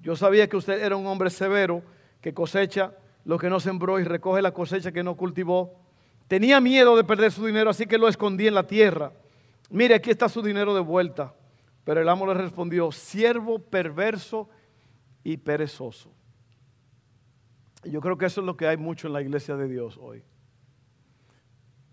yo 0.00 0.16
sabía 0.16 0.48
que 0.48 0.56
usted 0.56 0.82
era 0.82 0.96
un 0.96 1.06
hombre 1.06 1.30
severo, 1.30 1.82
que 2.20 2.34
cosecha 2.34 2.92
lo 3.24 3.38
que 3.38 3.48
no 3.48 3.60
sembró 3.60 3.98
y 3.98 4.04
recoge 4.04 4.42
la 4.42 4.52
cosecha 4.52 4.92
que 4.92 5.02
no 5.02 5.16
cultivó. 5.16 5.80
Tenía 6.28 6.60
miedo 6.60 6.96
de 6.96 7.04
perder 7.04 7.32
su 7.32 7.46
dinero, 7.46 7.70
así 7.70 7.86
que 7.86 7.98
lo 7.98 8.08
escondí 8.08 8.46
en 8.46 8.54
la 8.54 8.66
tierra. 8.66 9.12
Mire, 9.70 9.94
aquí 9.94 10.10
está 10.10 10.28
su 10.28 10.42
dinero 10.42 10.74
de 10.74 10.80
vuelta. 10.80 11.34
Pero 11.84 12.00
el 12.00 12.08
amo 12.08 12.26
le 12.26 12.34
respondió, 12.34 12.90
siervo 12.92 13.58
perverso 13.58 14.48
y 15.22 15.36
perezoso. 15.36 16.10
Yo 17.84 18.00
creo 18.00 18.16
que 18.16 18.26
eso 18.26 18.40
es 18.40 18.46
lo 18.46 18.56
que 18.56 18.66
hay 18.66 18.76
mucho 18.76 19.06
en 19.06 19.12
la 19.12 19.22
iglesia 19.22 19.56
de 19.56 19.68
Dios 19.68 19.98
hoy. 20.00 20.22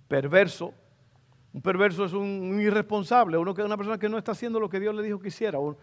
Perverso. 0.08 0.74
Un 1.54 1.62
perverso 1.62 2.06
es 2.06 2.14
un, 2.14 2.60
irresponsable, 2.62 3.38
uno 3.38 3.54
que 3.54 3.62
una 3.62 3.76
persona 3.76 3.98
que 3.98 4.08
no 4.08 4.18
está 4.18 4.32
haciendo 4.32 4.60
lo 4.60 4.70
que 4.70 4.80
Dios 4.80 4.96
le 4.96 5.04
dijo 5.04 5.20
que 5.20 5.28
hiciera. 5.28 5.60
Un 5.60 5.78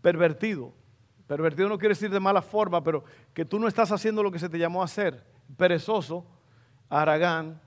pervertido. 0.00 0.72
Pervertido 1.26 1.68
no 1.68 1.78
quiere 1.78 1.94
decir 1.94 2.10
de 2.10 2.20
mala 2.20 2.42
forma, 2.42 2.82
pero 2.82 3.04
que 3.34 3.44
tú 3.44 3.58
no 3.58 3.68
estás 3.68 3.92
haciendo 3.92 4.22
lo 4.22 4.30
que 4.30 4.38
se 4.38 4.48
te 4.48 4.58
llamó 4.58 4.82
a 4.82 4.84
hacer. 4.84 5.24
Perezoso, 5.56 6.26
aragán, 6.88 7.60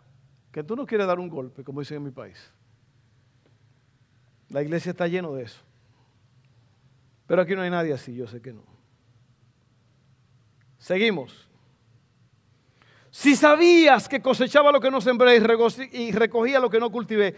que 0.52 0.64
tú 0.64 0.76
no 0.76 0.86
quieres 0.86 1.08
dar 1.08 1.20
un 1.20 1.30
golpe, 1.30 1.64
como 1.64 1.82
dicen 1.82 1.98
en 1.98 2.04
mi 2.04 2.12
país. 2.12 2.52
La 4.50 4.62
iglesia 4.62 4.92
está 4.92 5.08
lleno 5.08 5.34
de 5.34 5.44
eso. 5.44 5.62
Pero 7.28 7.42
aquí 7.42 7.56
no 7.56 7.62
hay 7.62 7.70
nadie 7.70 7.94
así, 7.94 8.14
yo 8.14 8.28
sé 8.28 8.42
que 8.42 8.52
no. 8.52 8.64
Seguimos. 10.82 11.48
Si 13.12 13.36
sabías 13.36 14.10
que 14.10 14.20
cosechaba 14.20 14.72
lo 14.72 14.82
que 14.82 14.90
no 14.90 15.00
sembré 15.00 15.36
y 15.36 16.12
recogía 16.12 16.60
lo 16.60 16.72
que 16.72 16.80
no 16.80 16.92
cultivé, 16.92 17.36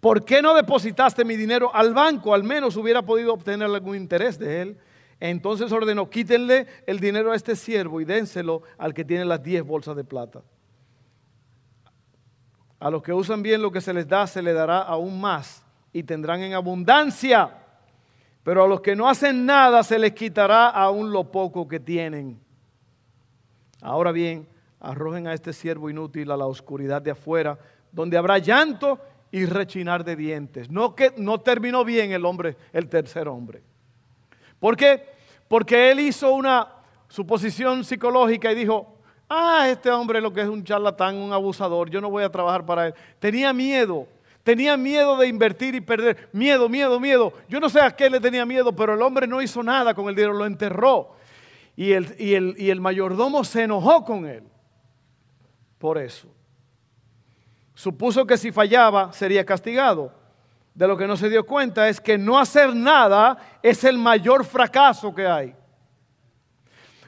¿por 0.00 0.24
qué 0.24 0.40
no 0.40 0.54
depositaste 0.54 1.22
mi 1.22 1.36
dinero 1.36 1.70
al 1.74 1.92
banco? 1.92 2.32
Al 2.32 2.42
menos 2.42 2.74
hubiera 2.76 3.02
podido 3.02 3.34
obtener 3.34 3.68
algún 3.68 3.96
interés 3.96 4.38
de 4.38 4.62
él. 4.62 4.78
Entonces 5.20 5.70
ordenó, 5.72 6.08
quítenle 6.08 6.66
el 6.86 6.98
dinero 6.98 7.32
a 7.32 7.36
este 7.36 7.54
siervo 7.54 8.00
y 8.00 8.06
dénselo 8.06 8.62
al 8.78 8.94
que 8.94 9.04
tiene 9.04 9.26
las 9.26 9.42
diez 9.42 9.62
bolsas 9.62 9.94
de 9.94 10.04
plata. 10.04 10.42
A 12.80 12.88
los 12.90 13.02
que 13.02 13.12
usan 13.12 13.42
bien 13.42 13.60
lo 13.60 13.70
que 13.70 13.82
se 13.82 13.92
les 13.92 14.08
da, 14.08 14.26
se 14.26 14.40
les 14.40 14.54
dará 14.54 14.80
aún 14.80 15.20
más 15.20 15.62
y 15.92 16.02
tendrán 16.02 16.40
en 16.40 16.54
abundancia. 16.54 17.58
Pero 18.42 18.64
a 18.64 18.68
los 18.68 18.80
que 18.80 18.96
no 18.96 19.06
hacen 19.06 19.44
nada, 19.44 19.82
se 19.82 19.98
les 19.98 20.12
quitará 20.12 20.68
aún 20.68 21.12
lo 21.12 21.30
poco 21.30 21.68
que 21.68 21.78
tienen. 21.78 22.45
Ahora 23.86 24.10
bien, 24.10 24.48
arrojen 24.80 25.28
a 25.28 25.32
este 25.32 25.52
siervo 25.52 25.88
inútil 25.88 26.32
a 26.32 26.36
la 26.36 26.46
oscuridad 26.46 27.00
de 27.00 27.12
afuera, 27.12 27.56
donde 27.92 28.18
habrá 28.18 28.38
llanto 28.38 28.98
y 29.30 29.46
rechinar 29.46 30.02
de 30.02 30.16
dientes. 30.16 30.68
No 30.68 30.96
que 30.96 31.14
no 31.16 31.38
terminó 31.38 31.84
bien 31.84 32.10
el 32.10 32.24
hombre, 32.24 32.56
el 32.72 32.88
tercer 32.88 33.28
hombre. 33.28 33.62
¿Por 34.58 34.76
qué? 34.76 35.04
Porque 35.46 35.92
él 35.92 36.00
hizo 36.00 36.32
una 36.32 36.66
suposición 37.06 37.84
psicológica 37.84 38.50
y 38.50 38.56
dijo, 38.56 38.98
ah, 39.28 39.68
este 39.68 39.88
hombre 39.88 40.20
lo 40.20 40.32
que 40.32 40.40
es 40.40 40.48
un 40.48 40.64
charlatán, 40.64 41.14
un 41.14 41.32
abusador, 41.32 41.88
yo 41.88 42.00
no 42.00 42.10
voy 42.10 42.24
a 42.24 42.32
trabajar 42.32 42.66
para 42.66 42.88
él. 42.88 42.94
Tenía 43.20 43.52
miedo, 43.52 44.08
tenía 44.42 44.76
miedo 44.76 45.16
de 45.16 45.28
invertir 45.28 45.76
y 45.76 45.80
perder. 45.80 46.28
Miedo, 46.32 46.68
miedo, 46.68 46.98
miedo. 46.98 47.32
Yo 47.48 47.60
no 47.60 47.68
sé 47.68 47.80
a 47.80 47.94
qué 47.94 48.10
le 48.10 48.18
tenía 48.18 48.44
miedo, 48.44 48.74
pero 48.74 48.94
el 48.94 49.02
hombre 49.02 49.28
no 49.28 49.40
hizo 49.40 49.62
nada 49.62 49.94
con 49.94 50.08
el 50.08 50.16
dinero, 50.16 50.32
lo 50.34 50.44
enterró. 50.44 51.15
Y 51.76 51.92
el, 51.92 52.16
y 52.18 52.34
el, 52.34 52.54
y 52.58 52.70
el 52.70 52.80
mayordomo 52.80 53.44
se 53.44 53.64
enojó 53.64 54.04
con 54.04 54.26
él 54.26 54.44
por 55.78 55.98
eso. 55.98 56.28
Supuso 57.74 58.26
que 58.26 58.38
si 58.38 58.50
fallaba 58.50 59.12
sería 59.12 59.44
castigado. 59.44 60.12
De 60.74 60.86
lo 60.86 60.96
que 60.96 61.06
no 61.06 61.16
se 61.16 61.28
dio 61.28 61.44
cuenta 61.44 61.88
es 61.88 62.00
que 62.00 62.18
no 62.18 62.38
hacer 62.38 62.74
nada 62.74 63.38
es 63.62 63.84
el 63.84 63.98
mayor 63.98 64.44
fracaso 64.44 65.14
que 65.14 65.26
hay. 65.26 65.54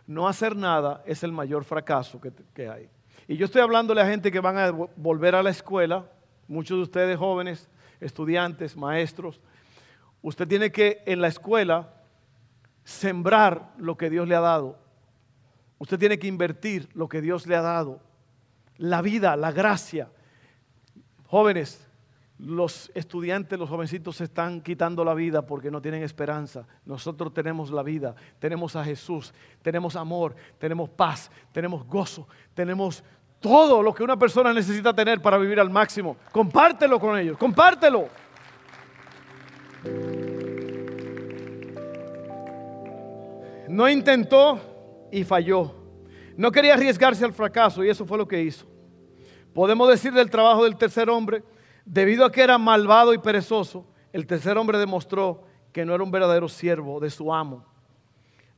No 0.06 0.28
hacer 0.28 0.56
nada 0.56 1.02
es 1.06 1.22
el 1.22 1.32
mayor 1.32 1.64
fracaso 1.64 2.20
que, 2.20 2.32
que 2.54 2.68
hay. 2.68 2.88
Y 3.26 3.36
yo 3.36 3.44
estoy 3.44 3.60
hablándole 3.60 4.00
a 4.00 4.06
gente 4.06 4.30
que 4.30 4.40
van 4.40 4.56
a 4.56 4.70
volver 4.70 5.34
a 5.34 5.42
la 5.42 5.50
escuela, 5.50 6.06
muchos 6.46 6.78
de 6.78 6.82
ustedes 6.82 7.18
jóvenes, 7.18 7.68
estudiantes, 8.00 8.74
maestros. 8.74 9.40
Usted 10.22 10.48
tiene 10.48 10.72
que 10.72 11.02
en 11.04 11.20
la 11.20 11.28
escuela 11.28 11.92
sembrar 12.88 13.74
lo 13.76 13.98
que 13.98 14.08
Dios 14.08 14.26
le 14.26 14.34
ha 14.34 14.40
dado. 14.40 14.78
Usted 15.76 15.98
tiene 15.98 16.18
que 16.18 16.26
invertir 16.26 16.88
lo 16.94 17.06
que 17.06 17.20
Dios 17.20 17.46
le 17.46 17.54
ha 17.54 17.60
dado. 17.60 18.00
La 18.78 19.02
vida, 19.02 19.36
la 19.36 19.52
gracia. 19.52 20.08
Jóvenes, 21.26 21.86
los 22.38 22.90
estudiantes, 22.94 23.58
los 23.58 23.68
jovencitos 23.68 24.16
se 24.16 24.24
están 24.24 24.62
quitando 24.62 25.04
la 25.04 25.12
vida 25.12 25.44
porque 25.44 25.70
no 25.70 25.82
tienen 25.82 26.02
esperanza. 26.02 26.66
Nosotros 26.86 27.34
tenemos 27.34 27.70
la 27.70 27.82
vida, 27.82 28.14
tenemos 28.38 28.74
a 28.74 28.82
Jesús, 28.82 29.34
tenemos 29.60 29.94
amor, 29.94 30.34
tenemos 30.58 30.88
paz, 30.88 31.30
tenemos 31.52 31.86
gozo, 31.86 32.26
tenemos 32.54 33.04
todo 33.38 33.82
lo 33.82 33.92
que 33.92 34.02
una 34.02 34.18
persona 34.18 34.54
necesita 34.54 34.94
tener 34.94 35.20
para 35.20 35.36
vivir 35.36 35.60
al 35.60 35.68
máximo. 35.68 36.16
Compártelo 36.32 36.98
con 36.98 37.18
ellos, 37.18 37.36
compártelo. 37.36 38.08
No 43.68 43.88
intentó 43.88 44.60
y 45.10 45.24
falló. 45.24 45.74
No 46.36 46.52
quería 46.52 46.74
arriesgarse 46.74 47.24
al 47.24 47.32
fracaso 47.32 47.84
y 47.84 47.88
eso 47.88 48.06
fue 48.06 48.18
lo 48.18 48.28
que 48.28 48.42
hizo. 48.42 48.66
Podemos 49.52 49.88
decir 49.88 50.12
del 50.12 50.30
trabajo 50.30 50.64
del 50.64 50.76
tercer 50.76 51.10
hombre, 51.10 51.42
debido 51.84 52.24
a 52.24 52.30
que 52.30 52.42
era 52.42 52.58
malvado 52.58 53.12
y 53.12 53.18
perezoso, 53.18 53.86
el 54.12 54.26
tercer 54.26 54.56
hombre 54.56 54.78
demostró 54.78 55.42
que 55.72 55.84
no 55.84 55.94
era 55.94 56.04
un 56.04 56.10
verdadero 56.10 56.48
siervo 56.48 57.00
de 57.00 57.10
su 57.10 57.32
amo. 57.32 57.64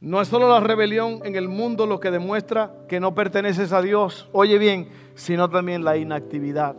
No 0.01 0.21
es 0.21 0.29
solo 0.29 0.49
la 0.49 0.61
rebelión 0.61 1.21
en 1.25 1.37
el 1.37 1.49
mundo 1.49 1.87
lo 1.87 2.01
que 2.01 2.11
demuestra 2.11 2.73
que 2.89 3.01
no 3.01 3.15
perteneces 3.15 3.73
a 3.73 3.83
Dios, 3.83 4.29
oye 4.33 4.59
bien, 4.59 4.89
sino 5.15 5.49
también 5.51 5.85
la 5.85 5.97
inactividad 5.97 6.77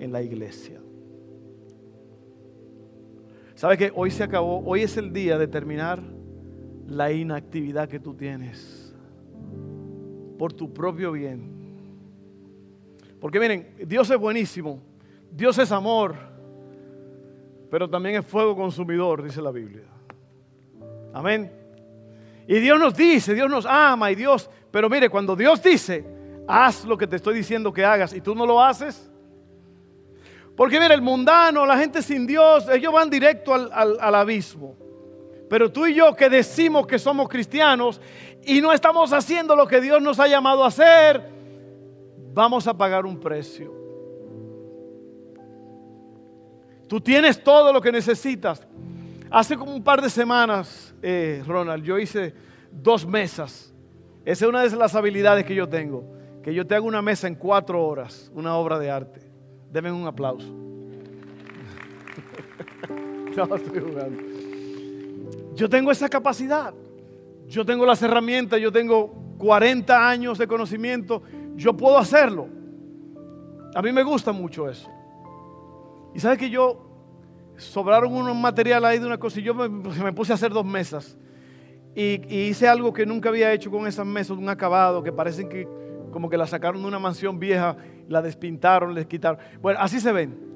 en 0.00 0.12
la 0.12 0.22
iglesia. 0.22 0.80
¿Sabe 3.54 3.76
que 3.76 3.92
hoy 3.94 4.10
se 4.10 4.24
acabó? 4.24 4.62
Hoy 4.64 4.82
es 4.82 4.96
el 4.96 5.12
día 5.12 5.38
de 5.38 5.46
terminar 5.46 6.02
la 6.92 7.10
inactividad 7.10 7.88
que 7.88 7.98
tú 7.98 8.14
tienes 8.14 8.94
por 10.38 10.52
tu 10.52 10.72
propio 10.72 11.12
bien. 11.12 11.50
Porque 13.18 13.40
miren, 13.40 13.74
Dios 13.86 14.10
es 14.10 14.18
buenísimo, 14.18 14.82
Dios 15.30 15.56
es 15.58 15.72
amor, 15.72 16.14
pero 17.70 17.88
también 17.88 18.16
es 18.16 18.26
fuego 18.26 18.54
consumidor, 18.54 19.22
dice 19.22 19.40
la 19.40 19.50
Biblia. 19.50 19.84
Amén. 21.14 21.50
Y 22.46 22.58
Dios 22.58 22.78
nos 22.78 22.94
dice, 22.94 23.32
Dios 23.32 23.48
nos 23.48 23.64
ama 23.64 24.10
y 24.10 24.14
Dios, 24.14 24.50
pero 24.70 24.90
mire, 24.90 25.08
cuando 25.08 25.34
Dios 25.34 25.62
dice, 25.62 26.04
haz 26.46 26.84
lo 26.84 26.98
que 26.98 27.06
te 27.06 27.16
estoy 27.16 27.34
diciendo 27.36 27.72
que 27.72 27.84
hagas 27.84 28.12
y 28.12 28.20
tú 28.20 28.34
no 28.34 28.44
lo 28.44 28.62
haces, 28.62 29.10
porque 30.56 30.78
mire, 30.78 30.92
el 30.92 31.00
mundano, 31.00 31.64
la 31.64 31.78
gente 31.78 32.02
sin 32.02 32.26
Dios, 32.26 32.68
ellos 32.68 32.92
van 32.92 33.08
directo 33.08 33.54
al 33.54 34.14
abismo. 34.14 34.81
Pero 35.52 35.70
tú 35.70 35.84
y 35.84 35.94
yo 35.94 36.16
que 36.16 36.30
decimos 36.30 36.86
que 36.86 36.98
somos 36.98 37.28
cristianos 37.28 38.00
y 38.42 38.62
no 38.62 38.72
estamos 38.72 39.12
haciendo 39.12 39.54
lo 39.54 39.66
que 39.66 39.82
Dios 39.82 40.00
nos 40.00 40.18
ha 40.18 40.26
llamado 40.26 40.64
a 40.64 40.68
hacer, 40.68 41.28
vamos 42.32 42.66
a 42.66 42.72
pagar 42.72 43.04
un 43.04 43.20
precio. 43.20 43.70
Tú 46.88 47.02
tienes 47.02 47.44
todo 47.44 47.70
lo 47.70 47.82
que 47.82 47.92
necesitas. 47.92 48.66
Hace 49.30 49.58
como 49.58 49.74
un 49.74 49.84
par 49.84 50.00
de 50.00 50.08
semanas, 50.08 50.94
eh, 51.02 51.42
Ronald, 51.46 51.84
yo 51.84 51.98
hice 51.98 52.32
dos 52.70 53.06
mesas. 53.06 53.74
Esa 54.24 54.46
es 54.46 54.48
una 54.48 54.62
de 54.62 54.74
las 54.74 54.94
habilidades 54.94 55.44
que 55.44 55.54
yo 55.54 55.68
tengo. 55.68 56.02
Que 56.42 56.54
yo 56.54 56.66
te 56.66 56.76
hago 56.76 56.86
una 56.86 57.02
mesa 57.02 57.28
en 57.28 57.34
cuatro 57.34 57.86
horas, 57.86 58.32
una 58.34 58.56
obra 58.56 58.78
de 58.78 58.90
arte. 58.90 59.20
Denme 59.70 59.92
un 59.92 60.06
aplauso. 60.06 60.48
no, 63.36 63.54
estoy 63.54 63.80
jugando. 63.80 64.31
Yo 65.54 65.68
tengo 65.68 65.90
esa 65.90 66.08
capacidad. 66.08 66.74
Yo 67.46 67.64
tengo 67.64 67.84
las 67.84 68.02
herramientas, 68.02 68.60
yo 68.60 68.72
tengo 68.72 69.12
40 69.38 70.08
años 70.08 70.38
de 70.38 70.46
conocimiento. 70.46 71.22
Yo 71.56 71.76
puedo 71.76 71.98
hacerlo. 71.98 72.48
A 73.74 73.82
mí 73.82 73.92
me 73.92 74.02
gusta 74.02 74.32
mucho 74.32 74.68
eso. 74.68 74.88
Y 76.14 76.20
sabes 76.20 76.38
que 76.38 76.50
yo 76.50 76.92
sobraron 77.56 78.12
unos 78.12 78.36
material 78.36 78.84
ahí 78.84 78.98
de 78.98 79.06
una 79.06 79.18
cosa 79.18 79.40
y 79.40 79.42
yo 79.42 79.54
me, 79.54 80.12
puse 80.12 80.32
a 80.32 80.34
hacer 80.34 80.52
dos 80.52 80.64
mesas. 80.64 81.16
Y, 81.94 82.22
hice 82.34 82.68
algo 82.68 82.92
que 82.92 83.04
nunca 83.04 83.28
había 83.28 83.52
hecho 83.52 83.70
con 83.70 83.86
esas 83.86 84.06
mesas, 84.06 84.36
un 84.36 84.48
acabado 84.48 85.02
que 85.02 85.12
parecen 85.12 85.48
que 85.48 85.68
como 86.10 86.28
que 86.28 86.36
la 86.36 86.46
sacaron 86.46 86.82
de 86.82 86.88
una 86.88 86.98
mansión 86.98 87.38
vieja, 87.38 87.76
la 88.08 88.20
despintaron, 88.20 88.94
les 88.94 89.06
quitaron. 89.06 89.38
Bueno, 89.60 89.78
así 89.80 90.00
se 90.00 90.12
ven. 90.12 90.51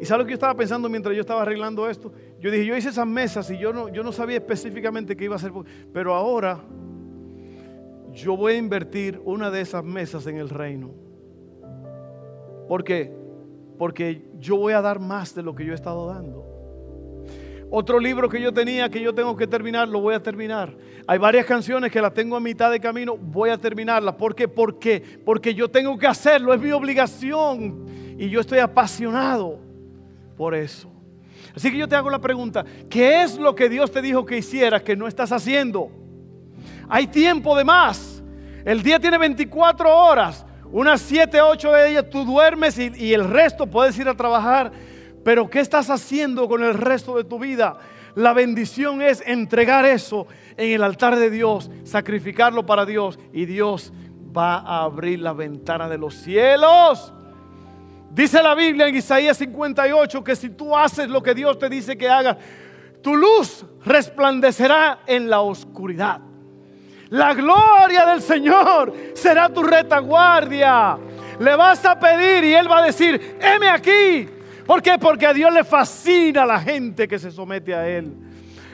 ¿Y 0.00 0.04
sabes 0.04 0.20
lo 0.20 0.26
que 0.26 0.30
yo 0.30 0.34
estaba 0.34 0.54
pensando 0.54 0.88
mientras 0.88 1.14
yo 1.14 1.20
estaba 1.20 1.42
arreglando 1.42 1.88
esto? 1.88 2.12
Yo 2.40 2.50
dije, 2.50 2.64
yo 2.64 2.76
hice 2.76 2.90
esas 2.90 3.06
mesas 3.06 3.50
y 3.50 3.58
yo 3.58 3.72
no, 3.72 3.88
yo 3.88 4.02
no 4.04 4.12
sabía 4.12 4.36
específicamente 4.36 5.16
qué 5.16 5.24
iba 5.24 5.34
a 5.34 5.38
hacer, 5.38 5.52
pero 5.92 6.14
ahora 6.14 6.60
yo 8.12 8.36
voy 8.36 8.54
a 8.54 8.56
invertir 8.56 9.20
una 9.24 9.50
de 9.50 9.60
esas 9.60 9.82
mesas 9.82 10.26
en 10.26 10.36
el 10.36 10.48
reino. 10.48 10.90
¿Por 12.68 12.84
qué? 12.84 13.12
Porque 13.76 14.28
yo 14.38 14.56
voy 14.56 14.72
a 14.72 14.80
dar 14.80 15.00
más 15.00 15.34
de 15.34 15.42
lo 15.42 15.54
que 15.54 15.64
yo 15.64 15.72
he 15.72 15.74
estado 15.74 16.06
dando. 16.06 16.44
Otro 17.70 17.98
libro 17.98 18.28
que 18.28 18.40
yo 18.40 18.52
tenía 18.52 18.88
que 18.88 19.00
yo 19.00 19.14
tengo 19.14 19.36
que 19.36 19.46
terminar, 19.46 19.88
lo 19.88 20.00
voy 20.00 20.14
a 20.14 20.22
terminar. 20.22 20.74
Hay 21.06 21.18
varias 21.18 21.44
canciones 21.44 21.90
que 21.92 22.00
las 22.00 22.14
tengo 22.14 22.36
a 22.36 22.40
mitad 22.40 22.70
de 22.70 22.80
camino, 22.80 23.16
voy 23.16 23.50
a 23.50 23.58
terminarlas. 23.58 24.14
¿Por 24.14 24.34
qué? 24.34 24.48
¿Por 24.48 24.78
qué? 24.78 25.02
Porque 25.24 25.54
yo 25.54 25.68
tengo 25.68 25.98
que 25.98 26.06
hacerlo, 26.06 26.54
es 26.54 26.60
mi 26.60 26.70
obligación. 26.70 27.84
Y 28.16 28.30
yo 28.30 28.40
estoy 28.40 28.58
apasionado 28.58 29.67
por 30.38 30.54
eso. 30.54 30.90
Así 31.54 31.70
que 31.72 31.76
yo 31.76 31.88
te 31.88 31.96
hago 31.96 32.08
la 32.08 32.20
pregunta, 32.20 32.64
¿qué 32.88 33.22
es 33.22 33.36
lo 33.36 33.54
que 33.54 33.68
Dios 33.68 33.90
te 33.90 34.00
dijo 34.00 34.24
que 34.24 34.38
hicieras 34.38 34.82
que 34.82 34.96
no 34.96 35.08
estás 35.08 35.32
haciendo? 35.32 35.90
Hay 36.88 37.08
tiempo 37.08 37.56
de 37.56 37.64
más. 37.64 38.22
El 38.64 38.82
día 38.82 39.00
tiene 39.00 39.18
24 39.18 39.94
horas. 39.94 40.46
Unas 40.70 41.00
7, 41.00 41.42
8 41.42 41.72
de 41.72 41.90
ellas 41.90 42.10
tú 42.10 42.24
duermes 42.24 42.78
y, 42.78 42.92
y 42.96 43.12
el 43.12 43.28
resto 43.28 43.66
puedes 43.66 43.98
ir 43.98 44.08
a 44.08 44.14
trabajar. 44.14 44.70
Pero 45.24 45.50
¿qué 45.50 45.58
estás 45.58 45.90
haciendo 45.90 46.48
con 46.48 46.62
el 46.62 46.74
resto 46.74 47.16
de 47.16 47.24
tu 47.24 47.38
vida? 47.38 47.78
La 48.14 48.32
bendición 48.32 49.02
es 49.02 49.22
entregar 49.26 49.84
eso 49.84 50.26
en 50.56 50.72
el 50.72 50.82
altar 50.82 51.16
de 51.16 51.30
Dios, 51.30 51.70
sacrificarlo 51.84 52.66
para 52.66 52.86
Dios 52.86 53.18
y 53.32 53.46
Dios 53.46 53.92
va 54.36 54.58
a 54.58 54.82
abrir 54.82 55.20
la 55.20 55.32
ventana 55.32 55.88
de 55.88 55.98
los 55.98 56.14
cielos. 56.14 57.12
Dice 58.10 58.42
la 58.42 58.54
Biblia 58.54 58.88
en 58.88 58.96
Isaías 58.96 59.36
58 59.36 60.24
que 60.24 60.34
si 60.34 60.50
tú 60.50 60.76
haces 60.76 61.08
lo 61.08 61.22
que 61.22 61.34
Dios 61.34 61.58
te 61.58 61.68
dice 61.68 61.96
que 61.96 62.08
hagas, 62.08 62.36
tu 63.02 63.16
luz 63.16 63.64
resplandecerá 63.84 65.00
en 65.06 65.30
la 65.30 65.40
oscuridad. 65.40 66.20
La 67.10 67.32
gloria 67.32 68.04
del 68.06 68.20
Señor 68.20 68.92
será 69.14 69.48
tu 69.48 69.62
retaguardia. 69.62 70.98
Le 71.38 71.56
vas 71.56 71.84
a 71.84 71.98
pedir 71.98 72.44
y 72.44 72.54
Él 72.54 72.70
va 72.70 72.78
a 72.78 72.86
decir, 72.86 73.38
heme 73.40 73.68
aquí. 73.68 74.28
¿Por 74.66 74.82
qué? 74.82 74.98
Porque 74.98 75.26
a 75.26 75.32
Dios 75.32 75.52
le 75.52 75.64
fascina 75.64 76.44
la 76.44 76.60
gente 76.60 77.08
que 77.08 77.18
se 77.18 77.30
somete 77.30 77.74
a 77.74 77.88
Él. 77.88 78.12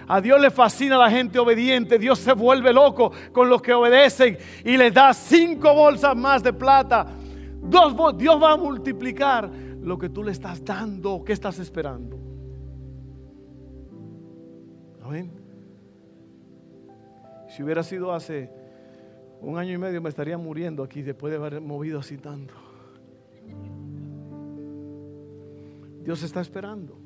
A 0.09 0.20
Dios 0.20 0.41
le 0.41 0.51
fascina 0.51 0.99
la 0.99 1.11
gente 1.11 1.39
obediente. 1.39 1.99
Dios 1.99 2.18
se 2.18 2.32
vuelve 2.32 2.72
loco 2.72 3.12
con 3.32 3.49
los 3.49 3.62
que 3.62 3.72
obedecen 3.72 4.37
y 4.64 4.76
les 4.76 4.93
da 4.93 5.14
cinco 5.14 5.72
bolsas 5.72 6.16
más 6.16 6.43
de 6.43 6.53
plata. 6.53 7.07
Dios 7.68 8.42
va 8.42 8.52
a 8.52 8.56
multiplicar 8.56 9.50
lo 9.80 9.98
que 9.98 10.08
tú 10.08 10.22
le 10.22 10.32
estás 10.32 10.64
dando. 10.64 11.22
¿Qué 11.24 11.32
estás 11.32 11.58
esperando? 11.58 12.18
Amén. 15.02 15.30
Si 17.48 17.62
hubiera 17.62 17.82
sido 17.82 18.12
hace 18.12 18.50
un 19.40 19.58
año 19.58 19.72
y 19.72 19.78
medio, 19.78 20.00
me 20.00 20.08
estaría 20.08 20.38
muriendo 20.38 20.82
aquí 20.82 21.02
después 21.02 21.30
de 21.30 21.36
haber 21.38 21.60
movido 21.60 21.98
así 22.00 22.16
tanto. 22.16 22.54
Dios 26.02 26.22
está 26.22 26.40
esperando. 26.40 26.98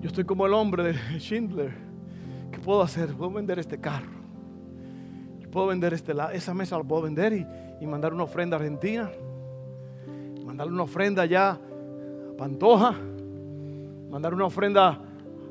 Yo 0.00 0.08
estoy 0.08 0.24
como 0.24 0.46
el 0.46 0.52
hombre 0.52 0.82
de 0.82 0.94
Schindler. 1.18 1.72
¿Qué 2.50 2.58
puedo 2.58 2.82
hacer? 2.82 3.14
Puedo 3.14 3.30
vender 3.32 3.58
este 3.58 3.80
carro. 3.80 4.23
Puedo 5.54 5.68
vender 5.68 5.94
este, 5.94 6.12
esa 6.32 6.52
mesa, 6.52 6.76
la 6.76 6.82
puedo 6.82 7.02
vender 7.02 7.32
y, 7.32 7.46
y 7.80 7.86
mandar 7.86 8.12
una 8.12 8.24
ofrenda 8.24 8.56
a 8.56 8.58
Argentina. 8.58 9.08
Mandar 10.44 10.66
una 10.66 10.82
ofrenda 10.82 11.22
allá 11.22 11.50
a 11.52 11.58
Pantoja. 12.36 12.92
Mandar 14.10 14.34
una 14.34 14.46
ofrenda 14.46 14.98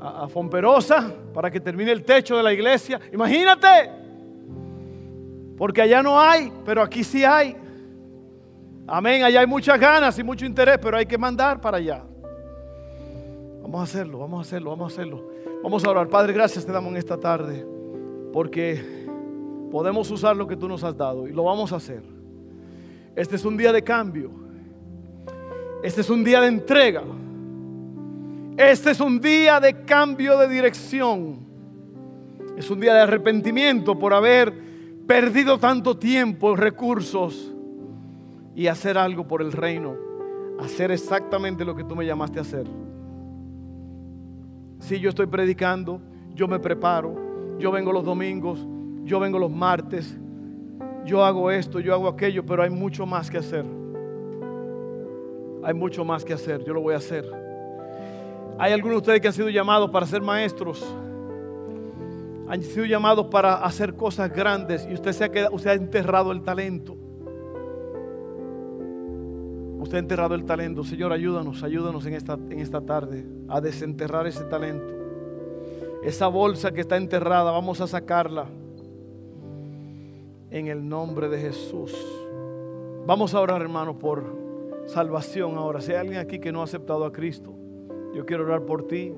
a, 0.01 0.27
Fomperosa 0.27 1.09
para 1.33 1.49
que 1.49 1.61
termine 1.61 1.93
el 1.93 2.03
techo 2.03 2.35
de 2.35 2.43
la 2.43 2.51
iglesia. 2.51 2.99
Imagínate, 3.13 3.89
porque 5.57 5.81
allá 5.81 6.03
no 6.03 6.19
hay, 6.19 6.51
pero 6.65 6.81
aquí 6.81 7.01
sí 7.05 7.23
hay. 7.23 7.55
Amén, 8.85 9.23
allá 9.23 9.39
hay 9.39 9.47
muchas 9.47 9.79
ganas 9.79 10.19
y 10.19 10.23
mucho 10.23 10.45
interés, 10.45 10.79
pero 10.81 10.97
hay 10.97 11.05
que 11.05 11.17
mandar 11.17 11.61
para 11.61 11.77
allá. 11.77 12.03
Vamos 13.61 13.79
a 13.79 13.83
hacerlo, 13.83 14.19
vamos 14.19 14.39
a 14.39 14.41
hacerlo, 14.41 14.69
vamos 14.71 14.91
a 14.91 14.93
hacerlo. 14.93 15.29
Vamos 15.63 15.85
a 15.85 15.89
orar. 15.89 16.09
Padre, 16.09 16.33
gracias 16.33 16.65
te 16.65 16.73
damos 16.73 16.91
en 16.91 16.97
esta 16.97 17.17
tarde, 17.17 17.65
porque 18.33 19.02
podemos 19.73 20.11
usar 20.11 20.37
lo 20.37 20.45
que 20.45 20.55
tú 20.55 20.67
nos 20.67 20.83
has 20.83 20.95
dado 20.95 21.27
y 21.27 21.31
lo 21.31 21.45
vamos 21.45 21.73
a 21.73 21.77
hacer. 21.77 22.03
Este 23.15 23.37
es 23.37 23.43
un 23.43 23.57
día 23.57 23.73
de 23.73 23.83
cambio. 23.83 24.29
Este 25.81 26.01
es 26.01 26.11
un 26.11 26.23
día 26.23 26.41
de 26.41 26.47
entrega. 26.47 27.01
Este 28.55 28.91
es 28.91 28.99
un 28.99 29.19
día 29.19 29.59
de 29.59 29.83
cambio 29.83 30.37
de 30.37 30.47
dirección. 30.47 31.39
Es 32.55 32.69
un 32.69 32.81
día 32.81 32.93
de 32.93 32.99
arrepentimiento 32.99 33.97
por 33.97 34.13
haber 34.13 34.53
perdido 35.07 35.57
tanto 35.57 35.97
tiempo, 35.97 36.55
recursos 36.55 37.51
y 38.55 38.67
hacer 38.67 38.95
algo 38.95 39.27
por 39.27 39.41
el 39.41 39.51
reino. 39.51 39.95
Hacer 40.59 40.91
exactamente 40.91 41.65
lo 41.65 41.75
que 41.75 41.83
tú 41.83 41.95
me 41.95 42.05
llamaste 42.05 42.37
a 42.37 42.43
hacer. 42.43 42.67
Si 44.81 44.99
yo 44.99 45.09
estoy 45.09 45.25
predicando, 45.25 45.99
yo 46.35 46.47
me 46.47 46.59
preparo, 46.59 47.57
yo 47.57 47.71
vengo 47.71 47.91
los 47.91 48.05
domingos, 48.05 48.67
yo 49.05 49.19
vengo 49.19 49.37
los 49.37 49.51
martes, 49.51 50.17
yo 51.05 51.23
hago 51.23 51.51
esto, 51.51 51.79
yo 51.79 51.93
hago 51.93 52.07
aquello, 52.07 52.45
pero 52.45 52.63
hay 52.63 52.69
mucho 52.69 53.05
más 53.05 53.29
que 53.29 53.37
hacer. 53.37 53.65
Hay 55.63 55.73
mucho 55.73 56.03
más 56.03 56.23
que 56.23 56.33
hacer, 56.33 56.63
yo 56.63 56.73
lo 56.73 56.81
voy 56.81 56.93
a 56.93 56.97
hacer. 56.97 57.29
Hay 58.57 58.71
algunos 58.71 58.95
de 58.95 58.97
ustedes 58.99 59.21
que 59.21 59.27
han 59.27 59.33
sido 59.33 59.49
llamados 59.49 59.89
para 59.89 60.05
ser 60.05 60.21
maestros. 60.21 60.85
Han 62.47 62.61
sido 62.61 62.85
llamados 62.85 63.27
para 63.27 63.55
hacer 63.55 63.95
cosas 63.95 64.31
grandes 64.31 64.87
y 64.89 64.93
usted 64.93 65.11
se 65.11 65.23
ha, 65.23 65.31
quedado, 65.31 65.55
usted 65.55 65.71
ha 65.71 65.73
enterrado 65.73 66.31
el 66.31 66.41
talento. 66.43 66.95
Usted 69.79 69.97
ha 69.97 69.99
enterrado 69.99 70.35
el 70.35 70.45
talento. 70.45 70.83
Señor, 70.83 71.11
ayúdanos, 71.11 71.63
ayúdanos 71.63 72.05
en 72.05 72.13
esta, 72.13 72.33
en 72.33 72.59
esta 72.59 72.81
tarde 72.81 73.25
a 73.49 73.59
desenterrar 73.59 74.27
ese 74.27 74.43
talento. 74.45 74.93
Esa 76.03 76.27
bolsa 76.27 76.71
que 76.71 76.81
está 76.81 76.97
enterrada, 76.97 77.51
vamos 77.51 77.81
a 77.81 77.87
sacarla 77.87 78.47
en 80.53 80.67
el 80.67 80.87
nombre 80.87 81.27
de 81.29 81.39
Jesús. 81.39 81.93
Vamos 83.07 83.33
a 83.33 83.41
orar, 83.41 83.61
hermano, 83.61 83.97
por 83.97 84.23
salvación 84.85 85.57
ahora. 85.57 85.81
Si 85.81 85.91
hay 85.91 85.97
alguien 85.97 86.19
aquí 86.19 86.39
que 86.39 86.51
no 86.51 86.61
ha 86.61 86.65
aceptado 86.65 87.05
a 87.05 87.11
Cristo, 87.11 87.55
yo 88.13 88.23
quiero 88.25 88.43
orar 88.43 88.63
por 88.63 88.87
ti. 88.87 89.15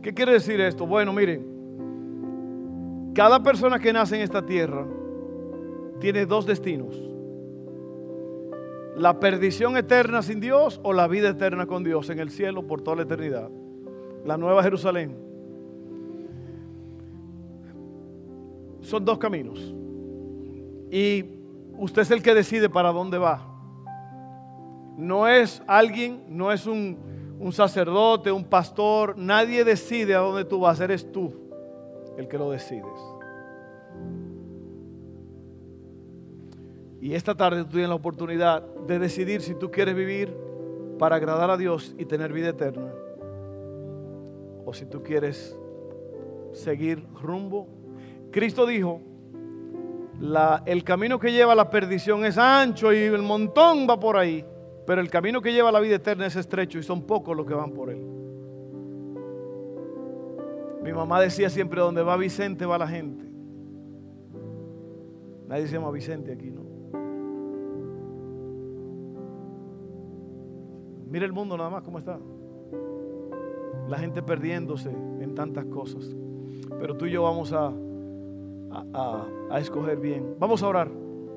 ¿Qué 0.00 0.14
quiere 0.14 0.32
decir 0.32 0.60
esto? 0.62 0.86
Bueno, 0.86 1.12
miren, 1.12 3.12
cada 3.14 3.42
persona 3.42 3.78
que 3.78 3.92
nace 3.92 4.16
en 4.16 4.22
esta 4.22 4.46
tierra 4.46 4.86
tiene 6.00 6.24
dos 6.24 6.46
destinos. 6.46 6.98
La 8.96 9.20
perdición 9.20 9.76
eterna 9.76 10.22
sin 10.22 10.40
Dios 10.40 10.80
o 10.82 10.94
la 10.94 11.06
vida 11.06 11.28
eterna 11.28 11.66
con 11.66 11.84
Dios 11.84 12.08
en 12.08 12.18
el 12.18 12.30
cielo 12.30 12.66
por 12.66 12.80
toda 12.80 12.96
la 12.96 13.02
eternidad. 13.02 13.50
La 14.24 14.38
nueva 14.38 14.62
Jerusalén. 14.62 15.16
Son 18.80 19.04
dos 19.04 19.18
caminos. 19.18 19.74
Y 20.92 21.24
usted 21.78 22.02
es 22.02 22.10
el 22.10 22.22
que 22.22 22.34
decide 22.34 22.68
para 22.68 22.92
dónde 22.92 23.16
va. 23.16 23.48
No 24.98 25.26
es 25.26 25.62
alguien, 25.66 26.22
no 26.28 26.52
es 26.52 26.66
un, 26.66 26.98
sacerdote, 27.50 28.30
un 28.30 28.44
pastor, 28.44 29.16
nadie 29.16 29.64
decide 29.64 30.14
a 30.14 30.18
dónde 30.18 30.44
tú 30.44 30.60
vas, 30.60 30.78
eres 30.80 31.10
tú 31.10 31.32
el 32.18 32.28
que 32.28 32.36
lo 32.36 32.50
decides. 32.50 32.84
Y 37.00 37.14
esta 37.14 37.34
tarde 37.34 37.64
tú 37.64 37.70
tienes 37.70 37.88
la 37.88 37.94
oportunidad 37.94 38.62
de 38.86 38.98
decidir 38.98 39.40
si 39.40 39.54
tú 39.54 39.70
quieres 39.70 39.94
vivir 39.94 40.36
para 40.98 41.16
agradar 41.16 41.48
a 41.48 41.56
Dios 41.56 41.94
y 41.96 42.04
tener 42.04 42.34
vida 42.34 42.50
eterna. 42.50 42.92
O 44.66 44.74
si 44.74 44.84
tú 44.84 45.02
quieres 45.02 45.56
seguir 46.52 47.02
rumbo. 47.14 47.66
Cristo 48.30 48.66
dijo, 48.66 49.00
el 50.66 50.84
camino 50.84 51.18
que 51.18 51.32
lleva 51.32 51.52
a 51.52 51.56
la 51.56 51.70
perdición 51.70 52.24
es 52.24 52.38
ancho 52.38 52.92
y 52.92 52.98
el 52.98 53.22
montón 53.22 53.86
va 53.88 53.98
por 53.98 54.16
ahí. 54.16 54.44
Pero 54.86 55.00
el 55.00 55.10
camino 55.10 55.40
que 55.40 55.52
lleva 55.52 55.68
a 55.68 55.72
la 55.72 55.80
vida 55.80 55.96
eterna 55.96 56.26
es 56.26 56.36
estrecho 56.36 56.78
y 56.78 56.82
son 56.82 57.02
pocos 57.02 57.36
los 57.36 57.46
que 57.46 57.54
van 57.54 57.72
por 57.72 57.90
él. 57.90 58.00
Mi 60.82 60.92
mamá 60.92 61.20
decía 61.20 61.48
siempre, 61.48 61.80
donde 61.80 62.02
va 62.02 62.16
Vicente 62.16 62.66
va 62.66 62.78
la 62.78 62.88
gente. 62.88 63.24
Nadie 65.46 65.66
se 65.66 65.74
llama 65.74 65.90
Vicente 65.90 66.32
aquí, 66.32 66.50
¿no? 66.50 66.62
Mira 71.08 71.26
el 71.26 71.32
mundo 71.32 71.56
nada 71.56 71.70
más 71.70 71.82
cómo 71.82 71.98
está. 71.98 72.18
La 73.88 73.98
gente 73.98 74.22
perdiéndose 74.22 74.88
en 74.88 75.34
tantas 75.34 75.66
cosas. 75.66 76.16
Pero 76.80 76.96
tú 76.96 77.06
y 77.06 77.10
yo 77.10 77.22
vamos 77.22 77.52
a, 78.72 79.58
escoger 79.58 79.98
bien. 79.98 80.36
Vamos 80.38 80.62
a 80.62 80.68
orar. 80.68 80.90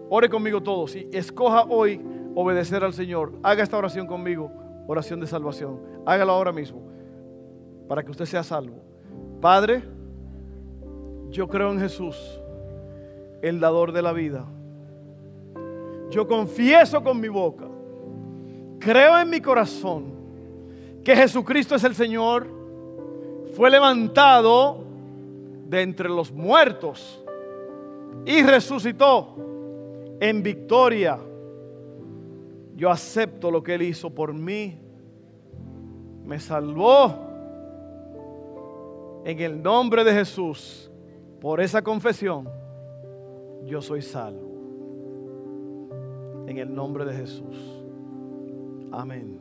Ore 0.09 0.29
conmigo 0.29 0.61
todos 0.61 0.95
y 0.95 1.09
escoja 1.11 1.63
hoy 1.63 2.01
obedecer 2.35 2.83
al 2.83 2.93
Señor. 2.93 3.33
Haga 3.43 3.63
esta 3.63 3.77
oración 3.77 4.07
conmigo, 4.07 4.51
oración 4.87 5.19
de 5.19 5.27
salvación. 5.27 5.79
Hágala 6.05 6.33
ahora 6.33 6.51
mismo 6.51 6.81
para 7.87 8.03
que 8.03 8.11
usted 8.11 8.25
sea 8.25 8.43
salvo. 8.43 8.81
Padre, 9.41 9.83
yo 11.29 11.47
creo 11.47 11.71
en 11.71 11.79
Jesús, 11.79 12.39
el 13.41 13.59
dador 13.59 13.91
de 13.91 14.01
la 14.01 14.13
vida. 14.13 14.45
Yo 16.09 16.27
confieso 16.27 17.03
con 17.03 17.19
mi 17.19 17.27
boca, 17.27 17.65
creo 18.79 19.19
en 19.19 19.29
mi 19.29 19.41
corazón 19.41 20.13
que 21.03 21.15
Jesucristo 21.15 21.75
es 21.75 21.83
el 21.83 21.95
Señor, 21.95 22.47
fue 23.55 23.69
levantado 23.69 24.83
de 25.67 25.81
entre 25.81 26.09
los 26.09 26.31
muertos 26.31 27.24
y 28.25 28.43
resucitó 28.43 29.35
en 30.19 30.43
victoria 30.43 31.19
yo 32.75 32.89
acepto 32.89 33.49
lo 33.49 33.63
que 33.63 33.75
Él 33.75 33.83
hizo 33.83 34.09
por 34.09 34.33
mí. 34.33 34.77
Me 36.25 36.39
salvó. 36.39 37.23
En 39.23 39.39
el 39.39 39.63
nombre 39.63 40.03
de 40.03 40.11
Jesús, 40.13 40.91
por 41.39 41.59
esa 41.59 41.81
confesión, 41.81 42.47
yo 43.63 43.81
soy 43.81 44.01
salvo. 44.03 44.51
En 46.47 46.57
el 46.57 46.73
nombre 46.73 47.05
de 47.05 47.13
Jesús. 47.13 47.83
Amén. 48.91 49.39